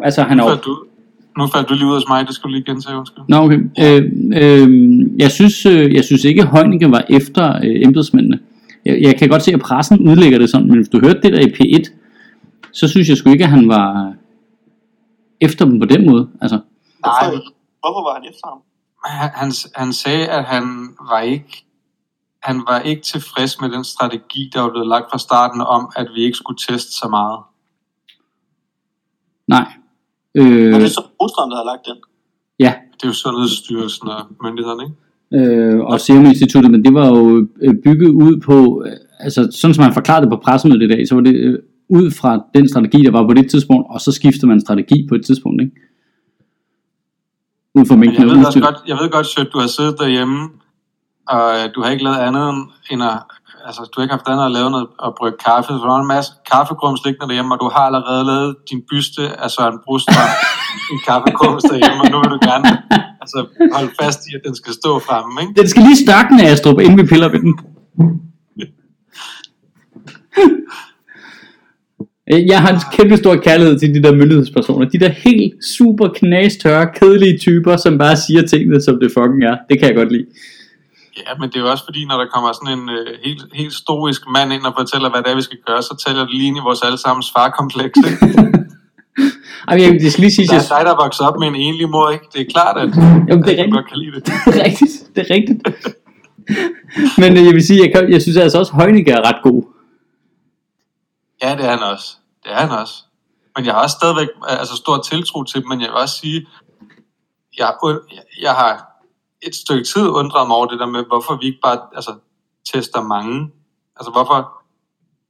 Altså, 0.04 0.22
han 0.24 0.40
er 0.40 0.48
faldt 0.48 0.66
du, 0.66 0.86
nu 1.38 1.48
faldt 1.48 1.70
du 1.70 1.74
lige 1.74 1.86
ud 1.86 1.94
hos 1.94 2.08
mig, 2.10 2.28
det 2.28 2.36
skulle 2.36 2.58
lige 2.58 2.66
gentage, 2.66 2.98
undskyld. 2.98 3.24
Nå, 3.28 3.38
okay. 3.38 3.60
Øh, 3.84 4.04
øh, 4.42 4.70
jeg, 5.20 5.32
synes, 5.32 5.66
øh, 5.66 5.96
jeg 5.96 6.04
synes 6.04 6.24
ikke, 6.24 6.42
at 6.42 6.48
Højnike 6.48 6.92
var 6.92 7.06
efter 7.10 7.56
øh, 7.56 7.82
embedsmændene. 7.86 8.40
Jeg, 8.86 9.02
jeg 9.02 9.16
kan 9.16 9.30
godt 9.30 9.42
se, 9.42 9.54
at 9.54 9.60
pressen 9.60 10.10
udlægger 10.10 10.40
det 10.40 10.50
sådan, 10.50 10.68
men 10.68 10.76
hvis 10.76 10.90
du 10.90 11.00
hørte 11.00 11.22
det 11.22 11.34
der 11.34 11.40
i 11.40 11.52
P1, 11.58 11.92
så 12.72 12.88
synes 12.88 13.10
jeg 13.10 13.18
sgu 13.18 13.30
ikke, 13.30 13.44
at 13.44 13.50
han 13.50 13.68
var 13.68 14.14
efter 15.42 15.66
dem 15.66 15.80
på 15.80 15.86
den 15.86 16.06
måde. 16.06 16.30
Altså, 16.42 16.60
Nej, 17.06 17.30
hvorfor 17.80 18.02
var 18.08 18.14
han 18.14 18.30
efter 18.30 18.48
ham? 18.48 18.60
Han, 19.06 19.30
han, 19.36 19.52
han 19.76 19.94
sagde, 19.94 20.28
at 20.28 20.44
han 20.44 20.64
var 21.10 21.20
ikke 21.20 21.66
han 22.44 22.58
var 22.68 22.80
ikke 22.80 23.02
tilfreds 23.02 23.62
med 23.62 23.70
den 23.70 23.84
strategi, 23.84 24.52
der 24.54 24.62
var 24.62 24.70
blevet 24.70 24.88
lagt 24.88 25.06
fra 25.12 25.18
starten 25.18 25.62
om, 25.62 25.92
at 25.96 26.08
vi 26.16 26.22
ikke 26.22 26.38
skulle 26.38 26.60
teste 26.70 26.92
så 26.92 27.08
meget. 27.10 27.40
nej. 29.48 29.68
Øh. 30.36 30.74
Er 30.74 30.80
det 30.80 30.92
så 30.92 31.04
Brostrøm, 31.18 31.50
der 31.50 31.58
har 31.58 31.64
lagt 31.64 31.86
den? 31.86 31.98
ja, 32.60 32.74
Det 32.94 33.04
er 33.04 33.08
jo 33.08 33.14
Sundhedsstyrelsen 33.14 34.08
og 34.08 34.22
myndighederne, 34.44 34.84
ikke? 34.84 34.96
øh, 35.34 35.80
og 35.80 36.00
Serum 36.00 36.26
Instituttet, 36.26 36.72
men 36.72 36.86
det 36.86 36.94
var 36.94 37.08
jo 37.08 37.48
øh, 37.62 37.76
bygget 37.84 38.10
ud 38.10 38.40
på, 38.40 38.84
øh, 38.86 38.92
altså 39.20 39.50
sådan 39.52 39.74
som 39.74 39.84
han 39.84 39.94
forklarede 39.94 40.26
det 40.26 40.32
på 40.32 40.42
pressemødet 40.46 40.82
i 40.82 40.88
dag, 40.88 41.08
så 41.08 41.16
var 41.16 41.22
det 41.22 41.36
øh, 41.36 41.60
ud 41.90 42.12
fra 42.12 42.44
den 42.56 42.70
strategi, 42.70 43.04
der 43.04 43.12
var 43.12 43.28
på 43.28 43.34
det 43.34 43.50
tidspunkt, 43.50 43.88
og 43.90 44.02
så 44.02 44.12
skiftede 44.12 44.48
man 44.48 44.62
strategi 44.62 45.08
på 45.10 45.16
et 45.16 45.26
tidspunkt, 45.26 45.62
ikke? 45.62 45.76
Ud 47.76 47.86
fra 47.86 47.96
mængden 47.96 48.20
jeg 48.22 48.28
ved, 48.30 48.38
udstyr. 48.46 48.62
godt, 48.62 48.76
jeg 48.88 48.98
ved 48.98 49.10
godt, 49.10 49.28
Sødt, 49.28 49.54
du 49.54 49.60
har 49.60 49.68
siddet 49.68 49.96
derhjemme, 50.00 50.50
og 51.30 51.46
øh, 51.58 51.66
du 51.76 51.82
har 51.84 51.90
ikke 51.92 52.04
lavet 52.04 52.18
andet 52.28 52.48
end- 52.92 53.04
at, 53.04 53.18
altså 53.68 53.82
du 53.82 53.94
har 53.98 54.04
ikke 54.04 54.16
haft 54.18 54.28
andet 54.28 54.46
at 54.46 54.52
lave 54.52 54.70
noget 54.72 54.88
at 55.06 55.12
brygge 55.20 55.38
kaffe, 55.46 55.68
så 55.74 55.78
du 55.86 55.90
har 55.94 56.00
en 56.00 56.08
masse 56.16 56.32
kaffegrums 56.52 57.02
liggende 57.06 57.28
derhjemme, 57.28 57.54
og 57.56 57.60
du 57.64 57.70
har 57.76 57.84
allerede 57.90 58.24
lavet 58.32 58.56
din 58.70 58.82
byste 58.90 59.22
af 59.44 59.50
Søren 59.52 59.78
Brostrøm 59.86 60.30
i 60.94 60.98
kaffegrums 61.08 61.64
derhjemme, 61.64 62.00
og 62.04 62.10
nu 62.14 62.18
vil 62.24 62.30
du 62.36 62.40
gerne 62.50 62.68
altså, 63.24 63.40
holde 63.76 63.92
fast 64.02 64.20
i, 64.30 64.32
at 64.38 64.42
den 64.48 64.56
skal 64.56 64.74
stå 64.74 65.00
fremme, 65.08 65.42
ikke? 65.42 65.54
Den 65.62 65.68
skal 65.72 65.82
lige 65.84 66.00
størkne, 66.06 66.44
Astrup, 66.52 66.80
inden 66.80 66.98
vi 67.02 67.06
piller 67.12 67.30
ved 67.30 67.40
den. 67.40 67.54
Øh, 72.32 72.48
Jeg 72.48 72.62
har 72.62 72.70
en 72.74 72.80
kæmpe 72.98 73.18
stor 73.18 73.36
kærlighed 73.36 73.80
til 73.80 73.94
de 73.96 74.04
der 74.04 74.12
myndighedspersoner. 74.16 74.86
De 74.90 75.00
der 75.00 75.10
helt 75.10 75.54
super 75.78 76.08
knastørre, 76.20 76.88
kedelige 77.00 77.38
typer, 77.38 77.78
som 77.78 77.98
bare 77.98 78.18
siger 78.18 78.42
tingene, 78.48 78.82
som 78.82 79.00
det 79.02 79.12
fucking 79.18 79.44
er. 79.44 79.56
Det 79.70 79.80
kan 79.80 79.88
jeg 79.88 79.96
godt 79.96 80.12
lide. 80.12 80.26
Ja, 81.18 81.32
men 81.40 81.50
det 81.50 81.56
er 81.56 81.60
jo 81.66 81.72
også 81.72 81.86
fordi, 81.90 82.02
når 82.06 82.18
der 82.22 82.28
kommer 82.34 82.50
sådan 82.60 82.72
en 82.80 82.90
øh, 82.98 83.08
helt, 83.26 83.42
helt 83.54 83.74
stoisk 83.74 84.22
mand 84.36 84.54
ind 84.54 84.64
og 84.70 84.74
fortæller, 84.80 85.10
hvad 85.12 85.22
det 85.24 85.30
er, 85.32 85.36
vi 85.36 85.42
skal 85.50 85.58
gøre, 85.70 85.82
så 85.82 85.94
tæller 86.06 86.22
det 86.26 86.34
lige 86.40 86.48
ind 86.48 86.58
i 86.58 86.64
vores 86.68 86.82
allesammens 86.88 87.28
farkompleks. 87.36 87.98
Ikke? 88.10 88.20
Ej, 89.68 89.74
men 89.76 89.82
jeg, 89.84 89.92
det 90.04 90.12
skal 90.12 90.22
lige 90.22 90.36
sige, 90.38 90.48
Der 90.48 90.54
jeg, 90.56 90.64
er 90.70 90.72
dig, 90.78 90.82
der 90.88 90.94
er 90.98 91.02
vokset 91.06 91.24
op 91.28 91.38
med 91.42 91.48
en 91.54 91.56
enlig 91.68 91.90
mor, 91.96 92.08
ikke? 92.16 92.26
Det 92.34 92.40
er 92.46 92.48
klart, 92.56 92.76
at, 92.84 92.90
Jamen, 93.30 93.44
det 93.46 93.52
er 93.52 93.58
at 93.58 93.60
rigtigt. 93.64 93.74
godt 93.78 93.88
kan 93.92 93.98
lide 94.04 94.12
det. 94.16 94.24
det 94.54 94.56
er 94.62 94.66
rigtigt. 94.70 94.94
Det 95.16 95.22
er 95.26 95.30
rigtigt. 95.38 95.60
Men 97.22 97.30
øh, 97.38 97.44
jeg 97.48 97.54
vil 97.58 97.64
sige, 97.70 97.80
jeg, 97.84 97.90
kan, 97.94 98.12
jeg 98.16 98.22
synes 98.22 98.38
altså 98.38 98.58
også, 98.62 98.72
at 98.76 98.80
Højnike 98.82 99.12
er 99.12 99.22
ret 99.30 99.42
god. 99.44 99.60
Ja, 101.44 101.56
det 101.56 101.66
er 101.66 101.70
han 101.70 101.84
også. 101.94 102.18
Det 102.44 102.52
er 102.52 102.56
han 102.56 102.72
også. 102.72 103.04
Men 103.56 103.66
jeg 103.66 103.74
har 103.74 103.82
også 103.84 103.98
stadigvæk 104.00 104.28
altså, 104.48 104.76
stor 104.76 104.98
tiltro 104.98 105.44
til 105.44 105.62
dem, 105.62 105.70
men 105.70 105.82
jeg 105.82 105.90
vil 105.90 105.96
også 105.96 106.18
sige, 106.18 106.48
jeg, 107.58 107.74
jeg 108.42 108.52
har 108.52 108.90
et 109.42 109.56
stykke 109.56 109.84
tid 109.84 110.08
undret 110.08 110.48
mig 110.48 110.56
over 110.58 110.66
det 110.66 110.80
der 110.80 110.86
med, 110.86 111.04
hvorfor 111.06 111.38
vi 111.42 111.46
ikke 111.46 111.60
bare 111.64 111.80
altså, 111.96 112.16
tester 112.74 113.02
mange. 113.02 113.52
Altså 113.98 114.12
hvorfor, 114.12 114.52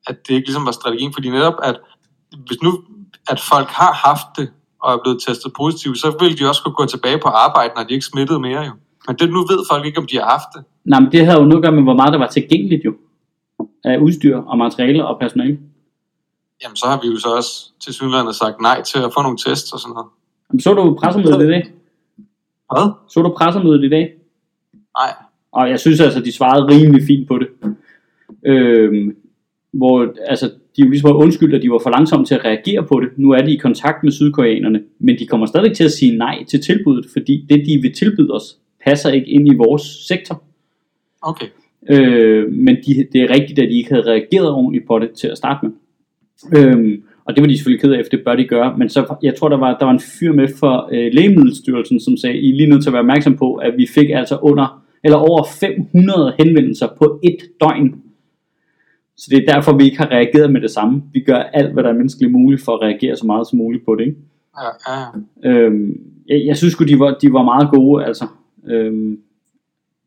at 0.07 0.28
det 0.28 0.34
ikke 0.34 0.47
ligesom 0.47 0.66
var 0.66 0.72
strategien, 0.72 1.14
fordi 1.14 1.30
netop, 1.30 1.53
at 1.64 1.80
hvis 2.47 2.62
nu, 2.62 2.84
at 3.30 3.39
folk 3.39 3.68
har 3.68 3.93
haft 3.93 4.28
det, 4.38 4.51
og 4.82 4.93
er 4.93 4.97
blevet 5.03 5.22
testet 5.28 5.53
positivt, 5.57 5.99
så 5.99 6.18
vil 6.20 6.39
de 6.39 6.49
også 6.49 6.64
kunne 6.64 6.74
gå 6.74 6.86
tilbage 6.86 7.20
på 7.20 7.28
arbejde, 7.28 7.74
når 7.76 7.84
de 7.84 7.93
ikke 7.93 8.05
smittede 8.05 8.39
mere 8.39 8.62
jo. 8.62 8.72
Men 9.07 9.16
det 9.16 9.30
nu 9.30 9.39
ved 9.39 9.66
folk 9.72 9.86
ikke, 9.86 9.99
om 9.99 10.07
de 10.07 10.18
har 10.18 10.30
haft 10.30 10.49
det. 10.55 10.64
Nej, 10.86 10.99
men 10.99 11.12
det 11.12 11.26
havde 11.26 11.39
jo 11.39 11.45
noget 11.45 11.57
at 11.57 11.64
gøre 11.64 11.72
med, 11.72 11.84
hvor 11.84 11.93
meget 11.93 12.14
der 12.14 12.20
var 12.20 12.28
tilgængeligt 12.28 12.86
jo. 12.86 12.93
Af 13.84 13.97
udstyr 13.97 14.38
og 14.38 14.57
materialer 14.57 15.03
og 15.03 15.20
personale 15.20 15.60
jamen 16.64 16.76
så 16.76 16.86
har 16.88 16.99
vi 17.01 17.07
jo 17.07 17.18
så 17.20 17.30
også 17.30 17.72
til 17.80 17.93
synligheden 17.93 18.34
sagt 18.34 18.62
nej 18.62 18.82
til 18.84 18.99
at 18.99 19.12
få 19.16 19.22
nogle 19.22 19.38
tests 19.38 19.74
og 19.74 19.80
sådan 19.80 19.93
noget. 19.93 20.10
Jamen, 20.49 20.60
Så 20.60 20.74
du 20.74 20.97
pressemødet 21.01 21.43
i 21.43 21.47
dag? 21.47 21.64
Hvad? 22.72 22.91
Så 23.10 23.22
du 23.22 23.34
pressemødet 23.38 23.84
i 23.84 23.89
dag? 23.89 24.14
Nej. 24.97 25.14
Og 25.51 25.70
jeg 25.70 25.80
synes 25.80 25.99
altså, 25.99 26.20
de 26.20 26.32
svarede 26.32 26.68
rimelig 26.68 27.03
fint 27.07 27.28
på 27.28 27.38
det. 27.38 27.47
Øhm, 28.45 29.16
hvor 29.72 30.14
altså, 30.28 30.51
de 30.78 30.82
jo 30.82 30.89
ligesom 30.89 31.16
undskyldt, 31.16 31.55
at 31.55 31.62
de 31.62 31.72
var 31.72 31.80
for 31.84 31.89
langsomme 31.89 32.26
til 32.26 32.36
at 32.36 32.45
reagere 32.45 32.84
på 32.84 32.99
det. 32.99 33.10
Nu 33.18 33.32
er 33.32 33.41
de 33.41 33.53
i 33.53 33.57
kontakt 33.57 34.03
med 34.03 34.12
sydkoreanerne, 34.12 34.84
men 34.99 35.20
de 35.20 35.28
kommer 35.28 35.45
stadig 35.45 35.76
til 35.76 35.84
at 35.84 35.91
sige 35.91 36.18
nej 36.18 36.43
til 36.43 36.62
tilbuddet, 36.62 37.05
fordi 37.14 37.45
det, 37.49 37.66
de 37.66 37.82
vil 37.82 37.93
tilbyde 37.93 38.32
os, 38.32 38.57
passer 38.86 39.10
ikke 39.10 39.28
ind 39.28 39.47
i 39.47 39.55
vores 39.55 39.82
sektor. 40.07 40.43
Okay. 41.22 41.47
Øh, 41.89 42.51
men 42.51 42.76
de, 42.76 43.07
det 43.14 43.22
er 43.22 43.30
rigtigt, 43.30 43.60
at 43.60 43.70
de 43.70 43.78
ikke 43.78 43.89
havde 43.89 44.05
reageret 44.05 44.49
ordentligt 44.49 44.88
på 44.88 44.99
det 44.99 45.12
til 45.12 45.28
at 45.28 45.38
starte 45.38 45.66
med. 45.66 45.74
Øhm, 46.58 47.04
og 47.26 47.36
det 47.36 47.42
var 47.42 47.48
de 47.48 47.58
selvfølgelig 47.58 47.82
ked 47.82 47.92
af, 47.92 48.06
for 48.06 48.10
det 48.10 48.26
bør 48.26 48.36
de 48.36 48.48
gøre. 48.48 48.78
Men 48.78 48.90
så, 48.90 49.16
jeg 49.24 49.36
tror, 49.36 49.50
der 49.50 49.58
var, 49.58 49.78
der 49.78 49.86
var 49.86 49.94
en 49.94 50.00
fyr 50.00 50.34
med 50.34 50.48
for 50.60 50.90
øh, 50.92 51.14
Lægemiddelstyrelsen, 51.14 52.00
som 52.00 52.18
sagde, 52.18 52.38
I 52.38 52.52
er 52.52 52.56
lige 52.56 52.70
nødt 52.70 52.84
til 52.84 52.90
at 52.90 52.94
være 52.94 53.00
opmærksom 53.00 53.38
på, 53.38 53.56
at 53.56 53.74
vi 53.78 53.88
fik 53.88 54.10
altså 54.10 54.38
under, 54.42 54.84
eller 55.04 55.18
over 55.18 55.44
500 55.60 56.34
henvendelser 56.40 56.88
på 56.98 57.20
et 57.24 57.38
døgn. 57.62 57.96
Så 59.18 59.28
det 59.32 59.38
er 59.38 59.54
derfor, 59.54 59.78
vi 59.78 59.84
ikke 59.84 59.98
har 59.98 60.12
reageret 60.12 60.52
med 60.52 60.62
det 60.62 60.72
samme. 60.72 61.04
Vi 61.14 61.20
gør 61.20 61.36
alt, 61.36 61.74
hvad 61.74 61.84
der 61.84 61.90
er 61.90 61.94
menneskeligt 61.94 62.32
muligt 62.32 62.62
for 62.66 62.72
at 62.72 62.82
reagere 62.82 63.16
så 63.16 63.26
meget 63.26 63.48
som 63.48 63.58
muligt 63.58 63.86
på 63.86 63.96
det. 63.96 64.06
Ikke? 64.06 64.18
Ja, 64.58 64.94
ja, 64.94 65.00
ja. 65.44 65.50
Øhm, 65.50 66.00
jeg, 66.28 66.46
jeg 66.46 66.58
synes 66.58 66.76
de 66.76 67.00
var, 67.00 67.18
de 67.22 67.34
var 67.34 67.44
meget 67.44 67.70
gode, 67.70 68.06
altså, 68.06 68.26
øhm, 68.68 69.20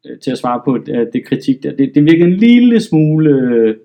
øh, 0.06 0.18
til 0.18 0.30
at 0.30 0.38
svare 0.38 0.60
på 0.64 0.78
det, 0.78 1.10
det 1.12 1.24
kritik 1.24 1.62
der. 1.62 1.76
Det, 1.76 1.92
det 1.94 2.04
virkede 2.04 2.28
en 2.28 2.36
lille 2.36 2.80
smule, 2.80 3.30
øh, 3.30 3.76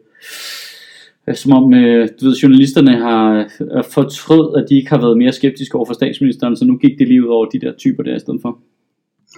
som 1.35 1.51
om, 1.51 1.73
øh, 1.73 2.09
du 2.21 2.25
ved, 2.25 2.35
journalisterne 2.35 2.97
har 2.97 3.49
øh, 3.61 3.83
fortrød, 3.93 4.55
at 4.63 4.65
de 4.69 4.75
ikke 4.75 4.89
har 4.89 4.97
været 4.97 5.17
mere 5.17 5.31
skeptiske 5.33 5.75
over 5.75 5.85
for 5.85 5.93
statsministeren, 5.93 6.57
så 6.57 6.65
nu 6.65 6.77
gik 6.77 6.99
det 6.99 7.07
lige 7.07 7.23
ud 7.23 7.29
over 7.29 7.45
de 7.45 7.59
der 7.59 7.73
typer 7.77 8.03
der 8.03 8.15
i 8.15 8.19
stedet 8.19 8.39
for. 8.41 8.59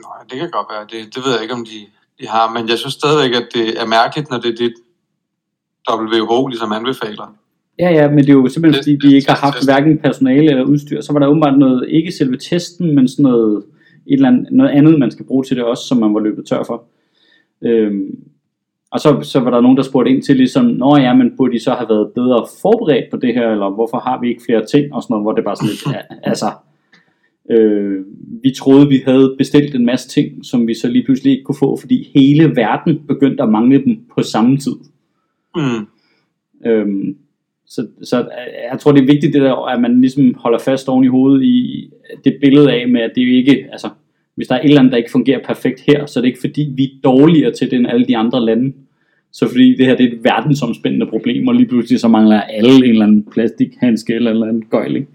Nej, 0.01 0.19
det 0.29 0.39
kan 0.39 0.49
godt 0.51 0.67
være. 0.73 0.83
Det, 0.91 1.15
det 1.15 1.23
ved 1.25 1.31
jeg 1.33 1.41
ikke, 1.41 1.53
om 1.53 1.65
de, 1.65 1.79
de 2.19 2.27
har. 2.27 2.53
Men 2.59 2.69
jeg 2.69 2.77
synes 2.77 2.93
stadigvæk, 2.93 3.35
at 3.41 3.47
det 3.53 3.67
er 3.81 3.85
mærkeligt, 3.87 4.29
når 4.31 4.37
det 4.39 4.49
er 4.53 4.55
det, 4.63 4.73
WHO 5.91 6.47
ligesom 6.47 6.71
anbefaler. 6.71 7.35
Ja, 7.79 7.89
ja, 7.91 8.09
men 8.09 8.17
det 8.19 8.29
er 8.29 8.33
jo 8.33 8.47
simpelthen, 8.49 8.73
Det- 8.79 8.83
fordi 8.85 8.91
det- 8.95 9.03
de 9.11 9.15
ikke 9.15 9.29
har 9.31 9.37
haft 9.37 9.55
test. 9.55 9.67
hverken 9.67 9.97
personale 9.97 10.49
eller 10.51 10.63
udstyr. 10.63 11.01
Så 11.01 11.13
var 11.13 11.19
der 11.19 11.27
åbenbart 11.27 11.59
noget, 11.59 11.85
ikke 11.89 12.11
selve 12.11 12.37
testen, 12.37 12.95
men 12.95 13.07
sådan 13.07 13.23
noget, 13.23 13.63
et 14.07 14.13
eller 14.13 14.27
andet, 14.27 14.47
noget 14.51 14.71
andet, 14.71 14.99
man 14.99 15.11
skal 15.11 15.25
bruge 15.25 15.43
til 15.43 15.55
det 15.57 15.63
også, 15.65 15.83
som 15.87 15.97
man 15.97 16.13
var 16.13 16.19
løbet 16.19 16.45
tør 16.45 16.63
for. 16.63 16.83
Øhm, 17.61 18.19
og 18.91 18.99
så, 18.99 19.21
så 19.21 19.39
var 19.39 19.51
der 19.51 19.61
nogen, 19.61 19.77
der 19.77 19.83
spurgte 19.83 20.11
ind 20.11 20.21
til 20.21 20.35
ligesom, 20.35 20.65
Nå 20.65 20.97
ja, 20.97 21.13
men 21.13 21.37
burde 21.37 21.53
de 21.53 21.63
så 21.63 21.71
have 21.71 21.89
været 21.89 22.11
bedre 22.15 22.45
forberedt 22.61 23.11
på 23.11 23.17
det 23.17 23.33
her, 23.33 23.51
eller 23.51 23.69
hvorfor 23.69 23.97
har 23.97 24.21
vi 24.21 24.29
ikke 24.29 24.41
flere 24.45 24.65
ting, 24.65 24.93
og 24.93 25.03
sådan 25.03 25.13
noget, 25.13 25.23
hvor 25.23 25.31
det 25.31 25.43
bare 25.43 25.55
sådan 25.55 25.69
lidt, 25.69 25.95
ja, 25.95 26.29
altså, 26.29 26.45
øh, 27.51 28.05
vi 28.43 28.51
troede, 28.51 28.87
vi 28.87 29.01
havde 29.05 29.35
bestilt 29.37 29.75
en 29.75 29.85
masse 29.85 30.09
ting, 30.09 30.45
som 30.45 30.67
vi 30.67 30.73
så 30.73 30.87
lige 30.87 31.05
pludselig 31.05 31.31
ikke 31.31 31.43
kunne 31.43 31.59
få, 31.59 31.77
fordi 31.79 32.11
hele 32.15 32.55
verden 32.55 33.01
begyndte 33.07 33.43
at 33.43 33.49
mangle 33.49 33.83
dem 33.83 33.97
på 34.15 34.21
samme 34.21 34.57
tid. 34.57 34.75
Mm. 35.55 35.87
Øhm, 36.65 37.17
så, 37.65 37.87
så 38.03 38.17
jeg 38.71 38.79
tror, 38.79 38.91
det 38.91 39.01
er 39.01 39.13
vigtigt, 39.13 39.33
det 39.33 39.41
der, 39.41 39.65
at 39.65 39.81
man 39.81 40.01
ligesom 40.01 40.35
holder 40.37 40.59
fast 40.59 40.89
oven 40.89 41.03
i 41.03 41.07
hovedet 41.07 41.43
i 41.43 41.89
det 42.23 42.37
billede 42.41 42.71
af, 42.71 42.89
med 42.89 43.01
at 43.01 43.11
det 43.15 43.21
jo 43.21 43.35
ikke, 43.35 43.67
altså, 43.71 43.89
hvis 44.39 44.47
der 44.47 44.55
er 44.55 44.59
et 44.59 44.65
eller 44.65 44.79
andet, 44.79 44.91
der 44.91 44.97
ikke 44.97 45.11
fungerer 45.11 45.39
perfekt 45.45 45.81
her, 45.87 46.05
så 46.05 46.19
er 46.19 46.21
det 46.21 46.27
ikke 46.27 46.39
fordi, 46.39 46.73
vi 46.75 46.83
er 46.83 47.01
dårligere 47.03 47.53
til 47.53 47.71
det 47.71 47.77
end 47.77 47.87
alle 47.87 48.07
de 48.07 48.17
andre 48.17 48.45
lande. 48.45 48.73
Så 49.31 49.47
fordi 49.47 49.77
det 49.77 49.85
her 49.85 49.95
det 49.95 50.05
er 50.05 50.11
et 50.11 50.23
verdensomspændende 50.23 51.07
problem, 51.07 51.47
og 51.47 51.55
lige 51.55 51.67
pludselig 51.67 51.99
så 51.99 52.07
mangler 52.07 52.41
alle 52.41 52.75
en 52.75 52.83
eller 52.83 53.05
anden 53.05 53.27
plastikhandske 53.31 54.13
eller 54.13 54.31
en 54.31 54.35
eller 54.35 54.47
anden 54.47 54.65
gøjling. 54.69 55.07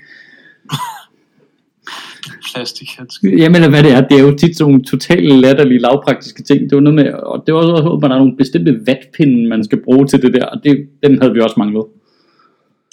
Plastikhandske. 2.54 3.38
Jamen, 3.38 3.70
hvad 3.70 3.82
det 3.82 3.92
er, 3.92 4.08
det 4.08 4.18
er 4.18 4.22
jo 4.22 4.36
tit 4.36 4.56
sådan 4.56 4.70
nogle 4.70 4.84
totalt 4.84 5.40
latterlige, 5.40 5.78
lavpraktiske 5.78 6.42
ting. 6.42 6.60
Det 6.60 6.76
var 6.76 6.80
noget 6.80 6.94
med, 6.94 7.12
og 7.12 7.42
det 7.46 7.54
var 7.54 7.60
også, 7.60 7.74
at 7.74 8.02
der 8.02 8.08
er 8.08 8.18
nogle 8.18 8.36
bestemte 8.36 8.86
vatpinde, 8.86 9.48
man 9.48 9.64
skal 9.64 9.82
bruge 9.84 10.06
til 10.06 10.22
det 10.22 10.34
der, 10.34 10.46
og 10.46 10.64
det, 10.64 10.88
den 11.02 11.20
havde 11.20 11.34
vi 11.34 11.40
også 11.40 11.54
manglet. 11.58 11.84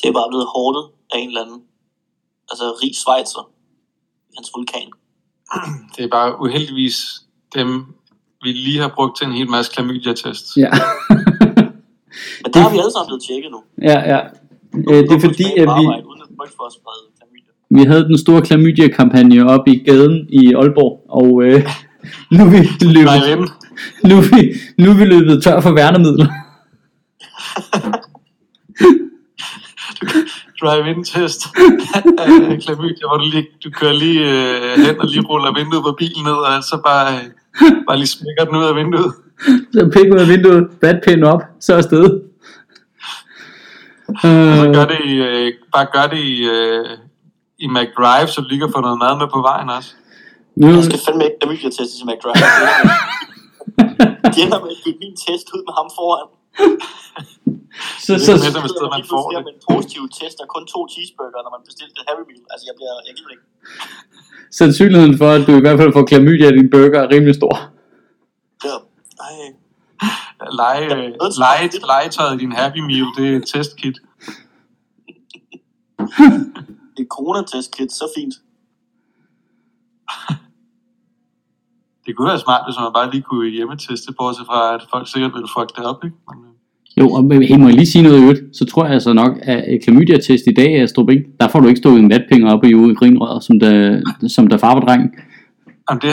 Det 0.01 0.07
er 0.09 0.13
bare 0.13 0.29
blevet 0.31 0.47
hårdet 0.55 0.83
af 1.13 1.17
en 1.19 1.27
eller 1.27 1.41
anden. 1.41 1.61
Altså 2.51 2.65
rig 2.81 2.95
Schweizer. 3.01 3.43
i 4.31 4.33
Hans 4.37 4.51
vulkan. 4.55 5.00
Det 5.97 6.03
er 6.03 6.09
bare 6.11 6.41
uheldigvis 6.41 6.95
dem, 7.55 7.85
vi 8.43 8.51
lige 8.51 8.79
har 8.79 8.91
brugt 8.95 9.17
til 9.17 9.27
en 9.27 9.33
hel 9.33 9.49
masse 9.49 9.71
klamydia-test. 9.73 10.57
Ja. 10.57 10.69
Men 12.43 12.53
der 12.53 12.59
er 12.65 12.71
vi 12.71 12.77
alle 12.77 12.91
sammen 12.91 13.07
blevet 13.09 13.23
tjekket 13.27 13.51
nu. 13.51 13.61
Ja, 13.81 13.99
ja. 14.13 14.19
Øh, 14.89 15.03
det 15.09 15.11
er 15.11 15.19
fordi, 15.19 15.43
at 15.43 15.67
vi, 15.77 15.85
for 16.57 16.65
at 16.65 16.73
sprede 16.73 17.03
klamydia. 17.17 17.51
vi 17.69 17.83
havde 17.83 18.03
den 18.03 18.17
store 18.17 18.41
klamydia-kampagne 18.41 19.49
op 19.49 19.67
i 19.67 19.77
gaden 19.77 20.27
i 20.29 20.53
Aalborg, 20.53 21.05
og 21.09 21.43
øh, 21.43 21.53
nu, 22.31 22.45
er 22.45 22.49
vi 22.49 22.57
løbet, 22.85 23.51
nu, 24.03 24.17
er 24.17 24.35
vi, 24.35 24.53
nu 24.77 24.89
er 24.89 24.95
vi 24.95 25.05
løbet 25.05 25.43
tør 25.43 25.61
for 25.61 25.71
værnemidler. 25.71 26.27
drive-in-test 30.61 31.41
af 32.17 32.27
klamydia, 32.61 33.05
hvor 33.09 33.17
du, 33.17 33.23
lige, 33.33 33.47
du 33.63 33.69
kører 33.79 33.93
lige 33.93 34.19
øh, 34.31 34.85
hen 34.85 34.99
og 34.99 35.07
lige 35.07 35.21
ruller 35.29 35.53
vinduet 35.59 35.83
på 35.83 35.91
bilen 35.97 36.23
ned, 36.23 36.33
og 36.33 36.63
så 36.63 36.81
bare, 36.85 37.13
øh, 37.15 37.23
bare 37.87 37.97
lige 37.97 38.07
smækker 38.07 38.43
den 38.45 38.55
ud 38.55 38.63
af 38.65 38.75
vinduet. 38.75 39.13
Så 39.73 39.89
pik 39.93 40.13
ud 40.13 40.19
af 40.19 40.27
vinduet, 40.27 40.67
vatpind 40.81 41.23
op, 41.23 41.41
så 41.59 41.75
afsted. 41.75 42.05
Og 44.07 44.15
så 44.21 44.27
Øh, 44.67 44.73
gør 44.73 44.85
det 44.85 44.99
i, 45.05 45.13
øh, 45.13 45.53
bare 45.73 45.87
gør 45.95 46.05
det 46.13 46.17
i, 46.33 46.43
øh, 46.55 46.85
i 47.59 47.67
McDrive, 47.67 48.27
så 48.27 48.41
du 48.41 48.47
lige 48.49 48.59
kan 48.59 48.71
få 48.75 48.81
noget 48.81 48.97
mad 49.03 49.13
med 49.21 49.27
på 49.33 49.41
vejen 49.41 49.69
også. 49.69 49.91
nu, 50.55 50.67
Jeg 50.67 50.83
skal 50.83 50.99
fandme 51.05 51.23
ikke 51.23 51.37
klamydia-teste 51.41 51.93
til 51.97 52.05
McDrive. 52.09 52.35
De 54.35 54.41
ender 54.45 54.59
med 54.63 54.71
at 54.75 54.81
give 54.83 54.95
min 55.03 55.15
test 55.25 55.45
ud 55.55 55.61
med 55.67 55.73
ham 55.79 55.87
foran. 55.97 56.27
så, 58.05 58.13
Det 58.13 58.21
så, 58.25 58.31
er 58.31 58.37
med, 58.43 58.51
som 58.55 58.63
et 58.67 58.71
sted, 58.75 58.87
man 58.97 59.05
får 59.13 59.25
det. 59.31 59.39
en 59.53 59.59
positiv 59.71 60.01
test 60.19 60.37
og 60.43 60.47
kun 60.53 60.65
to 60.73 60.79
cheeseburger, 60.93 61.39
når 61.45 61.51
man 61.55 61.61
bestilte 61.67 61.93
et 62.01 62.05
Happy 62.09 62.23
Meal. 62.29 62.43
Altså, 62.53 62.63
jeg 62.69 62.75
bliver, 62.79 62.93
jeg 63.07 63.13
gider 63.17 63.31
ikke. 63.35 63.45
sandsynligheden 64.59 65.15
for, 65.21 65.29
at 65.37 65.43
du 65.47 65.51
i 65.57 65.63
hvert 65.65 65.79
fald 65.81 65.91
får 65.97 66.05
klamydia 66.11 66.47
i 66.49 66.55
din 66.59 66.69
burger 66.73 66.99
er 67.05 67.09
rimelig 67.13 67.35
stor. 67.41 67.53
Ja. 68.67 68.75
Ej. 69.27 69.35
Lege, 70.61 70.87
lege, 71.43 71.65
legetøjet 71.91 72.33
i 72.35 72.39
din 72.43 72.51
Happy 72.51 72.81
Meal, 72.89 73.07
det 73.17 73.25
er 73.31 73.35
et 73.37 73.45
testkit. 73.53 73.97
Et 76.99 77.07
coronatest-kit, 77.15 77.91
så 77.91 78.05
fint. 78.17 78.33
Det 82.05 82.15
kunne 82.15 82.27
være 82.27 82.39
smart, 82.39 82.61
hvis 82.67 82.75
man 82.79 82.91
bare 82.93 83.11
lige 83.11 83.21
kunne 83.21 83.49
hjemmeteste, 83.49 84.13
bortset 84.19 84.45
fra, 84.45 84.75
at 84.75 84.81
folk 84.93 85.07
sikkert 85.13 85.31
ville 85.33 85.47
fuck 85.57 85.69
det 85.77 85.85
op, 85.85 86.03
ikke? 86.03 86.15
Øh, 86.31 86.51
Jo, 86.99 87.09
og 87.09 87.23
hey, 87.33 87.57
må 87.59 87.65
jeg 87.67 87.75
lige 87.75 87.85
sige 87.85 88.03
noget 88.03 88.17
i 88.19 88.21
øvrigt, 88.21 88.41
så 88.53 88.65
tror 88.65 88.83
jeg 88.85 88.93
altså 88.93 89.13
nok, 89.13 89.37
at 89.41 89.63
et 89.73 89.83
klamydia-test 89.83 90.43
i 90.47 90.53
dag, 90.53 90.81
Astrup, 90.81 91.09
ikke? 91.09 91.25
der 91.39 91.47
får 91.47 91.59
du 91.59 91.67
ikke 91.67 91.77
stået 91.77 91.99
en 91.99 92.09
vatpinger 92.09 92.53
op 92.53 92.63
i 92.63 92.73
urinrøret, 92.73 93.43
som 93.43 93.59
der, 93.59 94.01
som 94.27 94.47
der 94.47 94.57
far 94.57 94.79
drengen. 94.79 95.09
Jamen, 95.89 96.01
det, 96.01 96.09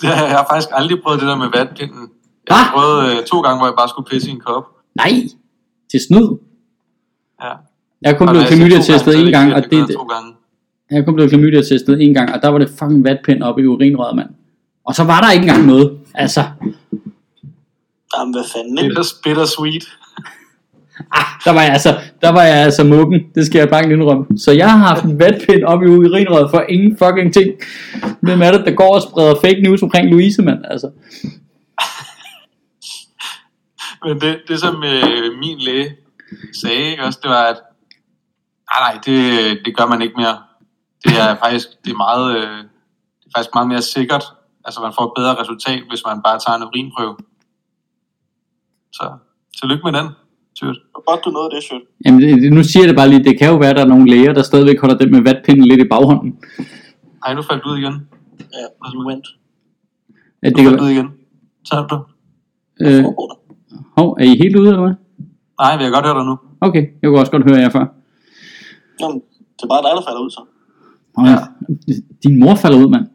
det, 0.00 0.08
har 0.18 0.26
jeg 0.26 0.36
har 0.36 0.46
faktisk 0.50 0.68
aldrig 0.72 1.02
prøvet 1.02 1.20
det 1.20 1.28
der 1.28 1.36
med 1.36 1.46
vatpinden. 1.56 2.08
Jeg 2.48 2.56
har 2.56 2.64
Ah! 2.64 2.72
prøvet 2.74 2.98
øh, 3.10 3.24
to 3.24 3.40
gange, 3.40 3.58
hvor 3.58 3.66
jeg 3.66 3.74
bare 3.78 3.88
skulle 3.88 4.08
pisse 4.10 4.28
i 4.30 4.32
en 4.32 4.40
kop. 4.40 4.64
Nej, 4.96 5.12
til 5.90 6.00
snyd. 6.08 6.28
Ja. 7.42 7.52
Jeg 8.02 8.12
er 8.12 8.18
kun 8.18 8.28
blevet 8.28 8.46
to 8.46 8.54
klamydia-testet 8.54 9.14
er 9.14 9.26
en 9.26 9.32
gang, 9.32 9.54
og 9.54 9.62
det, 9.70 9.78
jeg 10.90 10.98
er 10.98 11.04
kun 11.04 11.14
blevet 11.14 11.30
klamydia-testet 11.30 12.02
en 12.02 12.14
gang, 12.14 12.32
og 12.34 12.42
der 12.42 12.48
var 12.48 12.58
det 12.58 12.68
fucking 12.78 13.04
vatpind 13.04 13.42
op 13.42 13.58
i 13.58 13.66
urinrøret, 13.66 14.16
mand. 14.16 14.28
Og 14.86 14.94
så 14.94 15.04
var 15.04 15.20
der 15.20 15.30
ikke 15.30 15.42
engang 15.42 15.66
noget. 15.66 15.98
Altså, 16.14 16.44
Jamen, 18.18 18.34
hvad 18.34 18.44
fanden, 18.54 18.78
ikke? 18.78 18.88
Bitter, 18.88 19.04
bitter 19.24 19.44
sweet. 19.44 19.84
ah, 21.12 21.24
der 21.44 21.50
var 21.52 21.62
jeg 21.62 21.72
altså, 21.72 22.00
der 22.20 22.32
var 22.32 22.42
jeg 22.42 22.56
altså 22.56 22.84
mukken. 22.84 23.20
Det 23.34 23.46
skal 23.46 23.58
jeg 23.58 23.68
bare 23.68 23.92
indrømme. 23.92 24.38
Så 24.38 24.52
jeg 24.52 24.70
har 24.70 24.78
haft 24.78 25.04
en 25.04 25.18
vatpind 25.18 25.64
op 25.64 25.82
i 25.82 25.86
urinrøret 25.86 26.50
for 26.50 26.64
ingen 26.68 26.98
fucking 26.98 27.34
ting. 27.34 27.50
Hvem 28.20 28.42
er 28.42 28.50
det, 28.52 28.66
der 28.66 28.74
går 28.74 28.94
og 28.94 29.02
spreder 29.02 29.34
fake 29.34 29.60
news 29.62 29.82
omkring 29.82 30.10
Louise, 30.10 30.42
mand? 30.42 30.58
Altså. 30.70 30.90
Men 34.04 34.20
det, 34.20 34.42
det 34.48 34.60
som 34.60 34.84
øh, 34.84 35.38
min 35.38 35.58
læge 35.58 35.96
sagde, 36.62 36.90
ikke, 36.90 37.02
også, 37.02 37.18
det 37.22 37.30
var, 37.30 37.42
at 37.44 37.56
nej, 38.72 38.92
nej, 38.92 39.00
det, 39.06 39.58
det 39.64 39.76
gør 39.76 39.86
man 39.86 40.02
ikke 40.02 40.14
mere. 40.16 40.38
Det 41.04 41.12
er 41.20 41.36
faktisk 41.36 41.68
det 41.84 41.90
er 41.92 41.96
meget, 41.96 42.36
øh, 42.36 42.58
det 43.20 43.26
er 43.26 43.30
faktisk 43.36 43.54
meget 43.54 43.68
mere 43.68 43.82
sikkert. 43.82 44.24
Altså 44.66 44.80
man 44.80 44.92
får 44.96 45.04
et 45.08 45.12
bedre 45.18 45.34
resultat, 45.42 45.82
hvis 45.90 46.02
man 46.08 46.22
bare 46.26 46.38
tager 46.44 46.56
en 46.56 46.64
urinprøve. 46.68 47.16
Så 48.92 49.04
tillykke 49.58 49.84
med 49.84 49.92
den, 49.98 50.06
var 50.62 51.02
godt, 51.10 51.24
du 51.24 51.30
nåede 51.30 51.50
det, 51.54 51.62
shit. 51.62 51.82
Jamen, 52.04 52.20
det, 52.22 52.52
nu 52.52 52.62
siger 52.62 52.82
jeg 52.82 52.88
det 52.88 52.96
bare 52.96 53.08
lige, 53.08 53.24
det 53.24 53.38
kan 53.38 53.48
jo 53.52 53.56
være, 53.56 53.70
at 53.70 53.76
der 53.76 53.84
er 53.84 53.92
nogle 53.94 54.10
læger, 54.10 54.32
der 54.32 54.42
stadigvæk 54.42 54.80
holder 54.80 54.98
den 54.98 55.10
med 55.10 55.22
vatpinden 55.22 55.64
lidt 55.64 55.80
i 55.80 55.88
baghånden. 55.88 56.38
Ej, 57.26 57.34
nu 57.34 57.42
faldt 57.42 57.64
du 57.64 57.68
ud 57.68 57.78
igen. 57.78 57.94
Ja, 58.38 58.64
you 58.94 59.06
went. 59.08 59.26
Nu 60.42 60.48
det 60.48 60.56
kan, 60.56 60.64
faldt 60.64 60.80
du 60.80 60.84
ud 60.84 60.90
igen. 60.90 61.08
Så 61.64 61.74
er 61.76 61.86
du. 61.86 61.96
øh, 62.84 63.04
hov, 63.96 64.08
er 64.20 64.24
I 64.24 64.36
helt 64.42 64.56
ude, 64.56 64.68
eller 64.68 64.80
hvad? 64.86 64.94
Nej, 65.60 65.76
vi 65.76 65.84
har 65.84 65.90
godt 65.90 66.06
hørt 66.06 66.16
dig 66.16 66.24
nu. 66.24 66.38
okay. 66.60 66.84
Jeg 67.02 67.08
kunne 67.08 67.20
også 67.20 67.32
godt 67.32 67.50
høre 67.50 67.60
jer 67.60 67.70
før. 67.70 67.86
Jamen, 69.00 69.18
det 69.56 69.62
er 69.62 69.68
bare 69.74 69.82
dig, 69.86 69.92
der 69.96 70.02
falder 70.08 70.20
ud 70.24 70.30
så. 70.30 70.42
Ja. 71.28 71.36
Din 72.24 72.40
mor 72.40 72.54
falder 72.54 72.78
ud, 72.78 72.88
mand. 72.90 73.06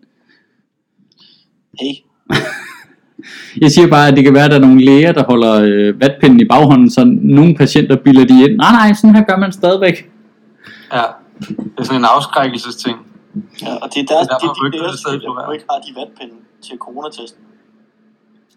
Hey, 1.80 1.94
Jeg 3.62 3.72
siger 3.72 3.88
bare, 3.88 4.08
at 4.08 4.16
det 4.16 4.24
kan 4.24 4.34
være, 4.34 4.46
at 4.46 4.52
der 4.52 4.58
er 4.58 4.62
nogle 4.62 4.86
læger, 4.86 5.12
der 5.12 5.24
holder 5.24 5.54
øh, 5.64 6.02
vatpinden 6.02 6.40
i 6.40 6.46
baghånden, 6.46 6.90
så 6.90 7.02
nogle 7.22 7.56
patienter 7.56 7.96
bilder 7.96 8.26
de 8.26 8.44
ind. 8.44 8.56
Nej, 8.58 8.72
nej, 8.72 8.94
sådan 8.94 9.16
her 9.16 9.24
gør 9.24 9.38
man 9.38 9.52
stadigvæk. 9.52 10.12
Ja, 10.94 11.04
det 11.40 11.80
er 11.80 11.84
sådan 11.84 12.02
en 12.02 12.06
afskrækkelsesting. 12.16 12.98
ja, 13.62 13.76
og 13.76 13.90
det 13.94 14.00
er 14.04 14.06
deres, 14.14 14.28
Det 14.28 14.34
er 14.34 14.40
derfor, 14.40 14.64
det, 14.64 14.74
det, 14.74 15.54
ikke 15.54 15.66
har 15.72 15.80
de 15.86 15.92
vatpinde 16.00 16.36
til 16.62 16.78
coronatesten. 16.78 17.42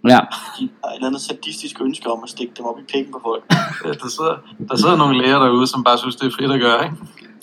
Ja, 0.09 0.19
De 0.59 0.69
har 0.85 0.91
et 0.91 0.95
eller 0.95 1.07
andet 1.07 1.21
sadistisk 1.21 1.81
ønske 1.81 2.11
om 2.11 2.21
at 2.25 2.31
stikke 2.31 2.53
dem 2.57 2.65
op 2.67 2.79
i 2.79 2.83
pikken 2.93 3.13
på 3.13 3.21
folk. 3.25 3.43
Ja, 3.85 3.89
Der 4.03 4.09
sidder, 4.17 4.35
der 4.69 4.77
sidder 4.77 4.97
nogle 4.97 5.19
læger 5.23 5.39
derude, 5.39 5.67
som 5.67 5.85
bare 5.85 5.99
synes, 5.99 6.17
det 6.17 6.27
er 6.27 6.31
fedt 6.41 6.53
at 6.53 6.61
gøre, 6.61 6.85
ikke? 6.85 6.97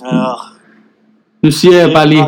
Ja, 0.06 0.34
nu 1.44 1.52
siger 1.52 1.78
jeg 1.82 1.92
bare 1.96 2.08
lige, 2.08 2.26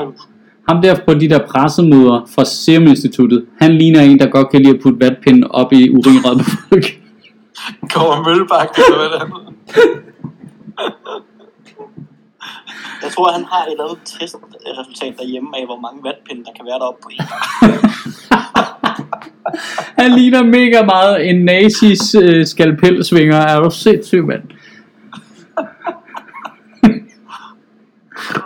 ham 0.70 0.82
der 0.82 0.96
på 1.06 1.14
de 1.14 1.30
der 1.30 1.48
pressemøder 1.48 2.28
fra 2.36 2.46
Serum 2.46 2.88
Instituttet, 2.88 3.46
han 3.60 3.72
ligner 3.78 4.02
en, 4.02 4.20
der 4.20 4.30
godt 4.30 4.50
kan 4.52 4.62
lide 4.62 4.74
at 4.76 4.82
putte 4.84 5.00
vatpinden 5.00 5.44
op 5.44 5.74
i 5.74 5.90
urinrøret 5.90 6.38
på 6.38 6.52
folk. 6.70 6.86
Kommer 7.94 8.30
Møllebakke, 8.30 8.82
eller 8.88 8.98
hvad 9.00 9.10
det 9.10 9.22
er. 9.22 9.52
Jeg 13.04 13.12
tror, 13.12 13.32
han 13.32 13.46
har 13.52 13.66
et 13.66 13.72
eller 13.72 13.84
andet 13.84 14.00
testresultat 14.06 15.14
derhjemme 15.18 15.50
af, 15.58 15.66
hvor 15.66 15.80
mange 15.80 16.04
vatpinde, 16.04 16.44
der 16.46 16.52
kan 16.56 16.66
være 16.66 16.80
deroppe 16.80 17.02
på 17.04 17.10
en. 17.10 17.20
Han 20.00 20.12
ligner 20.12 20.44
mega 20.44 20.84
meget 20.86 21.30
en 21.30 21.46
nazis 21.46 22.16
øh, 22.16 22.46
skalpelsvinger. 22.46 23.38
Er 23.38 23.60
du 23.60 23.70
sindssyg, 23.70 24.26
mand? 24.26 24.44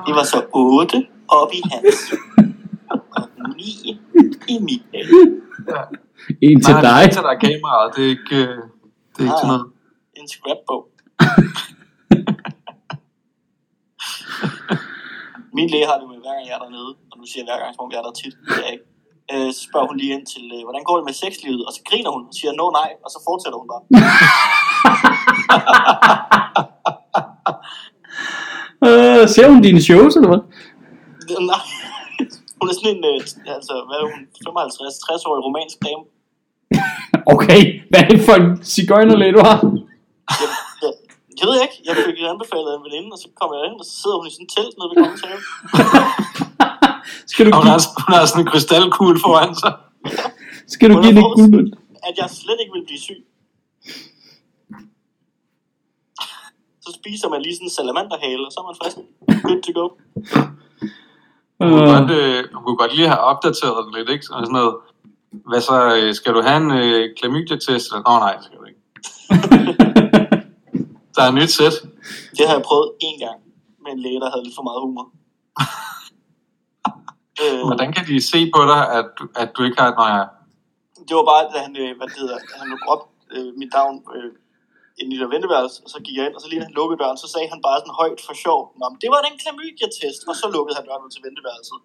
Det 0.08 0.16
var 0.16 0.24
så 0.24 0.42
8 0.54 1.06
op 1.28 1.50
i 1.54 1.62
hans. 1.72 2.14
Og 3.18 3.30
9 3.58 3.64
i 4.48 4.60
mit. 4.62 4.82
En 6.42 6.62
til 6.64 6.74
Nej, 6.74 6.80
er 6.80 6.84
dig. 7.04 7.12
til 7.14 7.22
dig 7.22 7.30
er 7.36 7.40
kameraet, 7.46 7.96
det 7.96 8.04
er 8.06 8.10
ikke, 8.10 8.36
øh, 8.36 8.42
det 9.14 9.20
er 9.20 9.24
ikke 9.28 9.40
til 9.42 9.46
Ah. 9.46 9.52
noget. 9.52 9.66
En 10.20 10.28
scrapbog. 10.34 10.82
Min 15.58 15.68
læge 15.74 15.88
har 15.92 15.98
det 16.02 16.08
med, 16.12 16.18
hver 16.24 16.34
gang 16.38 16.46
jeg 16.48 16.56
er 16.58 16.62
dernede, 16.66 16.92
og 17.12 17.16
nu 17.20 17.24
siger 17.32 17.42
jeg 17.44 17.48
hver 17.50 17.60
gang, 17.64 17.72
som 17.76 17.84
om 17.86 17.92
jeg 17.92 18.00
er 18.02 18.06
der 18.08 18.16
tit, 18.22 18.36
det 18.48 18.54
er 18.60 18.64
jeg 18.68 18.74
ikke. 18.76 18.88
Øh, 19.34 19.50
så 19.56 19.60
spørger 19.68 19.88
hun 19.92 19.98
lige 20.02 20.14
ind 20.18 20.26
til, 20.34 20.44
øh, 20.56 20.62
hvordan 20.68 20.84
går 20.88 20.96
det 21.00 21.06
med 21.10 21.16
sexlivet? 21.24 21.62
Og 21.68 21.72
så 21.76 21.80
griner 21.90 22.10
hun 22.16 22.24
og 22.30 22.34
siger, 22.38 22.52
no, 22.60 22.66
nej, 22.80 22.90
og 23.06 23.10
så 23.14 23.18
fortsætter 23.28 23.58
hun 23.62 23.68
bare. 23.74 23.84
Øh, 28.88 29.28
ser 29.30 29.50
hun 29.50 29.62
dine 29.62 29.82
shows, 29.82 30.16
eller 30.16 30.28
hvad? 30.28 30.40
nej, 31.52 31.64
hun 32.60 32.66
er 32.70 32.76
sådan 32.78 32.92
en, 32.96 33.02
øh, 33.12 33.20
altså, 33.56 33.74
hvad 33.88 33.98
er 34.02 34.06
hun, 34.12 34.22
55-60-årig 34.48 35.42
romansk 35.48 35.78
dame. 35.86 36.04
Okay, 37.34 37.62
hvad 37.90 38.00
er 38.04 38.08
det 38.14 38.20
for 38.28 38.36
en 38.42 38.48
cigøjnerlæge, 38.74 39.34
du 39.38 39.42
har? 39.50 39.58
Jeg, 40.42 40.50
jeg, 40.84 40.92
jeg 41.40 41.46
ved 41.50 41.58
ikke, 41.66 41.78
jeg 41.88 41.94
fik 42.06 42.18
anbefalet 42.34 42.70
af 42.72 42.78
en 42.80 42.86
veninde, 42.88 43.10
og 43.16 43.20
så 43.24 43.28
kom 43.40 43.50
jeg 43.56 43.62
ind, 43.70 43.76
og 43.82 43.86
så 43.90 43.94
sidder 44.02 44.18
hun 44.20 44.28
i 44.30 44.32
sådan 44.36 44.46
en 44.48 44.54
telt 44.56 44.76
nede 44.78 44.90
ved 44.92 44.98
kongens 45.02 45.24
have. 45.30 45.42
Skal 47.32 47.42
du 47.46 47.50
hun 47.56 47.62
give, 47.64 47.72
har, 47.74 47.80
hun 48.06 48.12
har 48.16 48.26
sådan 48.32 48.42
en 48.44 48.50
krystalkugle 48.52 49.20
foran 49.26 49.52
sig. 49.62 49.74
skal 50.74 50.88
du 50.92 50.96
give 51.04 51.14
fået- 51.22 51.36
guldmønt? 51.38 51.72
at 52.08 52.14
jeg 52.22 52.28
slet 52.42 52.58
ikke 52.62 52.74
vil 52.78 52.86
blive 52.90 53.02
syg. 53.08 53.20
Så 56.86 56.90
spiser 57.00 57.28
man 57.34 57.40
lige 57.46 57.56
sådan 57.58 57.68
en 57.70 57.78
salamanderhale, 57.80 58.44
og 58.48 58.52
så 58.54 58.58
er 58.62 58.68
man 58.70 58.78
frisk. 58.82 58.98
Good 59.48 59.62
to 59.66 59.72
go. 59.80 59.86
Hun 61.60 61.70
kunne, 61.70 61.82
Øh, 61.84 61.88
godt, 61.96 62.12
øh, 62.12 62.44
hun 62.54 62.64
kunne 62.64 62.78
godt 62.78 62.96
lige 62.96 63.08
have 63.08 63.20
opdateret 63.20 63.86
den 63.86 63.94
lidt, 63.98 64.10
ikke? 64.10 64.26
Sådan 64.26 64.52
noget. 64.52 64.76
Hvad 65.50 65.62
så, 65.62 65.96
øh, 65.98 66.14
skal 66.14 66.34
du 66.34 66.42
have 66.42 66.58
en 66.58 66.72
øh, 66.72 67.16
klamydia-test? 67.18 67.94
Åh 67.94 68.02
oh, 68.06 68.20
nej, 68.20 68.34
det 68.36 68.44
skal 68.46 68.58
du 68.58 68.64
ikke. 68.72 68.80
Der 71.16 71.22
er 71.24 71.28
et 71.28 71.34
nyt 71.34 71.52
sæt. 71.60 71.74
Det 72.38 72.44
har 72.48 72.54
jeg 72.58 72.64
prøvet 72.70 72.92
én 73.04 73.18
gang 73.26 73.40
med 73.84 73.92
en 73.92 74.00
læge, 74.00 74.20
der 74.20 74.30
havde 74.32 74.44
lidt 74.44 74.56
for 74.56 74.64
meget 74.70 74.82
humor. 74.86 75.06
øh, 77.44 77.60
Hvordan 77.70 77.94
kan 77.94 78.04
de 78.08 78.22
se 78.32 78.40
på 78.56 78.62
dig, 78.72 78.82
at, 78.98 79.06
du- 79.20 79.32
at 79.36 79.50
du 79.58 79.64
ikke 79.64 79.82
har 79.82 79.88
et 79.90 79.98
nøje? 79.98 80.26
det 81.08 81.16
var 81.20 81.26
bare, 81.34 81.44
da 81.54 81.58
han, 81.66 81.74
øh, 81.84 81.92
hvad 81.98 82.08
det 82.08 82.16
hedder, 82.20 82.38
han 82.60 82.68
lukket 82.70 82.88
op 82.94 83.04
øh, 83.36 83.50
mit 83.60 83.70
navn 83.78 83.96
øh, 84.16 84.32
ind 85.00 85.14
i 85.14 85.18
det 85.22 85.30
venteværelse, 85.36 85.78
og 85.86 85.90
så 85.94 85.98
gik 86.06 86.16
jeg 86.18 86.26
ind, 86.28 86.36
og 86.36 86.42
så 86.42 86.48
lige 86.50 86.60
da 86.60 86.66
han 86.68 86.78
lukkede 86.80 87.00
døren, 87.02 87.18
så 87.24 87.28
sagde 87.34 87.48
han 87.54 87.62
bare 87.68 87.78
sådan 87.82 88.00
højt 88.02 88.22
for 88.28 88.34
sjov, 88.44 88.62
Nå, 88.80 88.86
men 88.92 89.00
det 89.04 89.10
var 89.14 89.22
den 89.28 89.36
klamydia-test, 89.42 90.22
og 90.30 90.36
så 90.42 90.46
lukkede 90.56 90.76
han 90.80 90.86
døren 90.90 91.12
til 91.14 91.22
venteværelset. 91.28 91.80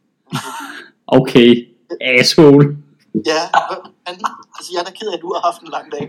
okay, 1.19 1.51
asshole. 2.19 2.65
Ja, 3.33 3.41
fanden? 4.05 4.27
altså 4.57 4.69
jeg 4.73 4.81
er 4.81 4.87
da 4.89 4.93
ked 4.99 5.09
af, 5.13 5.17
at 5.17 5.23
du 5.25 5.31
har 5.35 5.43
haft 5.49 5.61
en 5.63 5.73
lang 5.77 5.87
dag. 5.97 6.05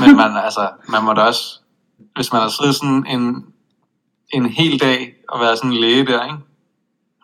Men 0.00 0.16
man, 0.20 0.30
altså, 0.46 0.64
man 0.88 1.04
må 1.04 1.12
da 1.12 1.20
også, 1.20 1.44
hvis 2.16 2.32
man 2.32 2.42
har 2.42 2.48
siddet 2.48 2.74
sådan 2.74 3.06
en, 3.14 3.24
en 4.36 4.46
hel 4.46 4.80
dag 4.80 5.14
og 5.28 5.40
været 5.40 5.58
sådan 5.58 5.70
en 5.70 5.80
læge 5.80 6.06
der, 6.06 6.24
ikke? 6.24 6.38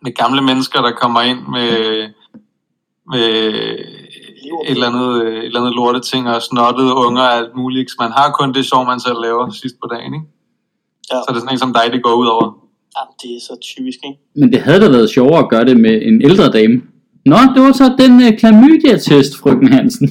Med 0.03 0.13
gamle 0.15 0.43
mennesker, 0.43 0.83
der 0.83 0.93
kommer 0.93 1.21
ind 1.21 1.41
med, 1.47 1.73
med 3.13 3.27
et 4.45 4.71
eller 4.71 4.87
andet, 4.87 5.23
øh, 5.23 5.39
et 5.39 5.45
eller 5.45 5.61
andet 5.61 5.75
lorte 5.75 6.01
ting 6.01 6.29
og 6.29 6.43
snottede 6.43 6.95
unger 6.95 7.23
og 7.23 7.35
alt 7.35 7.57
muligt. 7.57 7.91
Man 8.01 8.13
har 8.13 8.31
kun 8.31 8.55
det 8.55 8.65
sjov, 8.67 8.87
man 8.87 9.01
selv 9.01 9.19
laver 9.23 9.51
sidst 9.51 9.77
på 9.83 9.89
dagen, 9.95 10.15
ikke? 10.15 10.27
Ja. 11.11 11.17
Så 11.17 11.25
er 11.29 11.33
det 11.33 11.43
sådan 11.43 11.55
en 11.55 11.59
som 11.59 11.73
dig, 11.73 11.93
det 11.93 12.03
går 12.03 12.15
ud 12.15 12.27
over. 12.27 12.47
Jamen, 12.97 13.15
det 13.23 13.31
er 13.37 13.41
så 13.41 13.55
typisk, 13.63 13.99
ikke? 14.09 14.19
Men 14.37 14.53
det 14.53 14.61
havde 14.63 14.81
da 14.81 14.89
været 14.89 15.11
sjovere 15.11 15.39
at 15.45 15.49
gøre 15.51 15.65
det 15.65 15.77
med 15.81 16.03
en 16.03 16.23
ældre 16.23 16.51
dame. 16.51 16.83
Nå, 17.27 17.37
det 17.55 17.63
var 17.63 17.73
så 17.73 17.97
den 17.99 18.13
uh, 18.27 18.39
klamydia-test, 18.39 19.39
frøken 19.41 19.73
Hansen. 19.73 20.09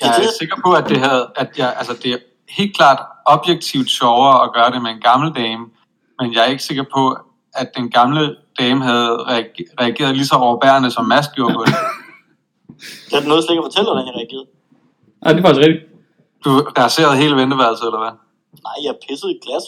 Jeg 0.00 0.08
er 0.08 0.32
sikker 0.40 0.56
på, 0.64 0.72
at 0.72 0.88
det 0.88 0.96
havde, 0.96 1.26
at 1.36 1.50
jeg, 1.58 1.74
altså 1.78 1.94
det 2.02 2.12
er 2.12 2.16
helt 2.58 2.76
klart 2.76 2.98
objektivt 3.26 3.90
sjovere 3.90 4.42
at 4.44 4.50
gøre 4.54 4.70
det 4.70 4.82
med 4.82 4.90
en 4.90 5.00
gammel 5.00 5.34
dame, 5.34 5.64
men 6.20 6.34
jeg 6.34 6.40
er 6.46 6.50
ikke 6.50 6.62
sikker 6.62 6.84
på, 6.94 7.16
at 7.54 7.68
den 7.76 7.90
gamle 7.90 8.36
dame 8.58 8.82
havde 8.84 9.10
reage- 9.10 9.66
reageret 9.80 10.16
lige 10.16 10.26
så 10.26 10.34
overbærende, 10.34 10.90
som 10.90 11.04
Mads 11.04 11.28
gjorde 11.28 11.54
på 11.54 11.64
det. 11.66 11.74
Jeg 13.10 13.16
er 13.20 13.28
nødt 13.30 13.42
til 13.42 13.52
ikke 13.52 13.62
at 13.62 13.68
fortælle, 13.68 13.88
hvordan 13.90 14.06
jeg 14.08 14.16
reagerede. 14.20 14.48
Ja, 15.22 15.28
det 15.32 15.38
er 15.40 15.44
faktisk 15.46 15.64
rigtigt. 15.66 15.84
Du 16.44 16.50
raserede 16.82 17.16
hele 17.22 17.34
venteværelset, 17.40 17.86
eller 17.88 18.02
hvad? 18.04 18.14
Nej, 18.66 18.78
jeg 18.86 18.94
pissede 19.04 19.32
i 19.34 19.38
glas. 19.44 19.64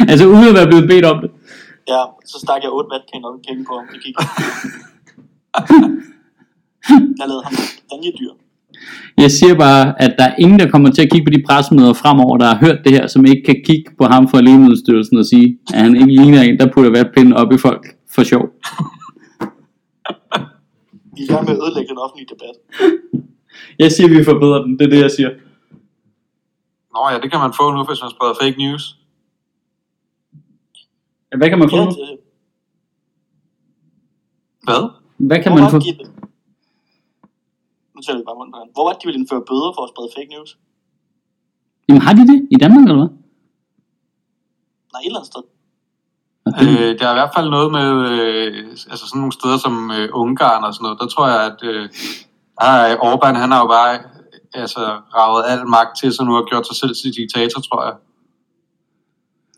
altså 0.10 0.24
uden 0.32 0.48
at 0.50 0.56
være 0.58 0.70
blevet 0.70 0.88
bedt 0.92 1.04
om 1.12 1.18
det. 1.22 1.30
Ja, 1.92 2.02
så 2.30 2.36
stak 2.44 2.60
jeg 2.62 2.70
otte 2.76 2.88
vatpinde 2.92 3.28
op 3.28 3.36
i 3.38 3.42
pikken 3.46 3.64
på 3.68 3.74
ham. 3.78 3.86
Det 3.92 4.00
gik. 4.04 4.14
Jeg 7.18 7.26
lavede 7.28 7.44
ham 7.44 7.54
danjedyr. 7.90 8.32
Jeg 9.16 9.30
siger 9.30 9.54
bare, 9.54 10.02
at 10.02 10.14
der 10.18 10.24
er 10.24 10.34
ingen, 10.38 10.58
der 10.58 10.70
kommer 10.70 10.90
til 10.90 11.02
at 11.02 11.10
kigge 11.12 11.24
på 11.24 11.30
de 11.30 11.42
pressemøder 11.48 11.92
fremover, 11.92 12.36
der 12.38 12.46
har 12.46 12.56
hørt 12.56 12.78
det 12.84 12.92
her, 12.92 13.06
som 13.06 13.24
ikke 13.24 13.42
kan 13.46 13.56
kigge 13.64 13.90
på 13.98 14.04
ham 14.04 14.28
fra 14.28 14.40
Lægemiddelstyrelsen 14.40 15.18
og 15.18 15.24
sige, 15.24 15.58
at 15.74 15.80
han 15.80 15.96
ikke 15.96 16.06
ligner 16.06 16.42
en, 16.42 16.58
der 16.58 16.72
putter 16.72 16.90
vatpinden 16.90 17.32
op 17.32 17.52
i 17.52 17.58
folk 17.58 17.97
for 18.14 18.22
sjov. 18.24 18.44
Vi 21.16 21.20
er 21.22 21.26
i 21.30 21.32
gang 21.34 21.44
med 21.48 21.54
at 21.56 21.62
ødelægge 21.62 21.88
den 21.88 21.98
offentlige 21.98 22.28
debat. 22.34 22.56
Jeg 23.78 23.92
siger, 23.92 24.06
at 24.10 24.14
vi 24.18 24.24
forbedrer 24.24 24.62
den. 24.62 24.78
Det 24.78 24.84
er 24.86 24.90
det, 24.90 25.00
jeg 25.06 25.10
siger. 25.10 25.30
Nå 26.94 27.00
ja, 27.12 27.16
det 27.22 27.30
kan 27.30 27.40
man 27.40 27.52
få 27.60 27.64
nu, 27.76 27.84
hvis 27.84 28.00
man 28.04 28.10
spreder 28.10 28.34
fake 28.42 28.58
news. 28.64 28.84
Hvad 31.38 31.48
kan 31.50 31.58
man 31.58 31.70
få 31.70 31.76
Ja, 31.76 31.84
nu? 31.84 31.90
det, 31.90 32.18
Hvad? 34.66 34.82
Hvad 35.28 35.38
kan 35.42 35.52
hvor 35.52 35.60
man 35.60 35.64
var 35.64 35.70
få? 35.70 35.78
det, 35.78 35.98
de- 35.98 36.12
Nu 37.94 38.00
tager 38.02 38.18
vi 38.18 38.24
bare 38.28 38.36
munden 38.40 38.52
på 38.54 38.58
den. 38.62 38.68
Hvor 38.74 38.84
var 38.86 38.92
det, 38.92 39.02
de 39.02 39.06
ville 39.08 39.20
indføre 39.20 39.42
bøder 39.50 39.70
for 39.76 39.82
at 39.86 39.90
sprede 39.92 40.10
fake 40.16 40.30
news? 40.34 40.50
Jamen 41.88 42.02
har 42.06 42.12
de 42.18 42.22
det 42.32 42.38
i 42.54 42.56
Danmark, 42.62 42.82
eller 42.84 43.00
hvad? 43.02 43.10
Nej, 44.92 45.00
et 45.00 45.06
eller 45.06 45.20
andet 45.20 45.32
sted. 45.32 45.42
Øh, 46.62 46.90
der 46.98 47.06
er 47.06 47.14
i 47.14 47.20
hvert 47.20 47.34
fald 47.36 47.48
noget 47.56 47.70
med, 47.78 47.88
øh, 48.12 48.68
altså 48.92 49.04
sådan 49.06 49.20
nogle 49.22 49.38
steder 49.38 49.58
som 49.66 49.74
øh, 49.98 50.08
Ungarn 50.22 50.64
og 50.64 50.74
sådan 50.74 50.84
noget, 50.84 51.00
der 51.00 51.08
tror 51.14 51.26
jeg, 51.32 51.40
at 51.50 51.60
øh, 51.70 51.84
der 52.58 52.70
er 52.86 52.96
Orbán, 53.08 53.36
han 53.42 53.50
har 53.52 53.60
jo 53.64 53.68
bare 53.76 53.92
altså, 54.62 54.82
ravet 55.16 55.42
al 55.52 55.60
magt 55.76 55.92
til 56.00 56.10
sig 56.14 56.24
nu 56.26 56.32
og 56.40 56.46
gjort 56.50 56.66
sig 56.66 56.76
selv 56.80 56.94
til 56.94 57.16
diktator, 57.18 57.60
tror 57.68 57.80
jeg. 57.86 57.94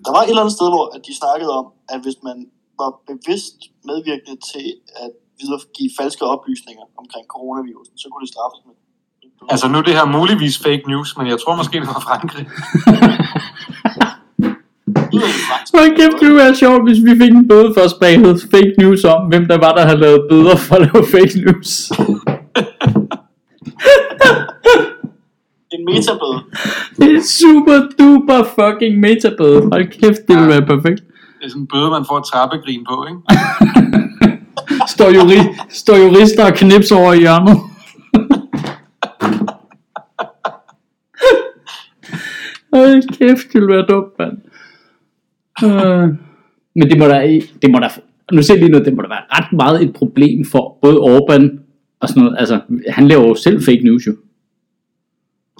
Der 0.05 0.11
var 0.14 0.20
et 0.22 0.28
eller 0.28 0.43
andet 0.45 0.57
sted, 0.59 0.68
hvor 0.74 0.86
at 0.97 1.01
de 1.07 1.12
snakkede 1.22 1.53
om, 1.61 1.66
at 1.93 2.01
hvis 2.05 2.18
man 2.28 2.36
var 2.80 2.91
bevidst 3.11 3.57
medvirkende 3.91 4.36
til 4.53 4.66
at 5.03 5.11
videregive 5.41 5.91
falske 6.01 6.24
oplysninger 6.34 6.84
omkring 7.03 7.24
coronavirusen, 7.34 7.97
så 8.03 8.07
kunne 8.09 8.22
det 8.24 8.32
straffes 8.34 8.61
med. 8.68 8.74
Altså 9.53 9.66
nu 9.68 9.78
er 9.78 9.82
det 9.82 9.95
her 10.01 10.07
muligvis 10.18 10.57
fake 10.66 10.84
news, 10.93 11.16
men 11.18 11.26
jeg 11.32 11.38
tror 11.41 11.55
måske, 11.61 11.80
det 11.80 11.91
var 11.95 12.03
Frankrig. 12.09 12.47
Lyder 15.20 15.32
det 15.38 15.44
fransk? 15.48 15.70
Hold 15.76 15.90
kæft, 15.98 16.16
det 16.20 16.26
ville 16.28 16.42
være 16.44 16.54
sjovt, 16.62 16.82
hvis 16.88 17.00
vi 17.06 17.12
fik 17.22 17.32
en 17.40 17.48
bøde 17.48 17.70
for 17.76 17.82
at 17.86 17.92
sprede 17.96 18.40
fake 18.54 18.74
news 18.78 19.04
om, 19.04 19.20
hvem 19.30 19.44
der 19.50 19.58
var, 19.64 19.72
der 19.78 19.84
havde 19.88 20.00
lavet 20.06 20.20
bøder 20.30 20.56
for 20.56 20.74
at 20.74 20.80
lave 20.80 21.02
fake 21.14 21.34
news. 21.44 21.70
metabøde. 25.84 26.40
Det 26.96 27.14
er 27.16 27.22
super 27.22 27.78
duper 27.98 28.44
fucking 28.58 29.00
metabøde. 29.00 29.60
Hold 29.72 29.86
kæft, 29.86 30.20
det 30.28 30.36
vil 30.40 30.48
være 30.48 30.66
perfekt. 30.66 31.02
Det 31.38 31.44
er 31.44 31.48
sådan 31.48 31.62
en 31.62 31.66
bøde, 31.66 31.90
man 31.90 32.04
får 32.08 32.18
et 32.18 32.24
trappegrin 32.24 32.84
på, 32.90 33.06
ikke? 33.10 33.20
Står, 34.94 35.10
juri, 35.10 35.38
står 35.68 35.96
jurister 35.96 36.44
og 36.46 36.54
knips 36.54 36.92
over 36.92 37.12
i 37.12 37.18
hjørnet. 37.18 37.56
Hold 42.74 43.18
kæft, 43.18 43.52
det 43.52 43.60
vil 43.60 43.68
være 43.68 43.86
dumt, 43.88 44.18
mand. 44.18 44.32
Øh, 45.64 46.08
men 46.74 46.90
det 46.90 46.98
må 46.98 47.04
da, 47.04 47.40
det 47.62 47.70
må 47.70 47.78
da, 47.78 47.88
nu 48.32 48.42
ser 48.42 48.54
jeg 48.54 48.62
lige 48.62 48.70
noget, 48.70 48.86
det 48.86 48.94
må 48.94 49.02
da 49.02 49.08
være 49.08 49.26
ret 49.36 49.52
meget 49.52 49.82
et 49.82 49.92
problem 49.94 50.44
for 50.44 50.78
både 50.82 50.96
Orbán 50.96 51.44
og 52.00 52.08
sådan 52.08 52.22
noget. 52.22 52.38
Altså, 52.38 52.61
han 52.88 53.08
laver 53.08 53.28
jo 53.28 53.34
selv 53.34 53.62
fake 53.62 53.84
news 53.84 54.06
jo. 54.06 54.16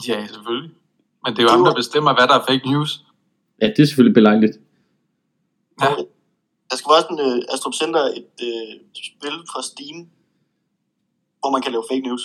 Ja, 0.09 0.27
selvfølgelig. 0.27 0.71
Men 1.25 1.31
det 1.33 1.39
er 1.39 1.43
jo 1.43 1.49
ham, 1.49 1.65
der 1.65 1.75
bestemmer, 1.75 2.15
hvad 2.15 2.27
der 2.29 2.37
er 2.41 2.45
fake 2.51 2.71
news. 2.71 3.05
Ja, 3.63 3.67
det 3.67 3.79
er 3.83 3.87
selvfølgelig 3.87 4.15
belejligt. 4.15 4.57
Ja. 5.83 5.91
Der 6.71 6.77
skal 6.77 6.91
være 6.95 7.05
sådan 7.07 7.21
uh, 7.27 7.55
Astrup 7.55 7.75
Center 7.83 8.03
et 8.19 8.35
uh, 8.49 8.73
spil 9.11 9.37
fra 9.51 9.61
Steam, 9.71 9.97
hvor 11.41 11.51
man 11.55 11.63
kan 11.63 11.73
lave 11.73 11.85
fake 11.91 12.05
news. 12.09 12.25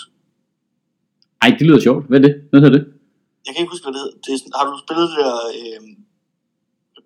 Ej, 1.42 1.50
det 1.60 1.68
lyder 1.68 1.82
sjovt. 1.88 2.04
Hvad 2.10 2.18
er 2.20 2.26
det? 2.28 2.36
Hvad 2.50 2.60
hedder 2.62 2.78
det? 2.78 2.86
Jeg 3.46 3.52
kan 3.52 3.62
ikke 3.62 3.74
huske, 3.74 3.86
hvad 3.86 3.94
det 3.94 4.02
hedder. 4.04 4.18
Det 4.24 4.30
er 4.34 4.38
sådan, 4.42 4.56
har 4.60 4.66
du 4.66 4.78
spillet 4.86 5.06
det 5.12 5.18
der 5.24 5.36
uh, 5.62 5.84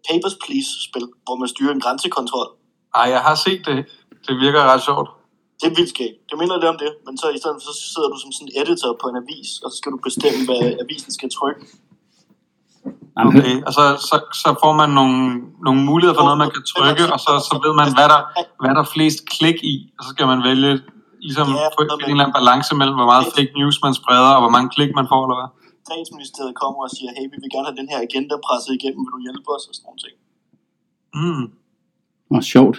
Papers, 0.08 0.36
Please-spil, 0.43 1.06
hvor 1.26 1.36
man 1.41 1.50
styrer 1.54 1.74
en 1.78 1.82
grænsekontrol? 1.86 2.47
Ej, 2.95 3.08
jeg 3.16 3.22
har 3.28 3.36
set 3.45 3.62
det. 3.70 3.78
Det 4.28 4.34
virker 4.45 4.62
ret 4.72 4.84
sjovt. 4.89 5.10
Det 5.60 5.66
er 5.72 5.76
vildt 5.80 5.91
skægt. 5.95 6.18
Det 6.30 6.36
minder 6.41 6.56
lidt 6.56 6.72
om 6.74 6.80
det, 6.84 6.91
men 7.06 7.14
så 7.22 7.28
i 7.36 7.39
stedet 7.41 7.56
for, 7.56 7.64
så 7.70 7.74
sidder 7.93 8.10
du 8.14 8.18
som 8.24 8.32
sådan 8.32 8.47
en 8.47 8.54
editor 8.62 8.91
på 9.02 9.06
en 9.12 9.18
avis, 9.24 9.50
og 9.64 9.68
så 9.72 9.76
skal 9.80 9.91
du 9.93 10.00
bestemme, 10.08 10.39
hvad 10.47 10.62
avisen 10.84 11.12
skal 11.18 11.30
trykke. 11.38 11.62
Okay, 13.26 13.54
og 13.68 13.72
så, 13.78 13.84
så, 14.10 14.16
så 14.41 14.50
får 14.64 14.74
man 14.82 14.89
nogle, 15.00 15.18
nogle 15.66 15.82
muligheder 15.89 16.18
for 16.20 16.26
noget, 16.28 16.39
man 16.45 16.52
kan 16.56 16.64
trykke, 16.74 17.04
og 17.14 17.20
så, 17.26 17.34
så 17.50 17.56
ved 17.66 17.74
man, 17.82 17.89
hvad 17.97 18.08
der, 18.14 18.22
hvad 18.62 18.72
der 18.76 18.82
er 18.86 18.91
flest 18.95 19.20
klik 19.36 19.58
i, 19.74 19.76
og 19.97 20.02
så 20.06 20.10
skal 20.14 20.26
man 20.32 20.39
vælge 20.50 20.72
ligesom 21.28 21.47
Ja, 21.47 21.68
en 22.06 22.12
eller 22.12 22.24
anden 22.24 22.38
balance 22.39 22.72
mellem, 22.80 22.95
hvor 23.00 23.10
meget 23.14 23.26
fake 23.36 23.54
news 23.60 23.78
man 23.86 23.93
spreder, 24.00 24.32
og 24.38 24.41
hvor 24.43 24.54
mange 24.56 24.70
klik 24.76 24.91
man 25.00 25.08
får, 25.12 25.22
eller 25.26 25.38
hvad? 25.39 25.50
Statsministeriet 25.89 26.55
kommer 26.61 26.79
og 26.87 26.91
siger, 26.97 27.09
hey, 27.17 27.25
vi 27.33 27.37
vil 27.41 27.51
gerne 27.55 27.67
have 27.69 27.79
den 27.81 27.89
her 27.93 27.99
agenda 28.07 28.35
presset 28.47 28.71
igennem, 28.79 29.01
vil 29.05 29.13
du 29.15 29.21
hjælpe 29.27 29.49
os, 29.55 29.63
og 29.69 29.73
sådan 29.75 29.85
nogle 29.87 30.01
ting. 30.05 30.15
Mm. 31.19 31.45
Åh, 32.33 32.41
sjovt. 32.53 32.77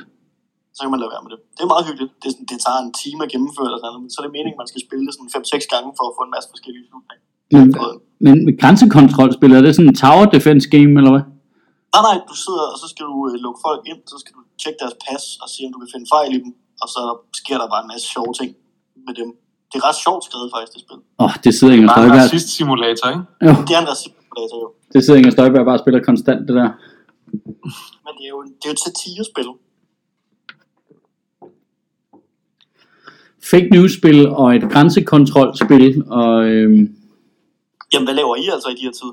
Så 0.77 0.81
kan 0.83 0.93
man 0.95 1.01
lade 1.03 1.13
være 1.15 1.25
med 1.25 1.31
det. 1.35 1.41
Det 1.57 1.63
er 1.67 1.71
meget 1.75 1.87
hyggeligt. 1.89 2.13
Det, 2.21 2.27
er 2.31 2.35
sådan, 2.35 2.49
det 2.53 2.59
tager 2.67 2.81
en 2.87 2.93
time 3.03 3.21
at 3.25 3.31
gennemføre, 3.35 3.67
eller 3.69 3.81
sådan 3.81 3.91
noget, 3.93 4.05
men 4.05 4.11
så 4.13 4.17
er 4.21 4.25
det 4.27 4.35
meningen, 4.37 4.57
at 4.57 4.63
man 4.63 4.71
skal 4.73 4.83
spille 4.87 5.03
det 5.07 5.13
sådan 5.15 5.33
5-6 5.37 5.73
gange, 5.73 5.89
for 5.99 6.05
at 6.09 6.15
få 6.19 6.23
en 6.29 6.35
masse 6.37 6.49
forskellige 6.55 6.85
slutninger. 6.89 7.25
Men, 7.55 7.67
men 8.27 8.37
med 8.47 8.55
grænsekontrolspil, 8.61 9.53
er 9.53 9.63
det 9.67 9.73
sådan 9.77 9.91
en 9.93 10.01
tower 10.05 10.27
defense 10.37 10.67
game, 10.75 10.93
eller 11.01 11.13
hvad? 11.15 11.25
Nej, 11.95 12.03
nej, 12.09 12.17
du 12.31 12.37
sidder, 12.45 12.67
og 12.73 12.79
så 12.83 12.87
skal 12.93 13.05
du 13.11 13.17
øh, 13.29 13.35
lukke 13.45 13.61
folk 13.67 13.83
ind, 13.93 14.01
så 14.13 14.17
skal 14.23 14.33
du 14.37 14.43
tjekke 14.61 14.79
deres 14.83 14.97
pas, 15.05 15.25
og 15.43 15.49
se, 15.53 15.61
om 15.67 15.73
du 15.75 15.79
kan 15.83 15.91
finde 15.95 16.07
fejl 16.15 16.31
i 16.37 16.41
dem, 16.45 16.53
og 16.83 16.89
så 16.95 17.03
sker 17.41 17.57
der 17.61 17.67
bare 17.73 17.83
en 17.85 17.91
masse 17.93 18.07
sjove 18.15 18.33
ting 18.41 18.51
med 19.07 19.15
dem. 19.21 19.31
Det 19.73 19.77
er 19.81 19.85
ret 19.89 19.99
sjovt 20.05 20.23
skrevet 20.29 20.49
faktisk, 20.57 20.73
det 20.75 20.81
spil. 20.87 20.99
Åh, 21.19 21.25
oh, 21.25 21.33
det 21.45 21.53
sidder 21.59 21.75
Inger 21.75 21.89
Bare 21.89 21.99
en 22.05 22.09
Støjberg. 22.09 22.25
racist-simulator, 22.25 23.07
ikke? 23.15 23.25
Jo, 23.47 23.53
Det 23.69 23.75
er 23.77 23.81
en 23.85 23.89
racistsimulator 23.93 24.57
jo. 24.65 24.69
det 24.93 24.99
sidder 25.05 25.19
Inger 25.21 25.31
Støjberg 25.37 25.65
bare 25.69 25.79
og 25.79 25.83
spiller 25.85 26.01
konstant, 26.11 26.41
det 26.49 26.55
der. 26.61 26.71
Men 28.05 28.13
det 28.19 28.25
er 28.29 28.33
jo, 28.35 28.39
det 28.43 28.65
er 28.67 28.71
jo 28.73 28.77
et 28.79 28.83
satirespil. 28.89 29.49
Fake 33.51 33.69
news-spil 33.73 34.29
og 34.29 34.55
et 34.57 34.65
grænsekontrolspil, 34.73 36.03
og 36.07 36.45
øhm, 36.49 36.97
Jamen, 37.93 38.07
hvad 38.07 38.15
laver 38.15 38.37
I 38.37 38.45
altså 38.53 38.69
i 38.69 38.75
de 38.75 38.81
her 38.83 38.91
tider? 38.91 39.13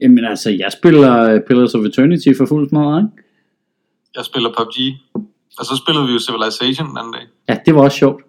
jamen 0.00 0.24
altså, 0.24 0.50
jeg 0.50 0.72
spiller 0.72 1.22
øh, 1.34 1.40
Pillars 1.46 1.74
of 1.74 1.84
Eternity 1.84 2.28
for 2.38 2.46
fuld 2.46 2.68
smadret, 2.68 3.02
ikke? 3.02 3.28
Jeg 4.16 4.24
spiller 4.24 4.50
PUBG, 4.56 4.76
og 5.58 5.64
så 5.64 5.76
spillede 5.76 6.06
vi 6.06 6.12
jo 6.12 6.18
Civilization 6.18 6.88
den 6.88 6.98
anden 6.98 7.12
dag. 7.12 7.22
Ja, 7.48 7.56
det 7.66 7.74
var 7.74 7.82
også 7.82 7.96
sjovt. 7.98 8.22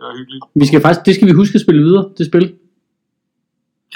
Det 0.00 0.06
var 0.08 0.16
hyggeligt. 0.18 0.44
Vi 0.54 0.66
skal 0.66 0.80
faktisk, 0.80 1.06
det 1.06 1.14
skal 1.14 1.28
vi 1.28 1.32
huske 1.32 1.54
at 1.54 1.60
spille 1.60 1.82
videre, 1.82 2.08
det 2.18 2.26
spil. 2.26 2.54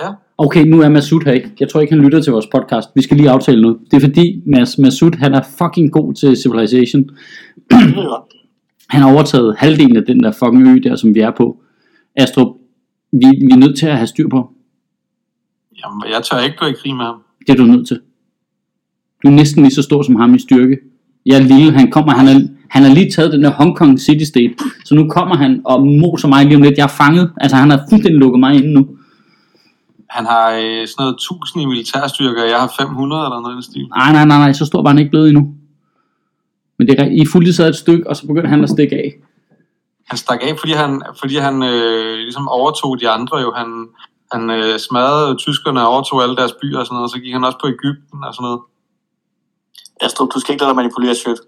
Ja, 0.00 0.08
Okay, 0.38 0.64
nu 0.64 0.80
er 0.80 0.88
Masud 0.88 1.20
her 1.24 1.32
ikke. 1.32 1.50
Jeg 1.60 1.68
tror 1.68 1.80
ikke, 1.80 1.94
han 1.94 2.04
lytter 2.04 2.20
til 2.20 2.32
vores 2.32 2.46
podcast. 2.46 2.88
Vi 2.94 3.02
skal 3.02 3.16
lige 3.16 3.30
aftale 3.30 3.62
noget. 3.62 3.78
Det 3.90 3.96
er 3.96 4.00
fordi, 4.00 4.42
Mas, 4.46 4.78
Masud, 4.78 5.10
han 5.18 5.34
er 5.34 5.42
fucking 5.58 5.92
god 5.92 6.14
til 6.14 6.36
Civilization. 6.36 7.10
Han 8.88 9.02
har 9.02 9.12
overtaget 9.14 9.56
halvdelen 9.58 9.96
af 9.96 10.02
den 10.06 10.22
der 10.22 10.32
fucking 10.32 10.68
ø 10.68 10.78
der, 10.88 10.96
som 10.96 11.14
vi 11.14 11.20
er 11.20 11.30
på. 11.36 11.62
Astrup, 12.16 12.56
vi, 13.12 13.26
vi 13.46 13.52
er 13.52 13.56
nødt 13.56 13.78
til 13.78 13.86
at 13.86 13.96
have 13.96 14.06
styr 14.06 14.28
på. 14.28 14.50
jamen, 15.78 16.02
jeg 16.14 16.22
tør 16.22 16.44
ikke 16.44 16.56
gå 16.56 16.66
i 16.66 16.72
krig 16.72 16.94
med 16.94 17.04
ham. 17.04 17.22
Det 17.46 17.52
er 17.52 17.56
du 17.56 17.64
nødt 17.64 17.88
til. 17.88 18.00
Du 19.22 19.28
er 19.28 19.32
næsten 19.32 19.62
lige 19.62 19.74
så 19.74 19.82
stor 19.82 20.02
som 20.02 20.16
ham 20.16 20.34
i 20.34 20.38
styrke. 20.38 20.78
Jeg 21.26 21.36
er 21.36 21.42
lille, 21.42 21.72
han 21.72 21.90
kommer, 21.90 22.12
han 22.12 22.28
er, 22.28 22.48
han 22.74 22.82
har 22.82 22.94
lige 22.94 23.10
taget 23.10 23.32
den 23.32 23.44
der 23.44 23.50
Hong 23.50 23.76
Kong 23.76 24.00
City 24.00 24.24
State, 24.24 24.54
så 24.84 24.94
nu 24.94 25.08
kommer 25.08 25.36
han 25.36 25.62
og 25.64 25.86
moser 25.86 26.28
mig 26.28 26.44
lige 26.44 26.56
om 26.56 26.62
lidt. 26.62 26.78
Jeg 26.78 26.84
er 26.84 26.96
fanget. 27.02 27.32
Altså, 27.40 27.56
han 27.56 27.70
har 27.70 27.80
fuldstændig 27.90 28.20
lukket 28.20 28.40
mig 28.40 28.54
ind 28.54 28.66
nu. 28.66 28.88
Han 30.10 30.26
har 30.26 30.50
øh, 30.50 30.88
sådan 30.88 30.94
noget 30.98 31.14
1000 31.14 31.62
i 31.62 31.66
militærstyrker, 31.66 32.42
og 32.42 32.48
jeg 32.48 32.60
har 32.60 32.72
500 32.78 33.24
eller 33.26 33.40
noget 33.40 33.52
i 33.52 33.54
den 33.54 33.62
stil. 33.62 33.86
Nej, 33.96 34.12
nej, 34.12 34.24
nej, 34.24 34.38
nej, 34.38 34.52
så 34.52 34.66
stor 34.66 34.82
var 34.82 34.90
han 34.90 34.98
ikke 34.98 35.10
blevet 35.10 35.28
endnu. 35.28 35.54
Men 36.78 36.88
det 36.88 37.00
er. 37.00 37.04
I 37.04 37.26
fulgte 37.32 37.52
sad 37.52 37.68
et 37.68 37.76
stykke, 37.76 38.08
og 38.10 38.16
så 38.16 38.26
begyndte 38.26 38.48
han 38.48 38.64
at 38.64 38.70
stikke 38.70 38.96
af. 38.96 39.10
Han 40.06 40.18
stak 40.18 40.40
af, 40.42 40.58
fordi 40.58 40.72
han, 40.72 41.02
fordi 41.20 41.36
han 41.36 41.62
øh, 41.62 42.14
ligesom 42.16 42.48
overtog 42.48 43.00
de 43.00 43.08
andre 43.08 43.38
jo. 43.38 43.52
Han, 43.56 43.68
han 44.32 44.50
øh, 44.50 44.78
smadrede 44.78 45.36
tyskerne 45.36 45.80
og 45.80 45.88
overtog 45.88 46.22
alle 46.22 46.36
deres 46.36 46.54
byer 46.60 46.78
og 46.78 46.86
sådan 46.86 46.94
noget, 46.94 47.06
og 47.06 47.10
så 47.10 47.18
gik 47.18 47.32
han 47.32 47.44
også 47.44 47.58
på 47.62 47.68
Ægypten 47.68 48.18
og 48.24 48.34
sådan 48.34 48.44
noget. 48.44 48.60
Astrup, 50.00 50.28
du 50.34 50.40
skal 50.40 50.52
ikke 50.52 50.62
lade 50.62 50.70
dig 50.70 50.76
manipulere 50.76 51.14
shit. 51.14 51.40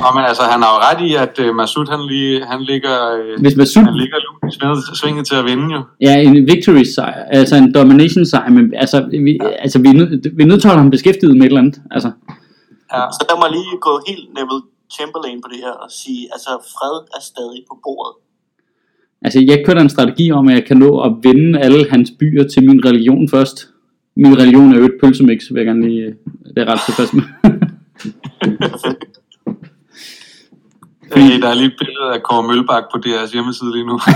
Nå, 0.00 0.06
men 0.16 0.24
altså, 0.30 0.42
han 0.52 0.60
har 0.62 0.70
jo 0.74 0.78
ret 0.88 1.00
i, 1.08 1.14
at 1.24 1.34
øh, 1.44 1.54
Masud, 1.54 1.86
han, 1.94 2.00
lige, 2.12 2.44
han 2.52 2.60
ligger, 2.62 2.96
øh, 3.18 3.40
Hvis 3.40 3.56
Masud, 3.56 3.82
han 3.82 3.96
ligger 4.02 4.16
lunt 4.26 4.54
i 4.54 4.58
svinget- 5.00 5.26
til 5.26 5.34
at 5.34 5.44
vinde 5.44 5.74
jo. 5.74 5.80
ja, 6.00 6.14
en 6.26 6.34
victory 6.52 6.82
sejr, 6.94 7.24
altså 7.38 7.54
en 7.56 7.74
domination 7.74 8.26
sejr, 8.26 8.50
men 8.50 8.74
altså, 8.82 8.98
vi, 9.26 9.38
altså, 9.58 9.78
vi, 9.78 9.88
er 9.88 9.92
nødt, 9.92 10.36
vi 10.36 10.42
er 10.42 10.46
nødt 10.46 10.60
til 10.60 10.68
at 10.68 10.72
holde 10.72 10.82
ham 10.82 10.90
beskæftiget 10.90 11.36
med 11.36 11.42
et 11.42 11.46
eller 11.46 11.60
andet. 11.60 11.76
Altså, 11.90 12.10
Ja. 12.94 13.00
Så 13.16 13.20
lad 13.28 13.36
mig 13.42 13.50
lige 13.58 13.72
gå 13.80 13.92
helt 14.08 14.24
Neville 14.36 14.62
Chamberlain 14.94 15.38
på 15.44 15.48
det 15.52 15.58
her 15.66 15.74
og 15.84 15.90
sige, 16.00 16.22
altså 16.34 16.50
fred 16.74 16.96
er 17.16 17.22
stadig 17.30 17.60
på 17.70 17.74
bordet. 17.84 18.14
altså, 19.24 19.38
jeg 19.50 19.62
kører 19.66 19.80
en 19.80 19.88
strategi 19.96 20.30
om, 20.30 20.48
at 20.48 20.54
jeg 20.54 20.64
kan 20.68 20.76
nå 20.76 20.90
at 21.06 21.12
vinde 21.22 21.60
alle 21.60 21.90
hans 21.90 22.10
byer 22.20 22.44
til 22.48 22.60
min 22.68 22.84
religion 22.88 23.28
først. 23.28 23.68
Min 24.16 24.38
religion 24.38 24.72
er 24.72 24.78
jo 24.78 24.84
et 24.84 24.98
pølsemix, 25.02 25.40
vil 25.50 25.56
jeg 25.56 25.66
gerne 25.66 25.88
lige, 25.88 26.14
det 26.54 26.58
er 26.58 26.72
ret 26.72 26.80
tilfreds 26.86 27.12
med. 27.12 27.22
Hey, 31.14 31.42
der 31.42 31.48
er 31.48 31.54
lige 31.54 31.66
et 31.66 31.74
billede 31.78 32.14
af 32.14 32.22
Kåre 32.22 32.42
Mølbak 32.42 32.82
på 32.92 32.98
deres 32.98 33.32
hjemmeside 33.32 33.72
lige 33.72 33.86
nu. 33.86 34.00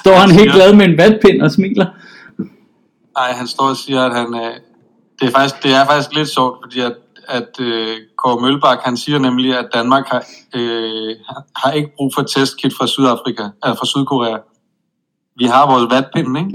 Står 0.00 0.14
han 0.14 0.30
helt 0.30 0.52
glad 0.52 0.74
med 0.74 0.84
en 0.84 0.98
vatpind 0.98 1.42
og 1.42 1.50
smiler? 1.50 1.86
Nej, 3.18 3.32
han 3.32 3.46
står 3.46 3.64
og 3.64 3.76
siger, 3.76 4.02
at 4.02 4.14
han... 4.14 4.34
Øh, 4.34 4.54
det, 5.20 5.28
er 5.28 5.30
faktisk, 5.30 5.62
det 5.62 5.74
er 5.74 5.86
faktisk 5.86 6.14
lidt 6.14 6.28
sjovt, 6.28 6.58
fordi 6.62 6.80
at, 6.80 6.94
at 7.28 7.60
øh, 7.60 7.96
Kåre 8.16 8.40
Mølbak, 8.40 8.78
han 8.84 8.96
siger 8.96 9.18
nemlig, 9.18 9.58
at 9.58 9.68
Danmark 9.74 10.06
har, 10.06 10.24
øh, 10.54 11.16
har 11.56 11.72
ikke 11.72 11.92
brug 11.96 12.12
for 12.14 12.22
testkit 12.22 12.72
fra 12.78 12.86
Sydafrika, 12.86 13.42
eller 13.64 13.76
fra 13.76 13.86
Sydkorea. 13.86 14.36
Vi 15.36 15.44
har 15.44 15.70
vores 15.70 15.90
vatpind, 15.90 16.38
ikke? 16.38 16.50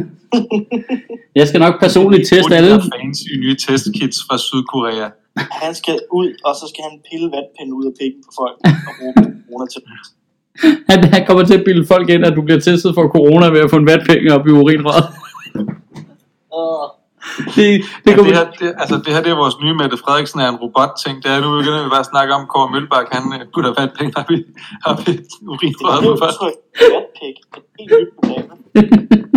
Jeg 1.38 1.48
skal 1.48 1.60
nok 1.60 1.80
personligt 1.80 2.28
teste 2.28 2.56
alle. 2.56 2.70
De 2.70 2.74
der 2.74 2.90
fancy 3.02 3.28
nye 3.40 3.56
testkits 3.56 4.18
fra 4.26 4.38
Sydkorea. 4.38 5.08
Han 5.62 5.74
skal 5.74 5.98
ud, 6.12 6.28
og 6.44 6.54
så 6.54 6.64
skal 6.70 6.82
han 6.90 6.94
pille 7.10 7.26
vatpinden 7.36 7.72
ud 7.78 7.84
af 7.90 7.92
pikken 8.00 8.20
på 8.26 8.30
folk 8.40 8.56
og 8.88 8.92
bruge 8.98 9.14
corona 9.16 9.66
til. 9.72 9.82
Han, 10.90 11.04
han 11.04 11.26
kommer 11.26 11.44
til 11.44 11.54
at 11.58 11.64
bilde 11.64 11.86
folk 11.86 12.08
ind, 12.10 12.24
at 12.24 12.36
du 12.36 12.42
bliver 12.42 12.60
testet 12.60 12.94
for 12.94 13.08
corona 13.08 13.46
ved 13.54 13.60
at 13.60 13.70
få 13.70 13.76
en 13.76 13.86
vatpind 13.86 14.28
op 14.36 14.46
i 14.46 14.50
urinrøret. 14.50 15.04
Åh, 16.58 16.86
Det, 17.56 17.56
det 17.56 17.84
Det, 18.04 18.14
kommer, 18.16 18.32
det, 18.32 18.38
her, 18.38 18.46
det, 18.60 18.68
altså, 18.82 18.96
det 19.04 19.10
her 19.14 19.22
det 19.22 19.30
er 19.34 19.38
vores 19.44 19.56
nye 19.62 19.74
Mette 19.80 19.96
Frederiksen 20.04 20.38
er 20.40 20.48
en 20.54 20.58
robot-ting. 20.64 21.14
Det 21.22 21.30
er 21.34 21.38
nu 21.44 21.48
begynder 21.58 21.82
vi 21.84 21.90
bare 21.94 22.04
at 22.06 22.10
snakke 22.14 22.30
om 22.38 22.42
Kåre 22.52 22.68
Mølbak, 22.74 23.06
han 23.16 23.24
øh, 23.36 23.40
putter 23.54 23.70
vatpenge 23.78 24.12
op 24.20 24.28
i, 24.36 24.38
op 24.90 25.00
i 25.08 25.12
det 25.12 25.26
urinrøret 25.52 25.98
er 25.98 26.02
på 26.06 26.10
jo 26.12 26.16
folk. 26.22 26.32
udtryk. 26.32 26.56
Vatpik. 26.94 27.36
Et 27.58 27.64
helt 27.80 27.92
nyt. 28.00 28.10
En 28.32 29.28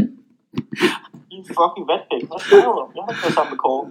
fucking 1.59 1.85
vatpik. 1.91 2.23
Hvad 2.29 2.39
snakker 2.47 2.71
du 2.75 2.79
om? 2.83 2.89
Jeg 2.95 3.01
har 3.03 3.11
ikke 3.13 3.23
været 3.25 3.37
sammen 3.37 3.51
med 3.53 3.59
Kåre. 3.63 3.85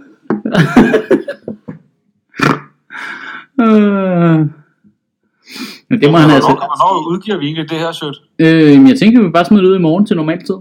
øh, 3.64 4.38
men 5.88 5.96
det 6.00 6.10
må 6.12 6.16
han 6.24 6.30
altså... 6.30 6.52
Hvornår, 6.70 7.10
udgiver 7.12 7.38
vi 7.38 7.44
egentlig 7.46 7.70
det 7.70 7.78
her 7.78 7.92
shirt? 7.92 8.16
Øh, 8.38 8.88
jeg 8.90 8.98
tænker, 8.98 9.22
vi 9.22 9.30
bare 9.30 9.44
smider 9.44 9.62
det 9.62 9.70
ud 9.70 9.76
i 9.76 9.86
morgen 9.88 10.06
til 10.06 10.16
normal 10.16 10.40
tid. 10.48 10.58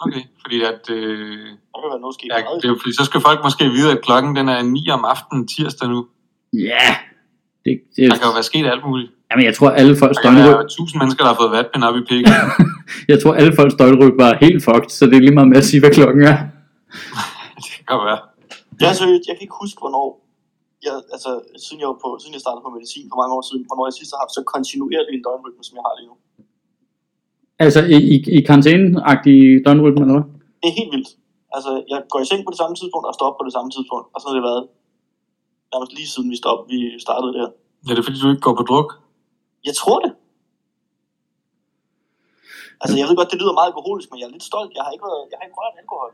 Okay, 0.00 0.22
fordi 0.42 0.62
at... 0.62 0.82
Øh, 0.90 1.46
kan 1.82 1.90
være 1.92 2.00
noget 2.00 2.16
ja, 2.30 2.36
det 2.56 2.64
er 2.64 2.68
jo, 2.68 2.78
fordi 2.82 2.92
så 3.00 3.04
skal 3.04 3.20
folk 3.20 3.40
måske 3.44 3.64
vide, 3.64 3.90
at 3.92 4.00
klokken 4.02 4.36
den 4.36 4.48
er 4.48 4.62
9 4.62 4.90
om 4.90 5.04
aftenen 5.04 5.48
tirsdag 5.48 5.88
nu. 5.88 6.06
Ja, 6.52 6.86
det, 7.64 7.72
det, 7.96 8.10
Der 8.10 8.16
kan 8.16 8.26
jo 8.30 8.32
være 8.38 8.42
sket 8.42 8.66
alt 8.66 8.84
muligt. 8.86 9.10
Jamen, 9.30 9.44
jeg 9.48 9.54
tror, 9.58 9.68
alle 9.80 9.94
folks 10.02 10.16
Der 10.16 10.22
kan 10.22 10.32
døgnryg, 10.34 10.58
være 10.58 10.68
tusind 10.78 10.98
mennesker, 11.00 11.22
der 11.24 11.30
har 11.32 11.38
fået 11.42 11.52
vatpind 11.56 11.82
op 11.88 11.96
i 12.00 12.04
pikken. 12.10 12.32
jeg 13.12 13.18
tror, 13.20 13.32
alle 13.40 13.52
folks 13.58 13.74
døgnryg 13.80 14.14
var 14.24 14.30
helt 14.44 14.60
fucked, 14.66 14.90
så 14.98 15.02
det 15.08 15.16
er 15.16 15.24
lige 15.26 15.36
meget 15.38 15.50
med 15.52 15.60
at 15.62 15.66
sige, 15.70 15.80
hvad 15.82 15.92
klokken 15.98 16.22
er. 16.32 16.36
det 17.56 17.70
kan 17.74 17.84
godt 17.92 18.04
være. 18.10 18.20
Jeg, 18.80 18.96
seriøst, 19.00 19.24
jeg 19.28 19.34
kan 19.36 19.44
ikke 19.46 19.58
huske, 19.64 19.78
hvornår, 19.82 20.06
jeg, 20.86 20.94
altså, 21.14 21.30
siden 21.64 21.78
jeg, 21.82 21.88
var 21.92 21.98
på, 22.04 22.08
siden 22.20 22.34
jeg 22.36 22.42
startede 22.44 22.62
på 22.66 22.70
medicin 22.76 23.06
for 23.10 23.18
mange 23.20 23.32
år 23.36 23.44
siden, 23.48 23.62
hvornår 23.68 23.84
jeg 23.88 23.94
sidst 23.98 24.10
har 24.12 24.20
haft 24.24 24.34
så 24.38 24.42
kontinuerlig 24.54 25.12
en 25.16 25.24
døgnrytme, 25.26 25.62
som 25.66 25.74
jeg 25.78 25.84
har 25.86 25.94
lige 25.98 26.08
nu. 26.10 26.16
Altså, 27.64 27.80
i, 27.94 27.98
i, 28.14 28.16
i 28.36 28.38
karantæne-agtig 28.48 29.38
døgnrytme, 29.66 30.00
eller 30.04 30.16
hvad? 30.16 30.26
Det 30.60 30.68
er 30.72 30.76
helt 30.80 30.92
vildt. 30.94 31.10
Altså, 31.56 31.70
jeg 31.92 31.98
går 32.12 32.20
i 32.24 32.26
seng 32.30 32.40
på 32.44 32.50
det 32.54 32.60
samme 32.62 32.74
tidspunkt 32.80 33.06
og 33.08 33.14
står 33.16 33.26
op 33.30 33.36
på 33.40 33.44
det 33.48 33.54
samme 33.56 33.70
tidspunkt, 33.74 34.06
og 34.14 34.18
så 34.20 34.24
har 34.28 34.34
det 34.38 34.44
været 34.50 34.62
nærmest 35.72 35.92
lige 35.96 36.08
siden 36.14 36.28
vi, 36.32 36.36
stop, 36.42 36.58
vi 36.70 36.78
startede 37.06 37.32
der. 37.38 37.46
Ja, 37.84 37.90
det 37.94 38.00
er 38.00 38.06
fordi, 38.08 38.18
du 38.24 38.30
ikke 38.34 38.46
går 38.48 38.56
på 38.60 38.66
druk. 38.70 38.88
Jeg 39.68 39.74
tror 39.80 39.98
det. 40.04 40.12
Altså, 42.80 42.94
jeg 42.98 43.06
ved 43.08 43.16
godt, 43.20 43.30
det 43.32 43.40
lyder 43.42 43.54
meget 43.58 43.70
alkoholisk, 43.72 44.08
men 44.10 44.18
jeg 44.20 44.26
er 44.28 44.34
lidt 44.36 44.46
stolt. 44.52 44.70
Jeg 44.76 44.82
har 44.86 44.92
ikke, 44.96 45.06
været, 45.10 45.24
jeg 45.30 45.36
har 45.40 45.44
ikke 45.48 45.58
rørt 45.60 45.76
alkohol. 45.82 46.10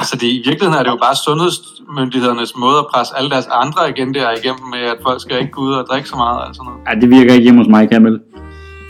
Altså, 0.00 0.14
det, 0.20 0.28
i 0.38 0.40
virkeligheden 0.48 0.78
er 0.78 0.82
det 0.86 0.92
jo 0.96 1.00
bare 1.06 1.16
sundhedsmyndighedernes 1.26 2.52
måde 2.64 2.78
at 2.82 2.86
presse 2.92 3.12
alle 3.18 3.30
deres 3.34 3.48
andre 3.64 3.80
agendaer 3.92 4.32
igennem 4.40 4.66
med, 4.74 4.82
at 4.94 4.98
folk 5.06 5.18
skal 5.24 5.36
ikke 5.42 5.54
gå 5.56 5.60
ud 5.68 5.72
og 5.80 5.84
drikke 5.90 6.08
så 6.12 6.16
meget 6.24 6.38
og 6.48 6.54
sådan 6.54 6.66
noget. 6.68 6.80
Ej, 6.88 6.94
det 7.02 7.08
virker 7.16 7.32
ikke 7.34 7.46
hjemme 7.46 7.60
hos 7.62 7.70
mig, 7.74 7.82
kan 7.88 7.94
jeg 7.98 8.02
melde. 8.08 8.20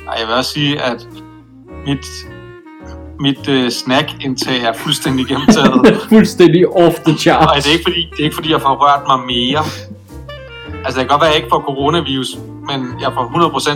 Ej, 0.09 0.15
jeg 0.21 0.27
vil 0.29 0.35
også 0.41 0.53
sige, 0.59 0.73
at 0.91 1.01
mit, 1.89 2.07
mit 3.27 3.43
uh, 3.57 3.69
snack-indtag 3.83 4.59
er 4.71 4.73
fuldstændig 4.85 5.25
gennemtaget. 5.31 5.73
Fuldstændig 6.15 6.63
off 6.83 6.97
the 7.07 7.13
Og 7.15 7.19
charts. 7.25 7.65
det 7.65 7.71
er, 7.71 7.75
ikke 7.77 7.87
fordi, 7.91 8.03
det 8.13 8.21
er 8.21 8.25
ikke 8.29 8.39
fordi, 8.41 8.51
jeg 8.57 8.61
får 8.67 8.75
rørt 8.85 9.03
mig 9.13 9.19
mere. 9.35 9.63
Altså, 10.85 10.95
det 11.01 11.03
kan 11.05 11.13
godt 11.15 11.21
være, 11.23 11.31
at 11.31 11.35
jeg 11.35 11.41
ikke 11.43 11.53
får 11.55 11.63
coronavirus, 11.71 12.31
men 12.71 12.81
jeg 13.01 13.11
får 13.15 13.25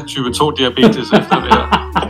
100% 0.03 0.07
type 0.07 0.33
2 0.33 0.51
diabetes 0.51 1.07
efter 1.19 1.37
det 1.45 1.55
her. 1.55 1.67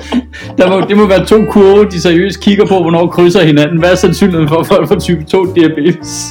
Der 0.59 0.70
må, 0.70 0.80
det 0.80 0.97
må 0.97 1.07
være 1.07 1.24
to 1.26 1.39
kurve, 1.51 1.85
de 1.85 2.01
seriøst 2.01 2.41
kigger 2.41 2.66
på, 2.66 2.80
hvornår 2.83 3.07
krydser 3.07 3.45
hinanden. 3.45 3.78
Hvad 3.78 3.91
er 3.93 3.95
sandsynligheden 3.95 4.49
for, 4.49 4.57
at 4.57 4.66
folk 4.66 4.89
får 4.89 4.99
type 4.99 5.24
2 5.24 5.55
diabetes? 5.55 6.30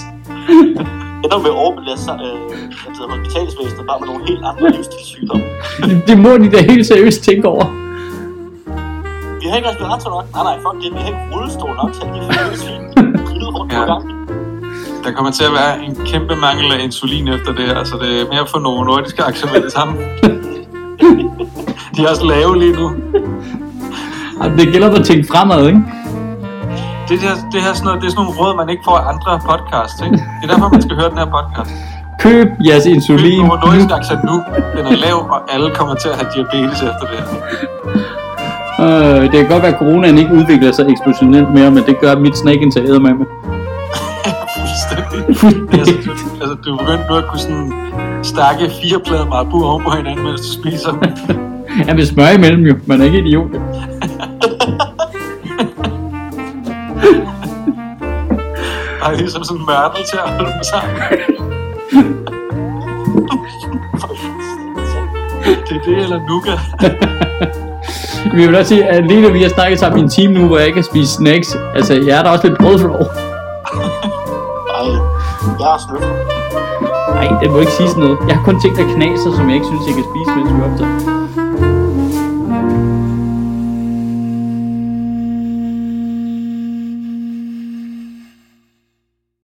Jeg 1.23 1.37
er 1.37 1.37
med 1.37 1.49
at 1.49 1.59
overbelaste 1.63 2.05
sig, 2.05 2.19
øh, 2.23 2.51
hospitalsvæsenet, 3.31 3.87
bare 3.87 3.99
med 3.99 4.07
nogle 4.07 4.23
helt 4.27 4.43
andre 4.49 4.69
livsstilssygdomme. 4.77 5.45
Det, 5.77 6.01
det 6.07 6.17
må 6.17 6.37
de 6.37 6.51
da 6.51 6.61
helt 6.71 6.87
seriøst 6.87 7.23
tænke 7.23 7.47
over. 7.47 7.65
Vi 9.41 9.47
har 9.49 9.55
ikke 9.57 9.69
respirator 9.69 10.09
nok. 10.09 10.25
Nej, 10.33 10.43
nej, 10.43 10.55
fuck 10.65 10.77
det. 10.83 10.93
Vi 10.93 10.99
har 11.03 11.07
ikke 11.07 11.35
rullestol 11.35 11.75
nok 11.81 11.93
til 11.93 12.01
at 12.01 12.09
de 12.15 12.19
fire 12.33 12.57
svin. 12.63 12.81
Rundt 13.55 13.71
på 13.71 13.85
gangen. 13.85 14.20
Der 15.03 15.11
kommer 15.11 15.31
til 15.31 15.43
at 15.43 15.53
være 15.53 15.83
en 15.85 15.97
kæmpe 16.05 16.35
mangel 16.35 16.73
af 16.73 16.83
insulin 16.83 17.27
efter 17.27 17.53
det 17.53 17.65
her, 17.65 17.83
så 17.83 17.95
det 18.01 18.21
er 18.21 18.25
mere 18.33 18.47
for 18.47 18.59
nogle 18.59 18.85
nordiske 18.85 19.23
aktier 19.23 19.51
med 19.53 19.61
det 19.61 19.71
samme. 19.71 19.93
De 21.95 22.03
er 22.03 22.09
også 22.09 22.25
lave 22.25 22.59
lige 22.59 22.75
nu. 22.81 22.91
Det 24.57 24.73
gælder 24.73 24.99
at 24.99 25.05
tænke 25.05 25.27
fremad, 25.31 25.67
ikke? 25.67 25.81
Det, 27.09 27.19
her, 27.19 27.33
det, 27.51 27.61
her 27.61 27.73
sådan 27.73 27.85
noget, 27.85 28.01
det 28.01 28.07
er 28.07 28.11
sådan 28.11 28.25
nogle 28.25 28.39
råd, 28.39 28.55
man 28.61 28.69
ikke 28.69 28.81
får 28.85 28.97
af 28.97 29.13
andre 29.13 29.31
podcasts. 29.49 30.01
Ikke? 30.05 30.17
Det 30.17 30.43
er 30.43 30.47
derfor, 30.53 30.69
man 30.69 30.81
skal 30.81 30.95
høre 30.95 31.09
den 31.09 31.17
her 31.17 31.29
podcast. 31.37 31.71
Køb 32.19 32.47
jeres 32.67 32.83
Køb 32.83 32.93
insulin. 32.93 33.41
Novo 33.41 33.55
Nordisk 33.55 33.91
aktier 33.97 34.17
nu. 34.29 34.35
Den 34.77 34.85
er 34.93 34.97
lav, 35.05 35.17
og 35.33 35.39
alle 35.53 35.69
kommer 35.79 35.95
til 35.95 36.09
at 36.13 36.17
have 36.19 36.29
diabetes 36.35 36.79
efter 36.89 37.05
det 37.11 37.17
her. 37.21 37.27
Øh, 38.83 39.21
det 39.21 39.31
kan 39.39 39.47
godt 39.53 39.63
være, 39.63 39.73
at 39.75 39.79
coronaen 39.79 40.17
ikke 40.17 40.33
udvikler 40.33 40.71
sig 40.71 40.85
eksplosivt 40.89 41.31
mere, 41.57 41.71
men 41.71 41.83
det 41.89 41.95
gør 42.03 42.15
mit 42.15 42.37
snake 42.37 42.61
indtag 42.61 43.01
med 43.01 43.13
Fuldstændig. 45.35 45.79
Altså, 45.79 45.93
du, 46.05 46.11
altså, 46.41 46.55
du 46.65 46.75
er 46.75 46.77
begyndt 46.77 47.09
nu 47.09 47.15
at 47.15 47.25
kunne 47.27 47.39
sådan 47.39 47.73
stakke 48.23 48.71
fire 48.81 48.99
plader 49.05 49.25
marabu 49.25 49.63
oven 49.63 49.83
på 49.83 49.89
hinanden, 49.89 50.25
mens 50.25 50.41
du 50.41 50.47
spiser. 50.61 50.93
Ja, 51.87 51.93
med 51.93 52.05
smør 52.05 52.29
imellem 52.29 52.63
jo. 52.63 52.75
Man 52.85 53.01
er 53.01 53.05
ikke 53.05 53.19
idiot. 53.19 53.49
Og 59.01 59.13
ligesom 59.17 59.43
sådan 59.43 59.59
en 59.61 59.65
mørtel 59.65 60.03
til 60.09 60.17
at 60.25 60.29
holde 60.29 60.51
dem 60.53 60.63
sammen. 60.63 60.95
Det 65.69 65.77
er 65.77 65.81
det, 65.85 66.03
eller 66.03 66.19
nuka. 66.29 66.51
Vi 68.37 68.45
vil 68.45 68.55
også 68.55 68.69
sige, 68.69 68.85
at 68.85 69.07
lige 69.07 69.21
når 69.21 69.29
vi 69.31 69.41
har 69.41 69.49
snakket 69.49 69.79
sammen 69.79 69.99
i 69.99 70.03
en 70.03 70.09
time 70.09 70.33
nu, 70.33 70.47
hvor 70.47 70.57
jeg 70.57 70.67
ikke 70.67 70.75
kan 70.75 70.83
spise 70.83 71.13
snacks, 71.13 71.57
altså 71.75 71.93
jeg 71.93 72.19
er 72.19 72.23
der 72.23 72.29
også 72.29 72.47
lidt 72.47 72.59
brødflov. 72.59 73.05
Jeg 75.59 75.67
har 75.73 75.77
snøflet. 75.77 76.15
Nej, 77.17 77.27
det 77.41 77.51
må 77.51 77.59
ikke 77.59 77.71
sige 77.71 77.89
sådan 77.89 78.03
noget. 78.03 78.17
Jeg 78.27 78.35
har 78.35 78.43
kun 78.43 78.59
ting, 78.61 78.75
der 78.77 78.93
knaser, 78.95 79.31
som 79.37 79.47
jeg 79.47 79.55
ikke 79.55 79.67
synes, 79.71 79.83
jeg 79.87 79.95
kan 79.95 80.05
spise, 80.11 80.29
mens 80.35 80.49
vi 80.55 80.61
optager. 80.61 81.20